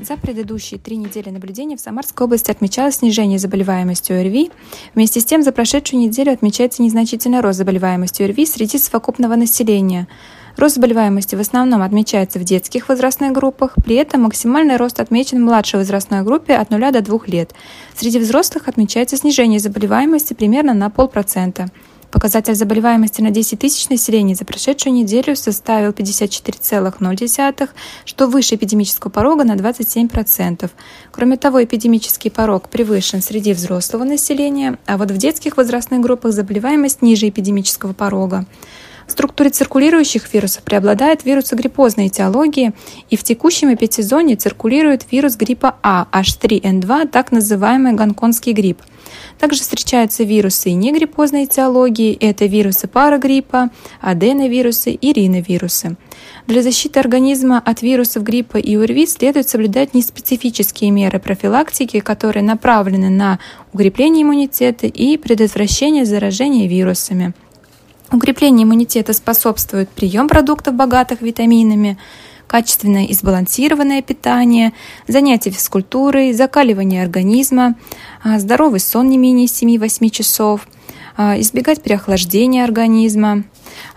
За 0.00 0.16
предыдущие 0.16 0.78
три 0.78 0.96
недели 0.96 1.28
наблюдения 1.28 1.76
в 1.76 1.80
Самарской 1.80 2.24
области 2.24 2.52
отмечалось 2.52 2.96
снижение 2.96 3.36
заболеваемости 3.40 4.12
ОРВИ. 4.12 4.52
Вместе 4.94 5.18
с 5.18 5.24
тем, 5.24 5.42
за 5.42 5.50
прошедшую 5.50 6.00
неделю 6.00 6.32
отмечается 6.32 6.82
незначительный 6.82 7.40
рост 7.40 7.58
заболеваемости 7.58 8.22
ОРВИ 8.22 8.46
среди 8.46 8.78
совокупного 8.78 9.34
населения. 9.34 10.06
Рост 10.56 10.76
заболеваемости 10.76 11.34
в 11.34 11.40
основном 11.40 11.82
отмечается 11.82 12.38
в 12.38 12.44
детских 12.44 12.88
возрастных 12.88 13.32
группах, 13.32 13.74
при 13.84 13.96
этом 13.96 14.22
максимальный 14.22 14.76
рост 14.76 15.00
отмечен 15.00 15.38
в 15.38 15.44
младшей 15.44 15.80
возрастной 15.80 16.22
группе 16.22 16.54
от 16.54 16.70
0 16.70 16.92
до 16.92 17.00
2 17.00 17.18
лет. 17.26 17.52
Среди 17.96 18.20
взрослых 18.20 18.68
отмечается 18.68 19.16
снижение 19.16 19.58
заболеваемости 19.58 20.32
примерно 20.34 20.74
на 20.74 20.90
полпроцента. 20.90 21.70
Показатель 22.10 22.54
заболеваемости 22.54 23.20
на 23.20 23.30
10 23.30 23.58
тысяч 23.58 23.88
населения 23.90 24.34
за 24.34 24.46
прошедшую 24.46 24.94
неделю 24.94 25.36
составил 25.36 25.90
54,0, 25.90 27.68
что 28.06 28.26
выше 28.26 28.54
эпидемического 28.54 29.10
порога 29.10 29.44
на 29.44 29.54
27%. 29.56 30.70
Кроме 31.10 31.36
того, 31.36 31.62
эпидемический 31.62 32.30
порог 32.30 32.70
превышен 32.70 33.20
среди 33.20 33.52
взрослого 33.52 34.04
населения, 34.04 34.78
а 34.86 34.96
вот 34.96 35.10
в 35.10 35.18
детских 35.18 35.58
возрастных 35.58 36.00
группах 36.00 36.32
заболеваемость 36.32 37.02
ниже 37.02 37.28
эпидемического 37.28 37.92
порога. 37.92 38.46
В 39.08 39.12
структуре 39.12 39.48
циркулирующих 39.48 40.32
вирусов 40.34 40.62
преобладает 40.64 41.24
вирусы 41.24 41.56
гриппозной 41.56 42.08
этиологии, 42.08 42.72
и 43.08 43.16
в 43.16 43.24
текущем 43.24 43.72
эпидсезоне 43.72 44.36
циркулирует 44.36 45.06
вирус 45.10 45.34
гриппа 45.36 45.76
А 45.82 46.06
H3N2, 46.12 47.08
так 47.08 47.32
называемый 47.32 47.94
гонконгский 47.94 48.52
грипп. 48.52 48.82
Также 49.38 49.60
встречаются 49.60 50.24
вирусы 50.24 50.70
и 50.70 50.74
негриппозной 50.74 51.44
этиологии, 51.44 52.18
это 52.20 52.44
вирусы 52.44 52.86
парагриппа, 52.86 53.70
аденовирусы 54.02 54.92
и 54.92 55.12
риновирусы. 55.14 55.96
Для 56.46 56.62
защиты 56.62 57.00
организма 57.00 57.62
от 57.64 57.80
вирусов 57.80 58.22
гриппа 58.22 58.58
и 58.58 58.76
ОРВИ 58.76 59.06
следует 59.06 59.48
соблюдать 59.48 59.94
неспецифические 59.94 60.90
меры 60.90 61.18
профилактики, 61.18 62.00
которые 62.00 62.42
направлены 62.42 63.08
на 63.08 63.38
укрепление 63.72 64.24
иммунитета 64.24 64.86
и 64.86 65.16
предотвращение 65.16 66.04
заражения 66.04 66.68
вирусами. 66.68 67.32
Укреплению 68.10 68.66
иммунитета 68.66 69.12
способствует 69.12 69.90
прием 69.90 70.28
продуктов, 70.28 70.74
богатых 70.74 71.20
витаминами, 71.20 71.98
качественное 72.46 73.04
и 73.04 73.12
сбалансированное 73.12 74.00
питание, 74.00 74.72
занятия 75.06 75.50
физкультурой, 75.50 76.32
закаливание 76.32 77.02
организма, 77.02 77.74
а, 78.24 78.38
здоровый 78.38 78.80
сон 78.80 79.10
не 79.10 79.18
менее 79.18 79.46
7-8 79.46 80.08
часов, 80.08 80.66
а, 81.18 81.38
избегать 81.38 81.82
переохлаждения 81.82 82.64
организма. 82.64 83.44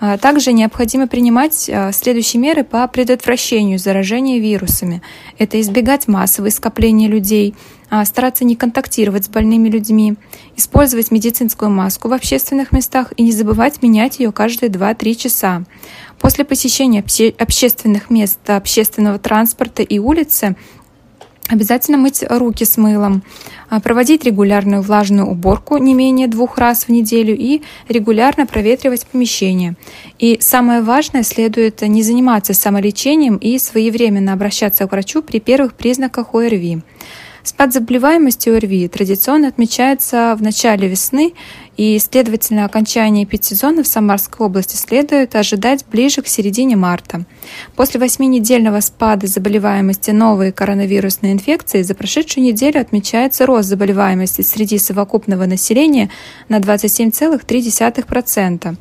А, 0.02 0.18
также 0.18 0.52
необходимо 0.52 1.08
принимать 1.08 1.72
следующие 1.94 2.42
меры 2.42 2.66
по 2.66 2.86
предотвращению 2.90 3.80
заражения 3.80 4.40
вирусами. 4.40 5.02
Это 5.38 5.62
избегать 5.62 6.10
массовых 6.10 6.52
скопления 6.54 7.08
людей, 7.08 7.56
стараться 8.06 8.46
не 8.46 8.56
контактировать 8.56 9.26
с 9.26 9.30
больными 9.30 9.70
людьми, 9.70 10.16
использовать 10.56 11.12
медицинскую 11.12 11.70
маску 11.70 12.08
в 12.08 12.14
общественных 12.14 12.72
местах 12.72 13.14
и 13.18 13.24
не 13.24 13.32
забывать 13.32 13.82
менять 13.82 14.20
ее 14.20 14.32
каждые 14.32 14.70
2-3 14.70 15.16
часа. 15.16 15.64
После 16.20 16.46
посещения 16.46 17.04
общественных 17.38 18.10
мест, 18.10 18.40
общественного 18.50 19.20
транспорта 19.20 19.84
и 19.84 20.00
улицы 20.00 20.56
Обязательно 21.52 21.98
мыть 21.98 22.24
руки 22.30 22.64
с 22.64 22.78
мылом, 22.78 23.24
а, 23.70 23.82
проводить 23.82 24.24
регулярную 24.24 24.82
влажную 24.82 25.28
уборку 25.28 25.76
не 25.76 25.94
менее 25.94 26.28
двух 26.28 26.58
раз 26.58 26.86
в 26.86 26.90
неделю 26.90 27.36
и 27.38 27.62
регулярно 27.90 28.46
проветривать 28.46 29.06
помещение. 29.06 29.76
И 30.18 30.38
самое 30.40 30.82
важное, 30.82 31.24
следует 31.24 31.82
не 31.82 32.04
заниматься 32.04 32.54
самолечением 32.54 33.36
и 33.36 33.58
своевременно 33.58 34.32
обращаться 34.32 34.88
к 34.88 34.92
врачу 34.92 35.22
при 35.22 35.42
первых 35.42 35.74
признаках 35.74 36.34
ОРВИ. 36.34 36.84
Спад 37.44 37.74
заболеваемости 37.74 38.50
ОРВИ 38.50 38.88
традиционно 38.88 39.48
отмечается 39.48 40.36
в 40.38 40.44
начале 40.44 40.88
весны, 40.88 41.34
и, 41.76 41.98
следовательно, 41.98 42.66
окончание 42.66 43.24
эпидсезона 43.24 43.82
в 43.82 43.88
Самарской 43.88 44.46
области 44.46 44.76
следует 44.76 45.36
ожидать 45.36 45.84
ближе 45.92 46.22
к 46.22 46.28
середине 46.28 46.76
марта. 46.76 47.26
После 47.76 48.00
восьминедельного 48.00 48.80
спада 48.82 49.26
заболеваемости 49.26 50.12
новой 50.12 50.52
коронавирусной 50.52 51.32
инфекции 51.32 51.82
за 51.82 51.96
прошедшую 51.96 52.44
неделю 52.44 52.80
отмечается 52.80 53.48
рост 53.48 53.70
заболеваемости 53.70 54.44
среди 54.44 54.78
совокупного 54.78 55.46
населения 55.46 56.12
на 56.50 56.60
27,3%. 56.60 58.76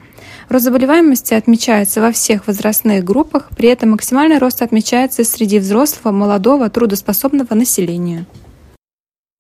Рост 0.50 0.64
заболеваемости 0.64 1.32
отмечается 1.32 2.02
во 2.02 2.12
всех 2.12 2.46
возрастных 2.48 3.04
группах, 3.04 3.48
при 3.56 3.70
этом 3.70 3.92
максимальный 3.92 4.38
рост 4.38 4.60
отмечается 4.60 5.24
среди 5.24 5.58
взрослого, 5.58 6.12
молодого, 6.12 6.68
трудоспособного 6.68 7.54
населения. 7.54 8.26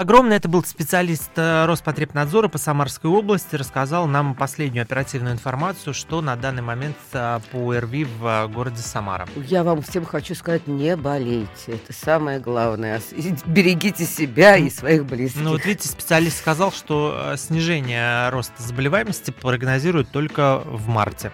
Огромное 0.00 0.38
это 0.38 0.48
был 0.48 0.64
специалист 0.64 1.30
э, 1.36 1.66
Роспотребнадзора 1.66 2.48
по 2.48 2.56
Самарской 2.56 3.10
области, 3.10 3.54
рассказал 3.54 4.06
нам 4.06 4.34
последнюю 4.34 4.84
оперативную 4.84 5.34
информацию, 5.34 5.92
что 5.92 6.22
на 6.22 6.36
данный 6.36 6.62
момент 6.62 6.96
э, 7.12 7.38
по 7.52 7.74
РВИ 7.74 8.04
в 8.04 8.26
э, 8.26 8.48
городе 8.48 8.80
Самара. 8.80 9.28
Я 9.36 9.62
вам 9.62 9.82
всем 9.82 10.06
хочу 10.06 10.34
сказать, 10.34 10.66
не 10.66 10.96
болейте, 10.96 11.72
это 11.72 11.92
самое 11.92 12.40
главное. 12.40 13.02
Берегите 13.44 14.06
себя 14.06 14.56
и 14.56 14.70
своих 14.70 15.04
близких. 15.04 15.42
Ну 15.42 15.50
вот 15.50 15.66
видите, 15.66 15.88
специалист 15.88 16.38
сказал, 16.38 16.72
что 16.72 17.34
снижение 17.36 18.30
роста 18.30 18.54
заболеваемости 18.56 19.32
прогнозируют 19.32 20.10
только 20.10 20.62
в 20.64 20.88
марте. 20.88 21.30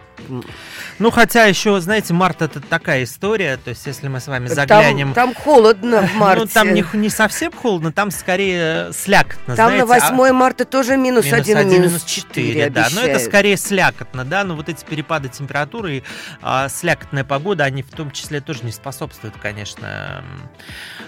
Ну 0.99 1.11
хотя 1.13 1.45
еще, 1.45 1.79
знаете, 1.81 2.15
март 2.15 2.43
это 2.43 2.61
такая 2.61 3.05
история, 3.05 3.59
то 3.59 3.71
есть 3.71 3.87
если 3.87 4.09
мы 4.09 4.19
с 4.19 4.27
вами 4.27 4.49
заглянем... 4.49 5.13
Там, 5.13 5.33
там 5.33 5.35
холодно 5.35 6.03
в 6.03 6.15
марте. 6.17 6.43
Ну 6.43 6.51
там 6.53 6.75
не, 6.75 6.85
не 6.95 7.11
совсем 7.11 7.53
холодно, 7.53 7.93
там 7.93 8.11
скорее 8.11 8.56
скорее 8.57 8.93
слякотно. 8.93 9.57
Там 9.57 9.69
знаете, 9.69 9.87
на 9.87 10.17
8 10.17 10.31
а... 10.31 10.33
марта 10.33 10.65
тоже 10.65 10.97
минус, 10.97 11.27
минус 11.27 11.41
1, 11.41 11.57
1 11.59 11.73
минус 11.73 12.05
4, 12.05 12.49
4 12.49 12.71
да. 12.71 12.89
Но 12.95 13.03
это 13.03 13.19
скорее 13.19 13.57
слякотно, 13.57 14.25
да. 14.25 14.45
Но 14.45 14.57
вот 14.57 14.69
эти 14.69 14.85
перепады 14.85 15.29
температуры 15.29 15.97
и 15.99 16.03
а, 16.43 16.69
слякотная 16.69 17.25
погода, 17.25 17.65
они 17.65 17.83
в 17.83 17.91
том 17.91 18.11
числе 18.11 18.41
тоже 18.41 18.61
не 18.65 18.73
способствуют, 18.73 19.37
конечно, 19.41 20.25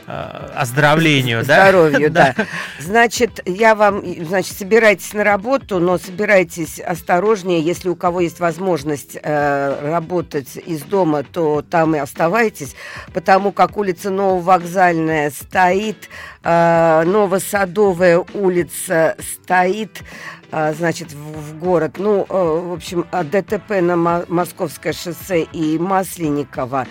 а, 0.07 0.53
оздоровлению, 0.57 1.45
да. 1.45 1.71
Здоровью, 1.71 2.11
да. 2.11 2.35
Значит, 2.79 3.41
я 3.47 3.75
вам, 3.75 4.03
значит, 4.25 4.57
собирайтесь 4.57 5.13
на 5.13 5.25
работу, 5.25 5.79
но 5.79 5.99
собирайтесь 5.99 6.81
осторожнее. 6.81 7.61
Если 7.61 7.89
у 7.89 7.97
кого 7.97 8.21
есть 8.21 8.41
возможность 8.41 9.17
э, 9.21 9.91
работать 9.91 10.57
из 10.57 10.83
дома, 10.83 11.23
то 11.23 11.63
там 11.63 11.95
и 11.95 11.99
оставайтесь, 11.99 12.75
потому 13.13 13.53
как 13.53 13.77
улица 13.77 14.11
Нововокзальная 14.11 15.31
стоит 15.31 16.09
э, 16.38 16.38
Новосадовая 16.49 18.25
улица 18.33 19.17
стоит, 19.21 20.03
э, 20.51 20.73
значит, 20.75 21.13
в, 21.13 21.59
город. 21.59 21.97
Ну, 21.99 22.25
э, 22.29 22.61
в 22.69 22.73
общем, 22.73 23.07
от 23.11 23.31
ДТП 23.31 23.81
на 23.81 24.25
Московское 24.29 24.93
шоссе 24.93 25.43
и 25.43 25.79
Масленникова 25.79 26.87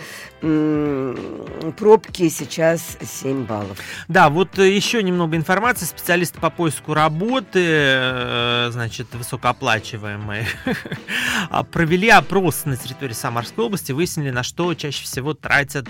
пробки 1.78 2.30
сейчас 2.30 2.98
7 3.02 3.46
баллов. 3.46 3.80
Да, 4.08 4.30
вот 4.30 4.60
э, 4.60 4.70
еще 4.70 5.02
немного 5.02 5.36
информации. 5.36 5.86
Специалисты 5.86 6.40
по 6.40 6.52
поиску 6.52 6.94
работы, 6.94 7.64
э, 7.66 8.70
значит, 8.72 9.08
высокооплачиваемые, 9.16 10.46
а, 11.50 11.64
провели 11.64 12.10
опрос 12.10 12.66
на 12.66 12.78
территории 12.78 13.14
Самарской 13.14 13.66
области, 13.66 13.92
выяснили, 13.92 14.30
на 14.30 14.44
что 14.44 14.72
чаще 14.76 15.04
всего 15.04 15.34
тратят 15.34 15.88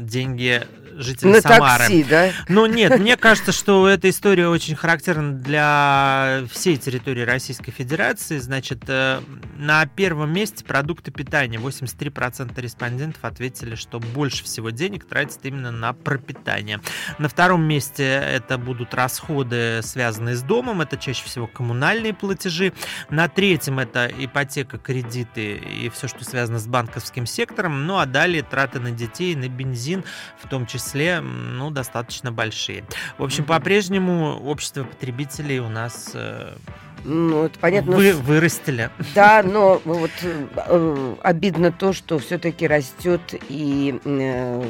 деньги 0.00 0.62
жители 0.96 1.28
на 1.28 1.40
Самары. 1.40 1.84
Такси, 1.84 2.04
да? 2.04 2.30
Но 2.48 2.66
нет, 2.66 2.98
мне 2.98 3.16
кажется, 3.16 3.52
что 3.52 3.88
эта 3.88 4.10
история 4.10 4.48
очень 4.48 4.74
характерна 4.74 5.32
для 5.32 6.44
всей 6.50 6.76
территории 6.76 7.22
Российской 7.22 7.70
Федерации. 7.70 8.38
Значит, 8.38 8.84
на 8.88 9.86
первом 9.86 10.32
месте 10.32 10.64
продукты 10.64 11.10
питания. 11.10 11.58
83% 11.58 12.60
респондентов 12.60 13.24
ответили 13.24 13.74
что 13.74 14.00
больше 14.00 14.44
всего 14.44 14.70
денег 14.70 15.04
тратят 15.04 15.40
именно 15.42 15.70
на 15.70 15.92
пропитание. 15.92 16.80
На 17.18 17.28
втором 17.28 17.62
месте 17.62 18.04
это 18.04 18.58
будут 18.58 18.94
расходы, 18.94 19.80
связанные 19.82 20.36
с 20.36 20.42
домом, 20.42 20.80
это 20.80 20.96
чаще 20.96 21.24
всего 21.24 21.46
коммунальные 21.46 22.14
платежи. 22.14 22.72
На 23.10 23.28
третьем 23.28 23.78
это 23.78 24.10
ипотека, 24.18 24.78
кредиты 24.78 25.56
и 25.56 25.88
все, 25.90 26.08
что 26.08 26.24
связано 26.24 26.58
с 26.58 26.66
банковским 26.66 27.26
сектором. 27.26 27.86
Ну 27.86 27.98
а 27.98 28.06
далее 28.06 28.42
траты 28.42 28.80
на 28.80 28.90
детей, 28.90 29.34
на 29.34 29.48
бензин, 29.48 30.04
в 30.42 30.48
том 30.48 30.66
числе, 30.66 30.83
ну, 30.92 31.70
достаточно 31.70 32.32
большие. 32.32 32.84
В 33.18 33.24
общем, 33.24 33.44
по-прежнему 33.44 34.36
общество 34.44 34.84
потребителей 34.84 35.60
у 35.60 35.68
нас 35.68 36.10
э, 36.14 36.56
ну, 37.04 37.44
это 37.44 37.58
понятно. 37.58 37.96
Вы 37.96 38.14
вырастили. 38.14 38.90
Да, 39.14 39.42
но 39.42 39.80
вот 39.84 40.10
э, 40.22 41.14
обидно 41.22 41.70
то, 41.70 41.92
что 41.92 42.18
все-таки 42.18 42.66
растет 42.66 43.20
и 43.48 44.00
э, 44.04 44.64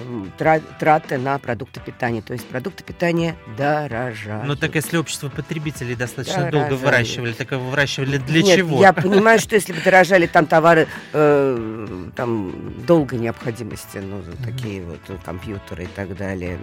траты 0.78 1.18
на 1.18 1.38
продукты 1.38 1.80
питания. 1.80 2.22
То 2.22 2.32
есть 2.32 2.46
продукты 2.46 2.82
питания 2.82 3.36
дорожают. 3.56 4.46
Ну 4.46 4.56
так 4.56 4.74
если 4.74 4.96
общество 4.96 5.28
потребителей 5.28 5.94
достаточно 5.94 6.44
дорожали. 6.44 6.70
долго 6.70 6.82
выращивали, 6.82 7.32
так 7.32 7.52
выращивали 7.52 8.18
для 8.18 8.42
Нет, 8.42 8.56
чего? 8.58 8.80
Я 8.80 8.92
понимаю, 8.92 9.38
что 9.38 9.54
если 9.54 9.72
бы 9.72 9.80
дорожали 9.80 10.26
там 10.26 10.46
товары 10.46 10.88
э, 11.12 12.08
там 12.16 12.52
долгой 12.86 13.20
необходимости, 13.20 13.98
ну, 13.98 14.22
такие 14.44 14.82
вот 14.82 15.00
компьютеры 15.24 15.84
и 15.84 15.88
так 15.88 16.16
далее. 16.16 16.58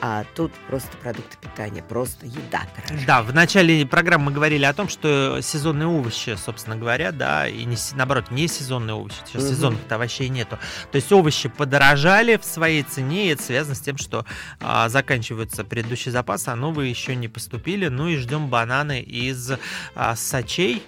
А 0.00 0.24
тут 0.34 0.52
просто 0.68 0.96
продукты 0.98 1.36
питания, 1.40 1.82
просто 1.82 2.26
еда 2.26 2.62
дорожает. 2.76 3.06
Да, 3.06 3.22
в 3.22 3.34
начале 3.34 3.84
программы 3.84 4.26
мы 4.26 4.32
говорили 4.32 4.64
о 4.64 4.72
том, 4.72 4.88
что 4.88 5.07
что 5.08 5.40
сезонные 5.40 5.86
овощи, 5.86 6.36
собственно 6.36 6.76
говоря, 6.76 7.12
да, 7.12 7.48
и 7.48 7.64
не, 7.64 7.76
наоборот, 7.94 8.30
не 8.30 8.46
сезонные 8.46 8.94
овощи, 8.94 9.16
сейчас 9.26 9.44
угу. 9.44 9.52
сезонных 9.52 9.80
овощей 9.88 10.28
нету. 10.28 10.58
То 10.92 10.96
есть 10.96 11.10
овощи 11.12 11.48
подорожали 11.48 12.36
в 12.36 12.44
своей 12.44 12.82
цене, 12.82 13.26
и 13.26 13.28
это 13.30 13.42
связано 13.42 13.74
с 13.74 13.80
тем, 13.80 13.96
что 13.96 14.26
а, 14.60 14.88
заканчиваются 14.88 15.64
предыдущие 15.64 16.12
запасы, 16.12 16.48
а 16.48 16.56
новые 16.56 16.90
еще 16.90 17.16
не 17.16 17.28
поступили. 17.28 17.88
Ну 17.88 18.08
и 18.08 18.16
ждем 18.16 18.48
бананы 18.48 19.00
из 19.00 19.52
а, 19.94 20.14
Сачей, 20.14 20.82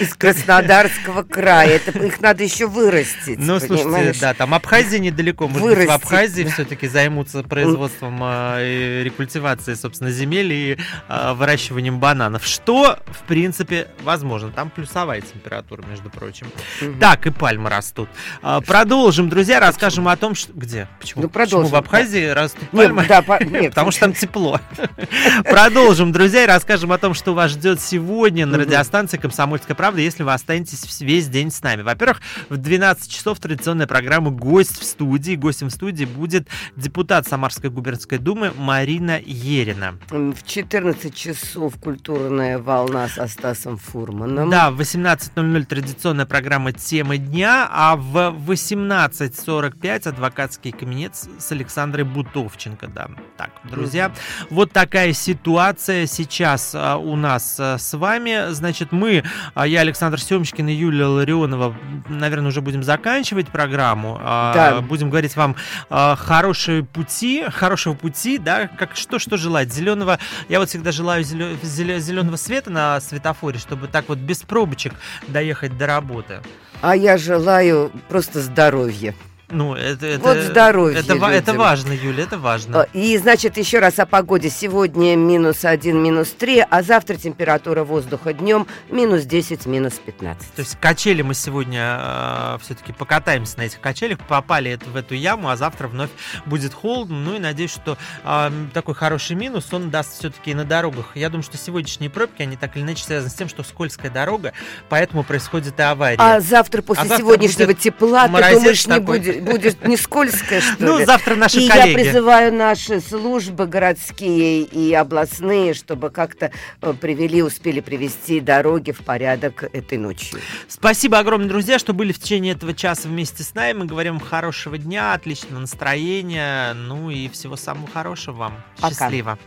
из 0.00 0.14
Краснодарского 0.14 1.22
края. 1.22 1.76
Это, 1.76 1.98
их 1.98 2.20
надо 2.20 2.44
еще 2.44 2.66
вырастить. 2.66 3.38
Ну, 3.38 3.58
слушайте, 3.58 3.84
понимаешь? 3.84 4.18
да, 4.18 4.34
там 4.34 4.54
Абхазия 4.54 4.98
недалеко. 4.98 5.48
Может 5.48 5.62
вырастить, 5.62 5.90
быть, 5.90 6.00
в 6.00 6.04
Абхазии 6.04 6.42
да. 6.44 6.50
все-таки 6.50 6.88
займутся 6.88 7.42
производством 7.42 8.20
э, 8.22 9.02
рекультивации, 9.04 9.74
собственно, 9.74 10.10
земель 10.10 10.52
и 10.52 10.78
э, 11.08 11.32
выращиванием 11.34 11.98
бананов. 11.98 12.46
Что, 12.46 12.98
в 13.06 13.26
принципе, 13.26 13.88
возможно. 14.02 14.50
Там 14.50 14.70
плюсовая 14.70 15.20
температура, 15.20 15.82
между 15.88 16.10
прочим. 16.10 16.46
Угу. 16.80 16.98
Так, 17.00 17.26
и 17.26 17.30
пальмы 17.30 17.70
растут. 17.70 18.08
А, 18.42 18.60
продолжим, 18.60 19.28
друзья, 19.28 19.60
расскажем 19.60 20.08
о 20.08 20.16
том, 20.16 20.34
что... 20.34 20.52
Где? 20.52 20.88
Почему? 21.00 21.22
Ну, 21.22 21.28
продолжим. 21.28 21.70
Почему 21.70 21.80
в 21.80 21.84
Абхазии 21.84 22.28
да. 22.28 22.34
растут 22.34 22.68
пальмы? 22.70 23.02
Нет, 23.02 23.08
да, 23.08 23.22
по... 23.22 23.42
Нет, 23.52 23.70
Потому 23.70 23.90
что 23.90 24.00
там 24.00 24.12
тепло. 24.12 24.60
Продолжим, 25.44 26.12
друзья, 26.12 26.44
и 26.44 26.46
расскажем 26.46 26.92
о 26.92 26.98
том, 26.98 27.14
что 27.14 27.34
вас 27.34 27.52
ждет 27.52 27.80
сегодня 27.80 28.46
на 28.46 28.58
радиостанции 28.82 29.16
«Комсомольская 29.16 29.76
правда», 29.76 30.00
если 30.00 30.24
вы 30.24 30.32
останетесь 30.32 31.00
весь 31.00 31.28
день 31.28 31.52
с 31.52 31.62
нами. 31.62 31.82
Во-первых, 31.82 32.20
в 32.48 32.56
12 32.56 33.10
часов 33.10 33.38
традиционная 33.38 33.86
программа 33.86 34.32
«Гость 34.32 34.80
в 34.80 34.84
студии». 34.84 35.36
Гостем 35.36 35.68
в 35.68 35.70
студии 35.70 36.04
будет 36.04 36.48
депутат 36.74 37.28
Самарской 37.28 37.70
губернской 37.70 38.18
думы 38.18 38.52
Марина 38.56 39.20
Ерина. 39.24 39.98
В 40.10 40.42
14 40.44 41.14
часов 41.14 41.74
«Культурная 41.80 42.58
волна» 42.58 43.06
со 43.06 43.28
Стасом 43.28 43.78
Фурманом. 43.78 44.50
Да, 44.50 44.72
в 44.72 44.80
18.00 44.80 45.64
традиционная 45.64 46.26
программа 46.26 46.72
«Темы 46.72 47.18
дня», 47.18 47.68
а 47.70 47.94
в 47.94 48.34
18.45 48.48 50.08
адвокатский 50.08 50.72
кабинет 50.72 51.14
с 51.14 51.52
Александрой 51.52 52.04
Бутовченко. 52.04 52.88
Да, 52.88 53.10
так, 53.36 53.50
друзья, 53.70 54.06
mm-hmm. 54.06 54.46
вот 54.50 54.72
такая 54.72 55.12
ситуация 55.12 56.06
сейчас 56.06 56.72
а, 56.74 56.96
у 56.96 57.14
нас 57.14 57.56
а, 57.60 57.78
с 57.78 57.96
вами. 57.96 58.52
Значит, 58.62 58.92
мы 58.92 59.24
а, 59.56 59.66
я, 59.66 59.80
Александр 59.80 60.20
Семочкин 60.20 60.68
и 60.68 60.72
Юлия 60.72 61.06
Ларионова, 61.06 61.74
наверное, 62.08 62.46
уже 62.46 62.60
будем 62.60 62.84
заканчивать 62.84 63.48
программу. 63.48 64.20
А, 64.22 64.54
да. 64.54 64.80
Будем 64.80 65.10
говорить 65.10 65.34
вам 65.34 65.56
хорошие 65.90 66.84
пути, 66.84 67.44
хорошего 67.48 67.94
пути, 67.94 68.38
да, 68.38 68.68
как 68.68 68.94
что, 68.94 69.18
что 69.18 69.36
желать. 69.36 69.72
Зеленого, 69.72 70.20
я 70.48 70.60
вот 70.60 70.68
всегда 70.68 70.92
желаю 70.92 71.24
зеленого 71.24 72.36
света 72.36 72.70
на 72.70 73.00
светофоре, 73.00 73.58
чтобы 73.58 73.88
так 73.88 74.04
вот 74.06 74.18
без 74.18 74.42
пробочек 74.42 74.94
доехать 75.26 75.76
до 75.76 75.88
работы. 75.88 76.40
А 76.82 76.94
я 76.94 77.18
желаю 77.18 77.90
просто 78.08 78.40
здоровья. 78.40 79.12
Ну, 79.52 79.74
это, 79.74 80.06
это, 80.06 80.22
вот 80.22 80.38
здоровье 80.38 80.98
это, 80.98 81.14
это 81.26 81.52
важно, 81.52 81.92
Юля, 81.92 82.24
это 82.24 82.38
важно. 82.38 82.80
А, 82.80 82.88
и, 82.94 83.18
значит, 83.18 83.58
еще 83.58 83.80
раз 83.80 83.98
о 83.98 84.06
погоде. 84.06 84.48
Сегодня 84.48 85.14
минус 85.14 85.64
1, 85.64 86.02
минус 86.02 86.30
3, 86.30 86.64
а 86.70 86.82
завтра 86.82 87.16
температура 87.16 87.84
воздуха 87.84 88.32
днем 88.32 88.66
минус 88.88 89.24
10, 89.24 89.66
минус 89.66 89.94
15. 90.04 90.54
То 90.54 90.60
есть 90.60 90.76
качели 90.80 91.20
мы 91.20 91.34
сегодня 91.34 91.80
э, 91.80 91.98
а, 91.98 92.58
все-таки 92.62 92.94
покатаемся 92.94 93.58
на 93.58 93.62
этих 93.62 93.80
качелях, 93.80 94.18
попали 94.26 94.78
в 94.86 94.96
эту 94.96 95.14
яму, 95.14 95.50
а 95.50 95.56
завтра 95.56 95.86
вновь 95.86 96.10
будет 96.46 96.72
холодно. 96.72 97.16
Ну 97.16 97.36
и 97.36 97.38
надеюсь, 97.38 97.72
что 97.72 97.98
э, 98.24 98.50
такой 98.72 98.94
хороший 98.94 99.36
минус 99.36 99.70
он 99.72 99.90
даст 99.90 100.18
все-таки 100.18 100.52
и 100.52 100.54
на 100.54 100.64
дорогах. 100.64 101.12
Я 101.14 101.28
думаю, 101.28 101.44
что 101.44 101.58
сегодняшние 101.58 102.08
пробки, 102.08 102.40
они 102.40 102.56
так 102.56 102.74
или 102.76 102.84
иначе 102.84 103.04
связаны 103.04 103.30
с 103.30 103.34
тем, 103.34 103.50
что 103.50 103.62
скользкая 103.62 104.10
дорога, 104.10 104.54
поэтому 104.88 105.24
происходит 105.24 105.78
и 105.78 105.82
авария. 105.82 106.16
А 106.18 106.40
завтра 106.40 106.80
после 106.80 107.12
а 107.12 107.18
сегодняшнего 107.18 107.72
завтра 107.72 107.82
тепла, 107.82 108.28
ты 108.28 108.54
думаешь, 108.54 108.86
не 108.86 109.00
будет 109.00 109.41
будет 109.42 109.86
не 109.86 109.96
скользкое, 109.96 110.60
что 110.60 110.76
ну, 110.78 110.98
ли? 110.98 111.00
Ну, 111.00 111.06
завтра 111.06 111.34
наши 111.34 111.60
и 111.60 111.68
коллеги. 111.68 111.88
я 111.88 111.94
призываю 111.94 112.52
наши 112.52 113.00
службы 113.00 113.66
городские 113.66 114.62
и 114.62 114.92
областные, 114.94 115.74
чтобы 115.74 116.10
как-то 116.10 116.50
э, 116.80 116.94
привели, 117.00 117.42
успели 117.42 117.80
привести 117.80 118.40
дороги 118.40 118.92
в 118.92 119.00
порядок 119.00 119.64
этой 119.72 119.98
ночью. 119.98 120.38
Спасибо 120.68 121.18
огромное, 121.18 121.48
друзья, 121.48 121.78
что 121.78 121.92
были 121.92 122.12
в 122.12 122.18
течение 122.18 122.54
этого 122.54 122.74
часа 122.74 123.08
вместе 123.08 123.42
с 123.42 123.54
нами. 123.54 123.78
Мы 123.78 123.86
говорим 123.86 124.20
хорошего 124.20 124.78
дня, 124.78 125.14
отличного 125.14 125.60
настроения, 125.60 126.72
ну 126.74 127.10
и 127.10 127.28
всего 127.28 127.56
самого 127.56 127.88
хорошего 127.88 128.36
вам. 128.36 128.62
Пока. 128.80 128.94
Счастливо. 128.94 129.38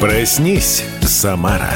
Проснись, 0.00 0.84
Самара. 1.02 1.72